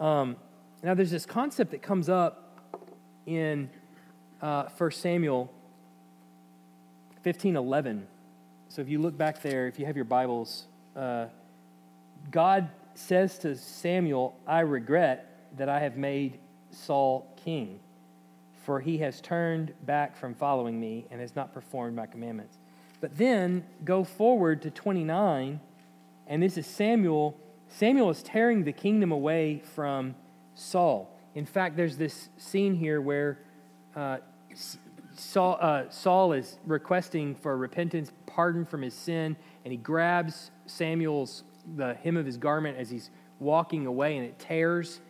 Um, 0.00 0.36
now 0.82 0.94
there's 0.94 1.12
this 1.12 1.26
concept 1.26 1.70
that 1.70 1.82
comes 1.82 2.08
up 2.08 2.58
in 3.26 3.70
uh, 4.40 4.68
1 4.76 4.90
samuel 4.90 5.52
1511. 7.22 8.06
So 8.68 8.82
if 8.82 8.88
you 8.88 9.00
look 9.00 9.16
back 9.16 9.42
there, 9.42 9.66
if 9.66 9.78
you 9.78 9.86
have 9.86 9.96
your 9.96 10.04
Bibles, 10.04 10.66
uh, 10.94 11.26
God 12.30 12.68
says 12.94 13.38
to 13.40 13.56
Samuel, 13.56 14.38
I 14.46 14.60
regret 14.60 15.48
that 15.56 15.68
I 15.68 15.80
have 15.80 15.96
made 15.96 16.38
Saul 16.70 17.32
king, 17.44 17.80
for 18.64 18.80
he 18.80 18.98
has 18.98 19.20
turned 19.20 19.72
back 19.84 20.16
from 20.16 20.34
following 20.34 20.78
me 20.78 21.06
and 21.10 21.20
has 21.20 21.34
not 21.34 21.54
performed 21.54 21.96
my 21.96 22.06
commandments. 22.06 22.58
But 23.00 23.16
then 23.16 23.64
go 23.84 24.04
forward 24.04 24.62
to 24.62 24.70
29, 24.70 25.60
and 26.26 26.42
this 26.42 26.58
is 26.58 26.66
Samuel. 26.66 27.38
Samuel 27.68 28.10
is 28.10 28.22
tearing 28.22 28.64
the 28.64 28.72
kingdom 28.72 29.12
away 29.12 29.62
from 29.74 30.14
Saul. 30.54 31.16
In 31.34 31.46
fact, 31.46 31.76
there's 31.76 31.96
this 31.96 32.28
scene 32.36 32.74
here 32.74 33.00
where 33.00 33.38
uh, 33.94 34.18
Saul, 35.18 35.58
uh, 35.60 35.84
Saul 35.90 36.32
is 36.32 36.58
requesting 36.64 37.34
for 37.34 37.56
repentance, 37.56 38.12
pardon 38.26 38.64
from 38.64 38.82
his 38.82 38.94
sin, 38.94 39.36
and 39.64 39.72
he 39.72 39.76
grabs 39.76 40.50
Samuel's 40.66 41.44
the 41.76 41.94
hem 41.94 42.16
of 42.16 42.24
his 42.24 42.36
garment 42.36 42.78
as 42.78 42.88
he's 42.88 43.10
walking 43.40 43.86
away, 43.86 44.16
and 44.16 44.26
it 44.26 44.38
tears. 44.38 45.00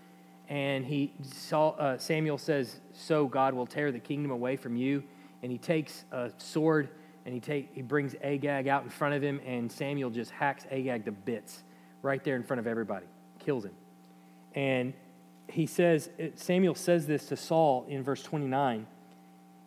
And 0.48 0.84
he 0.84 1.12
Saul, 1.22 1.76
uh, 1.78 1.98
Samuel 1.98 2.38
says, 2.38 2.80
"So 2.92 3.26
God 3.26 3.54
will 3.54 3.66
tear 3.66 3.92
the 3.92 3.98
kingdom 3.98 4.30
away 4.30 4.56
from 4.56 4.76
you." 4.76 5.04
And 5.42 5.52
he 5.52 5.58
takes 5.58 6.04
a 6.10 6.32
sword 6.38 6.88
and 7.24 7.34
he 7.34 7.40
take 7.40 7.70
he 7.74 7.82
brings 7.82 8.16
Agag 8.22 8.66
out 8.66 8.82
in 8.82 8.88
front 8.88 9.14
of 9.14 9.22
him, 9.22 9.40
and 9.44 9.70
Samuel 9.70 10.10
just 10.10 10.30
hacks 10.30 10.66
Agag 10.70 11.04
to 11.04 11.12
bits 11.12 11.64
right 12.00 12.22
there 12.24 12.36
in 12.36 12.42
front 12.42 12.60
of 12.60 12.66
everybody, 12.66 13.06
kills 13.38 13.64
him. 13.64 13.74
And 14.54 14.94
he 15.48 15.66
says, 15.66 16.10
Samuel 16.36 16.74
says 16.74 17.06
this 17.06 17.26
to 17.26 17.36
Saul 17.36 17.84
in 17.88 18.02
verse 18.02 18.22
29 18.22 18.86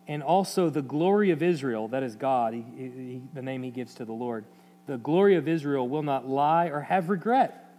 and 0.08 0.22
also 0.22 0.68
the 0.68 0.82
glory 0.82 1.30
of 1.30 1.42
Israel, 1.42 1.88
that 1.88 2.02
is 2.02 2.16
God, 2.16 2.54
he, 2.54 2.64
he, 2.76 3.22
the 3.32 3.42
name 3.42 3.62
he 3.62 3.70
gives 3.70 3.94
to 3.94 4.04
the 4.04 4.12
Lord. 4.12 4.44
The 4.86 4.98
glory 4.98 5.36
of 5.36 5.46
Israel 5.46 5.88
will 5.88 6.02
not 6.02 6.28
lie 6.28 6.66
or 6.66 6.80
have 6.80 7.08
regret, 7.08 7.70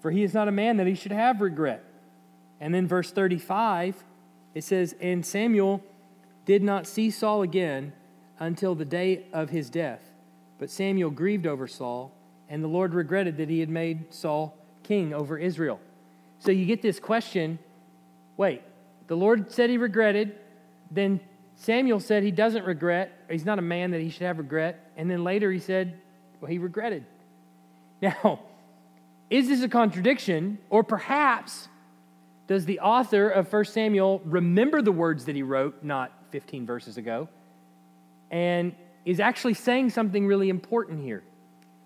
for 0.00 0.10
he 0.10 0.22
is 0.22 0.34
not 0.34 0.48
a 0.48 0.52
man 0.52 0.76
that 0.78 0.86
he 0.86 0.94
should 0.94 1.12
have 1.12 1.40
regret. 1.40 1.84
And 2.60 2.74
then 2.74 2.88
verse 2.88 3.10
35, 3.10 3.94
it 4.54 4.64
says, 4.64 4.94
And 5.00 5.24
Samuel 5.24 5.82
did 6.44 6.62
not 6.62 6.86
see 6.86 7.10
Saul 7.10 7.42
again 7.42 7.92
until 8.38 8.74
the 8.74 8.84
day 8.84 9.26
of 9.32 9.50
his 9.50 9.70
death. 9.70 10.02
But 10.58 10.70
Samuel 10.70 11.10
grieved 11.10 11.46
over 11.46 11.68
Saul, 11.68 12.12
and 12.48 12.62
the 12.62 12.68
Lord 12.68 12.94
regretted 12.94 13.36
that 13.36 13.48
he 13.48 13.60
had 13.60 13.68
made 13.68 14.12
Saul 14.12 14.56
king 14.82 15.12
over 15.12 15.38
Israel. 15.38 15.78
So 16.40 16.50
you 16.50 16.66
get 16.66 16.82
this 16.82 16.98
question 16.98 17.58
wait, 18.36 18.62
the 19.08 19.16
Lord 19.16 19.50
said 19.50 19.68
he 19.68 19.76
regretted, 19.76 20.32
then 20.92 21.20
Samuel 21.58 21.98
said 21.98 22.22
he 22.22 22.30
doesn't 22.30 22.64
regret, 22.64 23.12
he's 23.28 23.44
not 23.44 23.58
a 23.58 23.62
man 23.62 23.90
that 23.90 24.00
he 24.00 24.10
should 24.10 24.22
have 24.22 24.38
regret, 24.38 24.92
And 24.96 25.10
then 25.10 25.24
later 25.24 25.50
he 25.50 25.58
said, 25.58 26.00
well, 26.40 26.50
he 26.50 26.58
regretted. 26.58 27.04
Now, 28.00 28.38
is 29.28 29.48
this 29.48 29.60
a 29.62 29.68
contradiction? 29.68 30.58
Or 30.70 30.84
perhaps 30.84 31.66
does 32.46 32.64
the 32.64 32.78
author 32.78 33.28
of 33.28 33.52
1 33.52 33.64
Samuel 33.64 34.22
remember 34.24 34.82
the 34.82 34.92
words 34.92 35.24
that 35.24 35.34
he 35.34 35.42
wrote 35.42 35.82
not 35.82 36.12
15 36.30 36.64
verses 36.64 36.96
ago 36.96 37.28
and 38.30 38.72
is 39.04 39.18
actually 39.18 39.54
saying 39.54 39.90
something 39.90 40.28
really 40.28 40.48
important 40.48 41.02
here? 41.02 41.24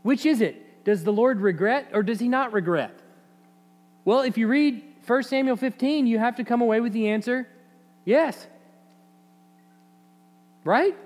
Which 0.02 0.26
is 0.26 0.42
it? 0.42 0.84
Does 0.84 1.02
the 1.02 1.14
Lord 1.14 1.40
regret 1.40 1.88
or 1.94 2.02
does 2.02 2.20
he 2.20 2.28
not 2.28 2.52
regret? 2.52 2.92
Well, 4.04 4.20
if 4.20 4.36
you 4.36 4.48
read 4.48 4.82
1 5.06 5.22
Samuel 5.22 5.56
15, 5.56 6.06
you 6.06 6.18
have 6.18 6.36
to 6.36 6.44
come 6.44 6.60
away 6.60 6.80
with 6.80 6.92
the 6.92 7.08
answer 7.08 7.48
yes. 8.04 8.46
Right? 10.64 10.96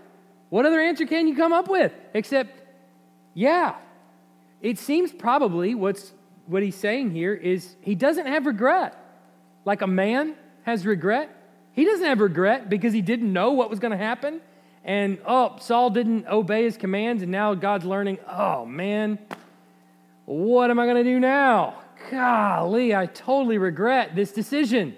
What 0.51 0.67
other 0.67 0.81
answer 0.81 1.07
can 1.07 1.27
you 1.29 1.35
come 1.35 1.53
up 1.53 1.69
with 1.69 1.93
except 2.15 2.63
yeah? 3.35 3.77
It 4.61 4.79
seems 4.79 5.13
probably 5.13 5.75
what's 5.75 6.13
what 6.47 6.63
he's 6.63 6.77
saying 6.77 7.11
here 7.11 7.35
is 7.35 7.77
he 7.81 7.95
doesn't 7.95 8.27
have 8.27 8.47
regret. 8.47 8.97
Like 9.65 9.83
a 9.83 9.87
man 9.87 10.35
has 10.63 10.87
regret. 10.87 11.31
He 11.73 11.85
doesn't 11.85 12.07
have 12.07 12.21
regret 12.21 12.71
because 12.71 12.93
he 12.93 13.03
didn't 13.03 13.33
know 13.33 13.53
what 13.53 13.69
was 13.69 13.79
going 13.79 13.91
to 13.91 13.99
happen. 13.99 14.41
And 14.85 15.19
oh, 15.27 15.57
Saul 15.61 15.91
didn't 15.91 16.27
obey 16.29 16.63
his 16.63 16.77
commands, 16.77 17.23
and 17.23 17.33
now 17.33 17.55
God's 17.55 17.85
learning, 17.85 18.19
oh 18.29 18.65
man, 18.65 19.19
what 20.27 20.71
am 20.71 20.79
I 20.79 20.87
going 20.87 20.97
to 20.97 21.05
do 21.05 21.19
now? 21.19 21.83
Golly, 22.11 22.95
I 22.95 23.07
totally 23.07 23.59
regret 23.59 24.15
this 24.15 24.33
decision. 24.33 24.95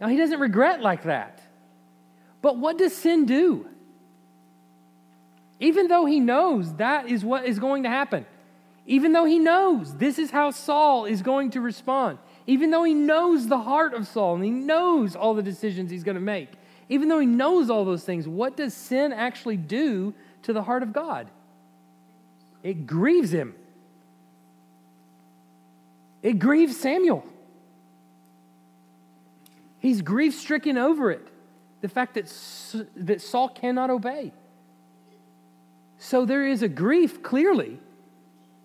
Now, 0.00 0.08
he 0.08 0.16
doesn't 0.16 0.40
regret 0.40 0.80
like 0.80 1.04
that. 1.04 1.41
But 2.42 2.58
what 2.58 2.76
does 2.76 2.94
sin 2.94 3.24
do? 3.24 3.66
Even 5.60 5.86
though 5.86 6.04
he 6.04 6.18
knows 6.18 6.74
that 6.74 7.08
is 7.08 7.24
what 7.24 7.46
is 7.46 7.60
going 7.60 7.84
to 7.84 7.88
happen, 7.88 8.26
even 8.84 9.12
though 9.12 9.24
he 9.24 9.38
knows 9.38 9.96
this 9.96 10.18
is 10.18 10.32
how 10.32 10.50
Saul 10.50 11.04
is 11.04 11.22
going 11.22 11.50
to 11.50 11.60
respond, 11.60 12.18
even 12.48 12.72
though 12.72 12.82
he 12.82 12.94
knows 12.94 13.46
the 13.46 13.58
heart 13.58 13.94
of 13.94 14.08
Saul 14.08 14.34
and 14.34 14.44
he 14.44 14.50
knows 14.50 15.14
all 15.14 15.34
the 15.34 15.42
decisions 15.42 15.90
he's 15.90 16.02
going 16.02 16.16
to 16.16 16.20
make, 16.20 16.50
even 16.88 17.08
though 17.08 17.20
he 17.20 17.26
knows 17.26 17.70
all 17.70 17.84
those 17.84 18.02
things, 18.02 18.26
what 18.26 18.56
does 18.56 18.74
sin 18.74 19.12
actually 19.12 19.56
do 19.56 20.12
to 20.42 20.52
the 20.52 20.64
heart 20.64 20.82
of 20.82 20.92
God? 20.92 21.30
It 22.64 22.86
grieves 22.86 23.32
him. 23.32 23.54
It 26.22 26.40
grieves 26.40 26.76
Samuel. 26.76 27.24
He's 29.78 30.02
grief 30.02 30.34
stricken 30.34 30.76
over 30.76 31.12
it. 31.12 31.26
The 31.82 31.88
fact 31.88 32.14
that, 32.14 32.32
that 32.96 33.20
Saul 33.20 33.48
cannot 33.48 33.90
obey. 33.90 34.32
So 35.98 36.24
there 36.24 36.46
is 36.46 36.62
a 36.62 36.68
grief, 36.68 37.22
clearly, 37.22 37.78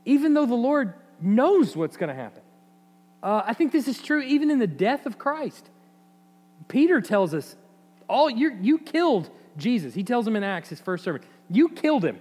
even 0.06 0.34
though 0.34 0.46
the 0.46 0.56
Lord 0.56 0.94
knows 1.22 1.76
what's 1.76 1.98
going 1.98 2.10
to 2.10 2.16
happen. 2.16 2.42
Uh, 3.22 3.44
I 3.46 3.54
think 3.54 3.72
this 3.72 3.88
is 3.88 4.02
true 4.02 4.22
even 4.22 4.50
in 4.50 4.60
the 4.60 4.68
death 4.68 5.06
of 5.06 5.18
Christ. 5.20 5.70
Peter 6.68 7.02
tells 7.02 7.34
us, 7.34 7.56
all 8.08 8.30
you 8.30 8.58
you 8.62 8.80
killed 8.80 9.30
Jesus. 9.58 9.94
He 9.94 10.04
tells 10.04 10.28
him 10.28 10.36
in 10.36 10.44
Acts, 10.44 10.70
his 10.70 10.80
first 10.80 11.04
sermon, 11.04 11.22
you 11.50 11.70
killed 11.70 12.06
him. 12.06 12.20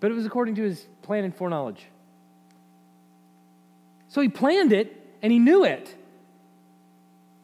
But 0.00 0.10
it 0.10 0.14
was 0.14 0.26
according 0.26 0.56
to 0.56 0.62
his 0.62 0.86
plan 1.02 1.24
and 1.24 1.34
foreknowledge. 1.34 1.86
So 4.08 4.20
he 4.20 4.28
planned 4.28 4.72
it 4.72 5.16
and 5.22 5.32
he 5.32 5.38
knew 5.38 5.64
it. 5.64 5.94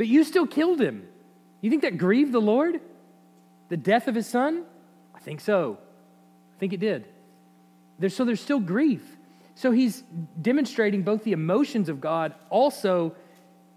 But 0.03 0.09
you 0.09 0.25
still 0.25 0.49
killed 0.49 0.81
him. 0.81 1.07
You 1.61 1.71
think 1.71 1.83
that 1.83 1.97
grieved 1.97 2.33
the 2.33 2.41
Lord? 2.41 2.81
The 3.69 3.77
death 3.77 4.09
of 4.09 4.17
his 4.17 4.27
son? 4.27 4.65
I 5.15 5.21
think 5.21 5.41
so. 5.41 5.79
I 6.57 6.59
think 6.59 6.73
it 6.73 6.81
did. 6.81 7.07
There's, 8.01 8.17
so 8.17 8.25
there's 8.25 8.41
still 8.41 8.59
grief. 8.59 9.17
So 9.55 9.71
he's 9.71 10.03
demonstrating 10.41 11.03
both 11.03 11.23
the 11.23 11.31
emotions 11.31 11.89
of 11.89 12.01
God. 12.01 12.35
Also, 12.51 13.15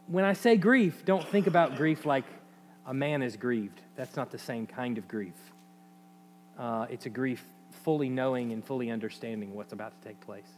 when 0.08 0.26
I 0.26 0.34
say 0.34 0.58
grief, 0.58 1.06
don't 1.06 1.24
think 1.28 1.46
about 1.46 1.76
grief 1.76 2.08
like 2.08 2.26
a 2.88 2.94
man 2.96 3.22
is 3.22 3.38
grieved. 3.38 3.80
That's 3.96 4.16
not 4.16 4.32
the 4.32 4.40
same 4.40 4.66
kind 4.66 4.98
of 4.98 5.08
grief. 5.08 5.38
Uh, 6.58 6.88
it's 6.90 7.06
a 7.06 7.12
grief 7.12 7.46
fully 7.84 8.10
knowing 8.10 8.52
and 8.52 8.66
fully 8.66 8.90
understanding 8.90 9.54
what's 9.54 9.74
about 9.74 9.94
to 10.02 10.08
take 10.08 10.20
place 10.22 10.50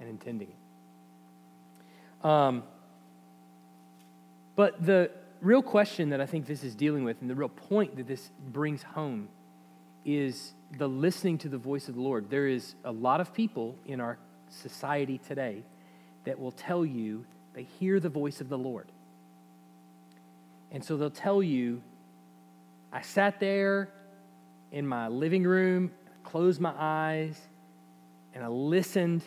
and 0.00 0.06
intending 0.06 0.48
it. 0.48 2.26
Um, 2.26 2.62
but 4.58 4.84
the 4.84 5.08
real 5.40 5.62
question 5.62 6.10
that 6.10 6.20
I 6.20 6.26
think 6.26 6.44
this 6.44 6.64
is 6.64 6.74
dealing 6.74 7.04
with, 7.04 7.20
and 7.20 7.30
the 7.30 7.36
real 7.36 7.48
point 7.48 7.94
that 7.94 8.08
this 8.08 8.32
brings 8.48 8.82
home, 8.82 9.28
is 10.04 10.52
the 10.76 10.88
listening 10.88 11.38
to 11.38 11.48
the 11.48 11.58
voice 11.58 11.86
of 11.86 11.94
the 11.94 12.00
Lord. 12.00 12.28
There 12.28 12.48
is 12.48 12.74
a 12.84 12.90
lot 12.90 13.20
of 13.20 13.32
people 13.32 13.76
in 13.86 14.00
our 14.00 14.18
society 14.48 15.18
today 15.18 15.62
that 16.24 16.40
will 16.40 16.50
tell 16.50 16.84
you 16.84 17.24
they 17.54 17.68
hear 17.78 18.00
the 18.00 18.08
voice 18.08 18.40
of 18.40 18.48
the 18.48 18.58
Lord. 18.58 18.90
And 20.72 20.84
so 20.84 20.96
they'll 20.96 21.08
tell 21.08 21.40
you, 21.40 21.80
I 22.92 23.02
sat 23.02 23.38
there 23.38 23.90
in 24.72 24.88
my 24.88 25.06
living 25.06 25.44
room, 25.44 25.92
closed 26.24 26.60
my 26.60 26.74
eyes, 26.76 27.40
and 28.34 28.42
I 28.42 28.48
listened 28.48 29.22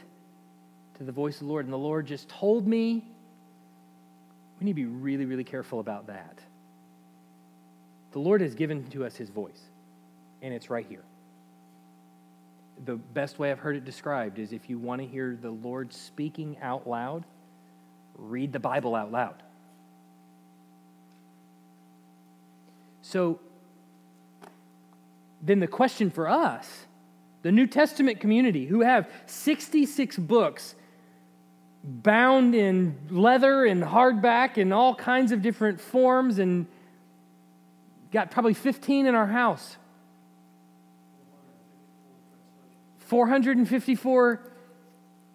to 0.98 1.06
the 1.06 1.14
voice 1.14 1.36
of 1.36 1.48
the 1.48 1.54
Lord. 1.54 1.64
And 1.64 1.72
the 1.72 1.78
Lord 1.78 2.06
just 2.06 2.28
told 2.28 2.68
me, 2.68 3.06
we 4.62 4.66
need 4.66 4.72
to 4.72 4.76
be 4.76 4.86
really, 4.86 5.26
really 5.26 5.44
careful 5.44 5.82
about 5.82 6.08
that. 6.08 6.40
The 8.14 8.20
Lord 8.20 8.40
has 8.40 8.56
given 8.56 8.88
to 8.92 9.04
us 9.06 9.18
his 9.18 9.30
voice, 9.30 9.62
and 10.42 10.54
it's 10.54 10.70
right 10.70 10.86
here 10.88 11.04
the 12.86 12.96
best 12.96 13.40
way 13.40 13.52
I've 13.52 13.60
heard 13.60 13.76
it 13.76 13.86
described 13.86 14.40
is 14.40 14.54
if 14.54 14.70
you 14.70 14.80
want 14.80 15.02
to 15.02 15.08
hear 15.08 15.38
the 15.40 15.52
Lord 15.52 15.94
speaking 15.94 16.58
out 16.62 16.88
loud, 16.88 17.26
read 18.18 18.52
the 18.54 18.60
Bible 18.60 18.96
out 18.96 19.12
loud. 19.12 19.44
So 23.02 23.40
then 25.42 25.60
the 25.60 25.68
question 25.68 26.10
for 26.10 26.28
us, 26.30 26.86
the 27.44 27.52
New 27.52 27.68
Testament 27.68 28.20
community 28.20 28.66
who 28.66 28.82
have 28.82 29.10
66 29.26 30.18
books 30.18 30.76
bound 31.84 32.54
in 32.54 32.98
leather 33.10 33.66
and 33.66 33.84
hardback 33.84 34.58
and 34.58 34.74
all 34.74 34.94
kinds 34.94 35.32
of 35.32 35.42
different 35.42 35.82
forms 35.82 36.38
and 36.38 36.68
got 38.12 38.30
probably 38.30 38.54
15 38.54 39.06
in 39.06 39.16
our 39.16 39.28
house 39.28 39.78
454 43.12 44.40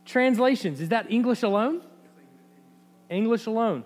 translations. 0.07 0.81
Is 0.81 0.89
that 0.89 1.11
English 1.11 1.43
alone? 1.43 1.83
English 3.11 3.45
alone. 3.45 3.85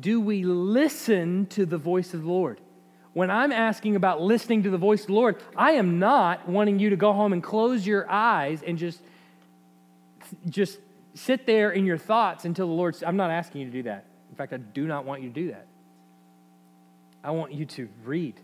Do 0.00 0.18
we 0.18 0.44
listen 0.44 1.44
to 1.48 1.66
the 1.66 1.76
voice 1.76 2.14
of 2.14 2.22
the 2.22 2.28
Lord? 2.28 2.58
When 3.12 3.30
I'm 3.30 3.52
asking 3.52 3.96
about 3.96 4.22
listening 4.22 4.62
to 4.62 4.70
the 4.70 4.78
voice 4.78 5.02
of 5.02 5.08
the 5.08 5.12
Lord, 5.12 5.42
I 5.54 5.72
am 5.72 5.98
not 5.98 6.48
wanting 6.48 6.78
you 6.78 6.88
to 6.88 6.96
go 6.96 7.12
home 7.12 7.34
and 7.34 7.42
close 7.42 7.86
your 7.86 8.10
eyes 8.10 8.62
and 8.62 8.78
just 8.78 9.02
just 10.48 10.78
sit 11.14 11.46
there 11.46 11.70
in 11.70 11.84
your 11.84 11.98
thoughts 11.98 12.44
until 12.44 12.66
the 12.66 12.72
Lord 12.72 12.96
I'm 13.04 13.16
not 13.16 13.30
asking 13.30 13.62
you 13.62 13.66
to 13.68 13.72
do 13.72 13.82
that. 13.84 14.06
In 14.30 14.36
fact, 14.36 14.52
I 14.52 14.56
do 14.56 14.86
not 14.86 15.04
want 15.04 15.22
you 15.22 15.28
to 15.28 15.34
do 15.34 15.48
that. 15.50 15.66
I 17.22 17.30
want 17.30 17.52
you 17.52 17.66
to 17.66 17.88
read 18.04 18.40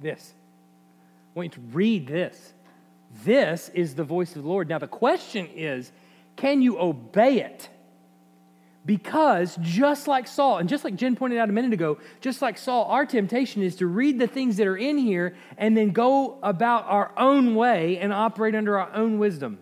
this. 0.00 0.34
I 1.34 1.38
want 1.38 1.56
you 1.56 1.62
to 1.62 1.68
read 1.74 2.06
this. 2.06 2.52
This 3.24 3.70
is 3.70 3.94
the 3.94 4.04
voice 4.04 4.36
of 4.36 4.42
the 4.42 4.48
Lord. 4.48 4.68
Now, 4.68 4.78
the 4.78 4.86
question 4.86 5.48
is 5.54 5.92
can 6.36 6.62
you 6.62 6.78
obey 6.78 7.40
it? 7.40 7.68
Because 8.84 9.56
just 9.60 10.08
like 10.08 10.26
Saul, 10.26 10.58
and 10.58 10.68
just 10.68 10.82
like 10.82 10.96
Jen 10.96 11.14
pointed 11.14 11.38
out 11.38 11.48
a 11.48 11.52
minute 11.52 11.72
ago, 11.72 11.98
just 12.20 12.42
like 12.42 12.58
Saul, 12.58 12.86
our 12.86 13.06
temptation 13.06 13.62
is 13.62 13.76
to 13.76 13.86
read 13.86 14.18
the 14.18 14.26
things 14.26 14.56
that 14.56 14.66
are 14.66 14.76
in 14.76 14.98
here 14.98 15.36
and 15.56 15.76
then 15.76 15.90
go 15.90 16.38
about 16.42 16.86
our 16.86 17.12
own 17.16 17.54
way 17.54 17.98
and 17.98 18.12
operate 18.12 18.56
under 18.56 18.78
our 18.78 18.92
own 18.92 19.18
wisdom. 19.18 19.60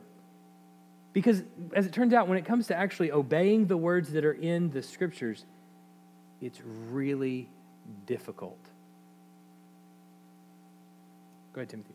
Because 1.13 1.43
as 1.75 1.87
it 1.87 1.93
turns 1.93 2.13
out, 2.13 2.29
when 2.29 2.39
it 2.39 2.45
comes 2.45 2.69
to 2.69 2.77
actually 2.77 3.11
obeying 3.11 3.67
the 3.67 3.77
words 3.77 4.13
that 4.13 4.25
are 4.25 4.33
in 4.33 4.71
the 4.71 4.83
scriptures, 4.83 5.45
it's 6.41 6.61
really 6.91 7.49
difficult. 8.07 8.59
Go 11.53 11.61
ahead, 11.61 11.69
Timothy. 11.69 11.95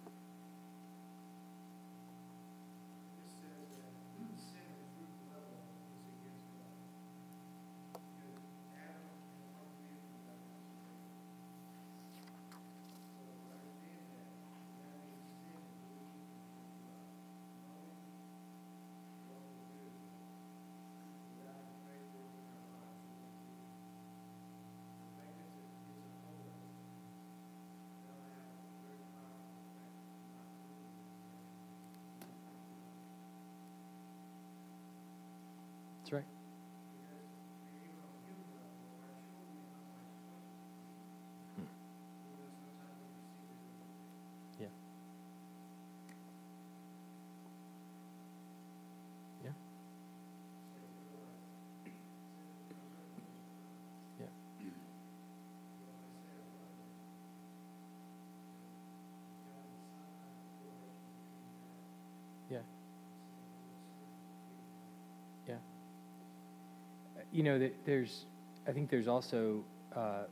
You 67.35 67.43
know, 67.43 67.59
that 67.59 67.85
there's, 67.85 68.23
I 68.65 68.71
think 68.71 68.89
there's 68.89 69.09
also 69.09 69.61
uh, 69.93 70.23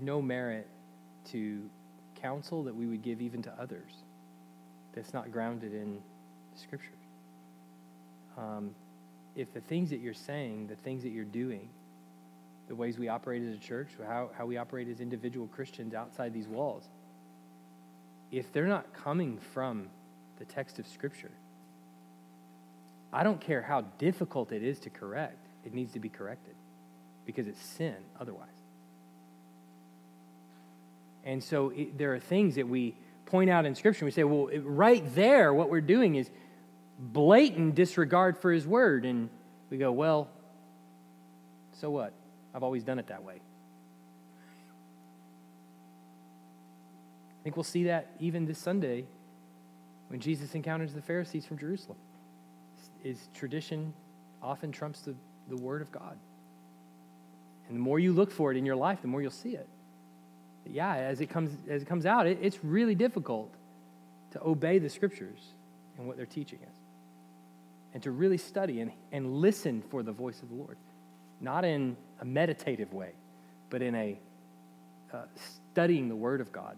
no 0.00 0.22
merit 0.22 0.68
to 1.32 1.68
counsel 2.14 2.62
that 2.62 2.74
we 2.74 2.86
would 2.86 3.02
give 3.02 3.20
even 3.20 3.42
to 3.42 3.52
others 3.60 3.90
that's 4.94 5.12
not 5.12 5.32
grounded 5.32 5.74
in 5.74 5.98
Scripture. 6.54 6.92
Um, 8.38 8.76
if 9.34 9.52
the 9.52 9.60
things 9.60 9.90
that 9.90 9.98
you're 9.98 10.14
saying, 10.14 10.68
the 10.68 10.76
things 10.76 11.02
that 11.02 11.08
you're 11.08 11.24
doing, 11.24 11.68
the 12.68 12.76
ways 12.76 12.96
we 12.96 13.08
operate 13.08 13.42
as 13.42 13.56
a 13.56 13.58
church, 13.58 13.88
how, 14.06 14.30
how 14.38 14.46
we 14.46 14.56
operate 14.56 14.86
as 14.86 15.00
individual 15.00 15.48
Christians 15.48 15.94
outside 15.94 16.32
these 16.32 16.46
walls, 16.46 16.84
if 18.30 18.52
they're 18.52 18.66
not 18.68 18.92
coming 18.92 19.36
from 19.52 19.88
the 20.38 20.44
text 20.44 20.78
of 20.78 20.86
Scripture, 20.86 21.32
I 23.12 23.24
don't 23.24 23.40
care 23.40 23.62
how 23.62 23.80
difficult 23.98 24.52
it 24.52 24.62
is 24.62 24.78
to 24.80 24.90
correct, 24.90 25.41
it 25.64 25.74
needs 25.74 25.92
to 25.92 26.00
be 26.00 26.08
corrected 26.08 26.54
because 27.24 27.46
it's 27.46 27.60
sin 27.60 27.96
otherwise. 28.20 28.48
And 31.24 31.42
so 31.42 31.70
it, 31.70 31.96
there 31.98 32.14
are 32.14 32.18
things 32.18 32.56
that 32.56 32.68
we 32.68 32.96
point 33.26 33.48
out 33.48 33.64
in 33.64 33.74
Scripture. 33.74 34.04
We 34.04 34.10
say, 34.10 34.24
well, 34.24 34.48
it, 34.48 34.60
right 34.60 35.04
there, 35.14 35.54
what 35.54 35.70
we're 35.70 35.80
doing 35.80 36.16
is 36.16 36.30
blatant 36.98 37.74
disregard 37.74 38.36
for 38.36 38.50
His 38.52 38.66
Word. 38.66 39.04
And 39.04 39.30
we 39.70 39.78
go, 39.78 39.92
well, 39.92 40.28
so 41.80 41.90
what? 41.90 42.12
I've 42.54 42.62
always 42.62 42.84
done 42.84 42.98
it 42.98 43.06
that 43.06 43.22
way. 43.22 43.40
I 47.40 47.42
think 47.42 47.56
we'll 47.56 47.64
see 47.64 47.84
that 47.84 48.10
even 48.20 48.46
this 48.46 48.58
Sunday 48.58 49.06
when 50.08 50.20
Jesus 50.20 50.54
encounters 50.54 50.92
the 50.92 51.00
Pharisees 51.00 51.46
from 51.46 51.56
Jerusalem. 51.56 51.96
Is 53.02 53.30
tradition 53.34 53.92
often 54.42 54.70
trumps 54.70 55.00
the, 55.00 55.14
the 55.48 55.56
Word 55.56 55.82
of 55.82 55.90
God. 55.92 56.16
And 57.68 57.76
the 57.76 57.80
more 57.80 57.98
you 57.98 58.12
look 58.12 58.30
for 58.30 58.50
it 58.50 58.56
in 58.56 58.66
your 58.66 58.76
life, 58.76 59.00
the 59.02 59.08
more 59.08 59.22
you'll 59.22 59.30
see 59.30 59.54
it. 59.54 59.68
But 60.64 60.72
yeah, 60.72 60.94
as 60.94 61.20
it 61.20 61.26
comes, 61.26 61.50
as 61.68 61.82
it 61.82 61.88
comes 61.88 62.06
out, 62.06 62.26
it, 62.26 62.38
it's 62.40 62.62
really 62.62 62.94
difficult 62.94 63.52
to 64.32 64.42
obey 64.44 64.78
the 64.78 64.88
Scriptures 64.88 65.40
and 65.98 66.06
what 66.06 66.16
they're 66.16 66.26
teaching 66.26 66.58
us. 66.62 66.76
And 67.94 68.02
to 68.04 68.10
really 68.10 68.38
study 68.38 68.80
and, 68.80 68.90
and 69.10 69.34
listen 69.34 69.82
for 69.90 70.02
the 70.02 70.12
voice 70.12 70.42
of 70.42 70.48
the 70.48 70.54
Lord. 70.54 70.76
Not 71.40 71.64
in 71.64 71.96
a 72.20 72.24
meditative 72.24 72.92
way, 72.92 73.12
but 73.68 73.82
in 73.82 73.94
a 73.94 74.18
uh, 75.12 75.24
studying 75.72 76.08
the 76.08 76.16
Word 76.16 76.40
of 76.40 76.52
God 76.52 76.76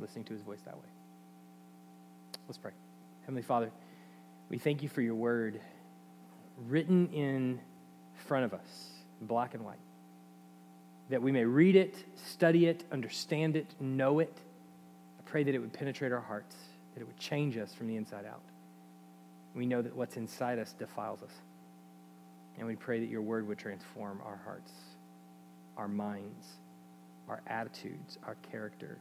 listening 0.00 0.24
to 0.26 0.32
his 0.32 0.42
voice 0.42 0.60
that 0.64 0.76
way. 0.76 0.88
Let's 2.46 2.58
pray. 2.58 2.72
Heavenly 3.22 3.42
Father, 3.42 3.70
we 4.48 4.58
thank 4.58 4.82
you 4.82 4.88
for 4.88 5.02
your 5.02 5.14
word 5.14 5.60
written 6.66 7.08
in 7.12 7.60
front 8.26 8.44
of 8.44 8.54
us, 8.54 8.90
black 9.22 9.54
and 9.54 9.64
white, 9.64 9.78
that 11.10 11.22
we 11.22 11.32
may 11.32 11.44
read 11.44 11.76
it, 11.76 11.94
study 12.16 12.66
it, 12.66 12.84
understand 12.92 13.56
it, 13.56 13.66
know 13.80 14.18
it. 14.18 14.36
I 15.18 15.22
pray 15.30 15.42
that 15.44 15.54
it 15.54 15.58
would 15.58 15.72
penetrate 15.72 16.12
our 16.12 16.20
hearts, 16.20 16.56
that 16.94 17.00
it 17.00 17.06
would 17.06 17.18
change 17.18 17.56
us 17.56 17.72
from 17.72 17.86
the 17.86 17.96
inside 17.96 18.26
out. 18.26 18.42
We 19.54 19.66
know 19.66 19.82
that 19.82 19.94
what's 19.96 20.16
inside 20.16 20.58
us 20.58 20.72
defiles 20.72 21.22
us. 21.22 21.32
And 22.58 22.66
we 22.66 22.76
pray 22.76 23.00
that 23.00 23.08
your 23.08 23.22
word 23.22 23.46
would 23.46 23.58
transform 23.58 24.20
our 24.24 24.40
hearts, 24.44 24.72
our 25.76 25.88
minds, 25.88 26.46
our 27.28 27.40
attitudes, 27.46 28.18
our 28.26 28.36
character 28.50 28.98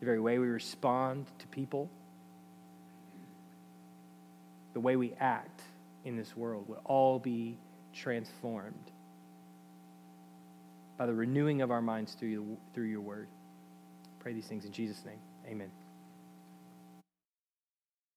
the 0.00 0.06
very 0.06 0.20
way 0.20 0.38
we 0.38 0.46
respond 0.46 1.26
to 1.38 1.46
people, 1.46 1.88
the 4.74 4.80
way 4.80 4.96
we 4.96 5.14
act 5.18 5.62
in 6.04 6.16
this 6.16 6.36
world 6.36 6.68
would 6.68 6.78
all 6.84 7.18
be 7.18 7.58
transformed 7.92 8.90
by 10.96 11.06
the 11.06 11.14
renewing 11.14 11.62
of 11.62 11.70
our 11.70 11.82
minds 11.82 12.14
through, 12.18 12.56
through 12.74 12.84
your 12.84 13.00
word. 13.00 13.28
pray 14.20 14.32
these 14.32 14.46
things 14.46 14.64
in 14.64 14.72
Jesus' 14.72 15.04
name. 15.04 15.18
Amen. 15.46 15.70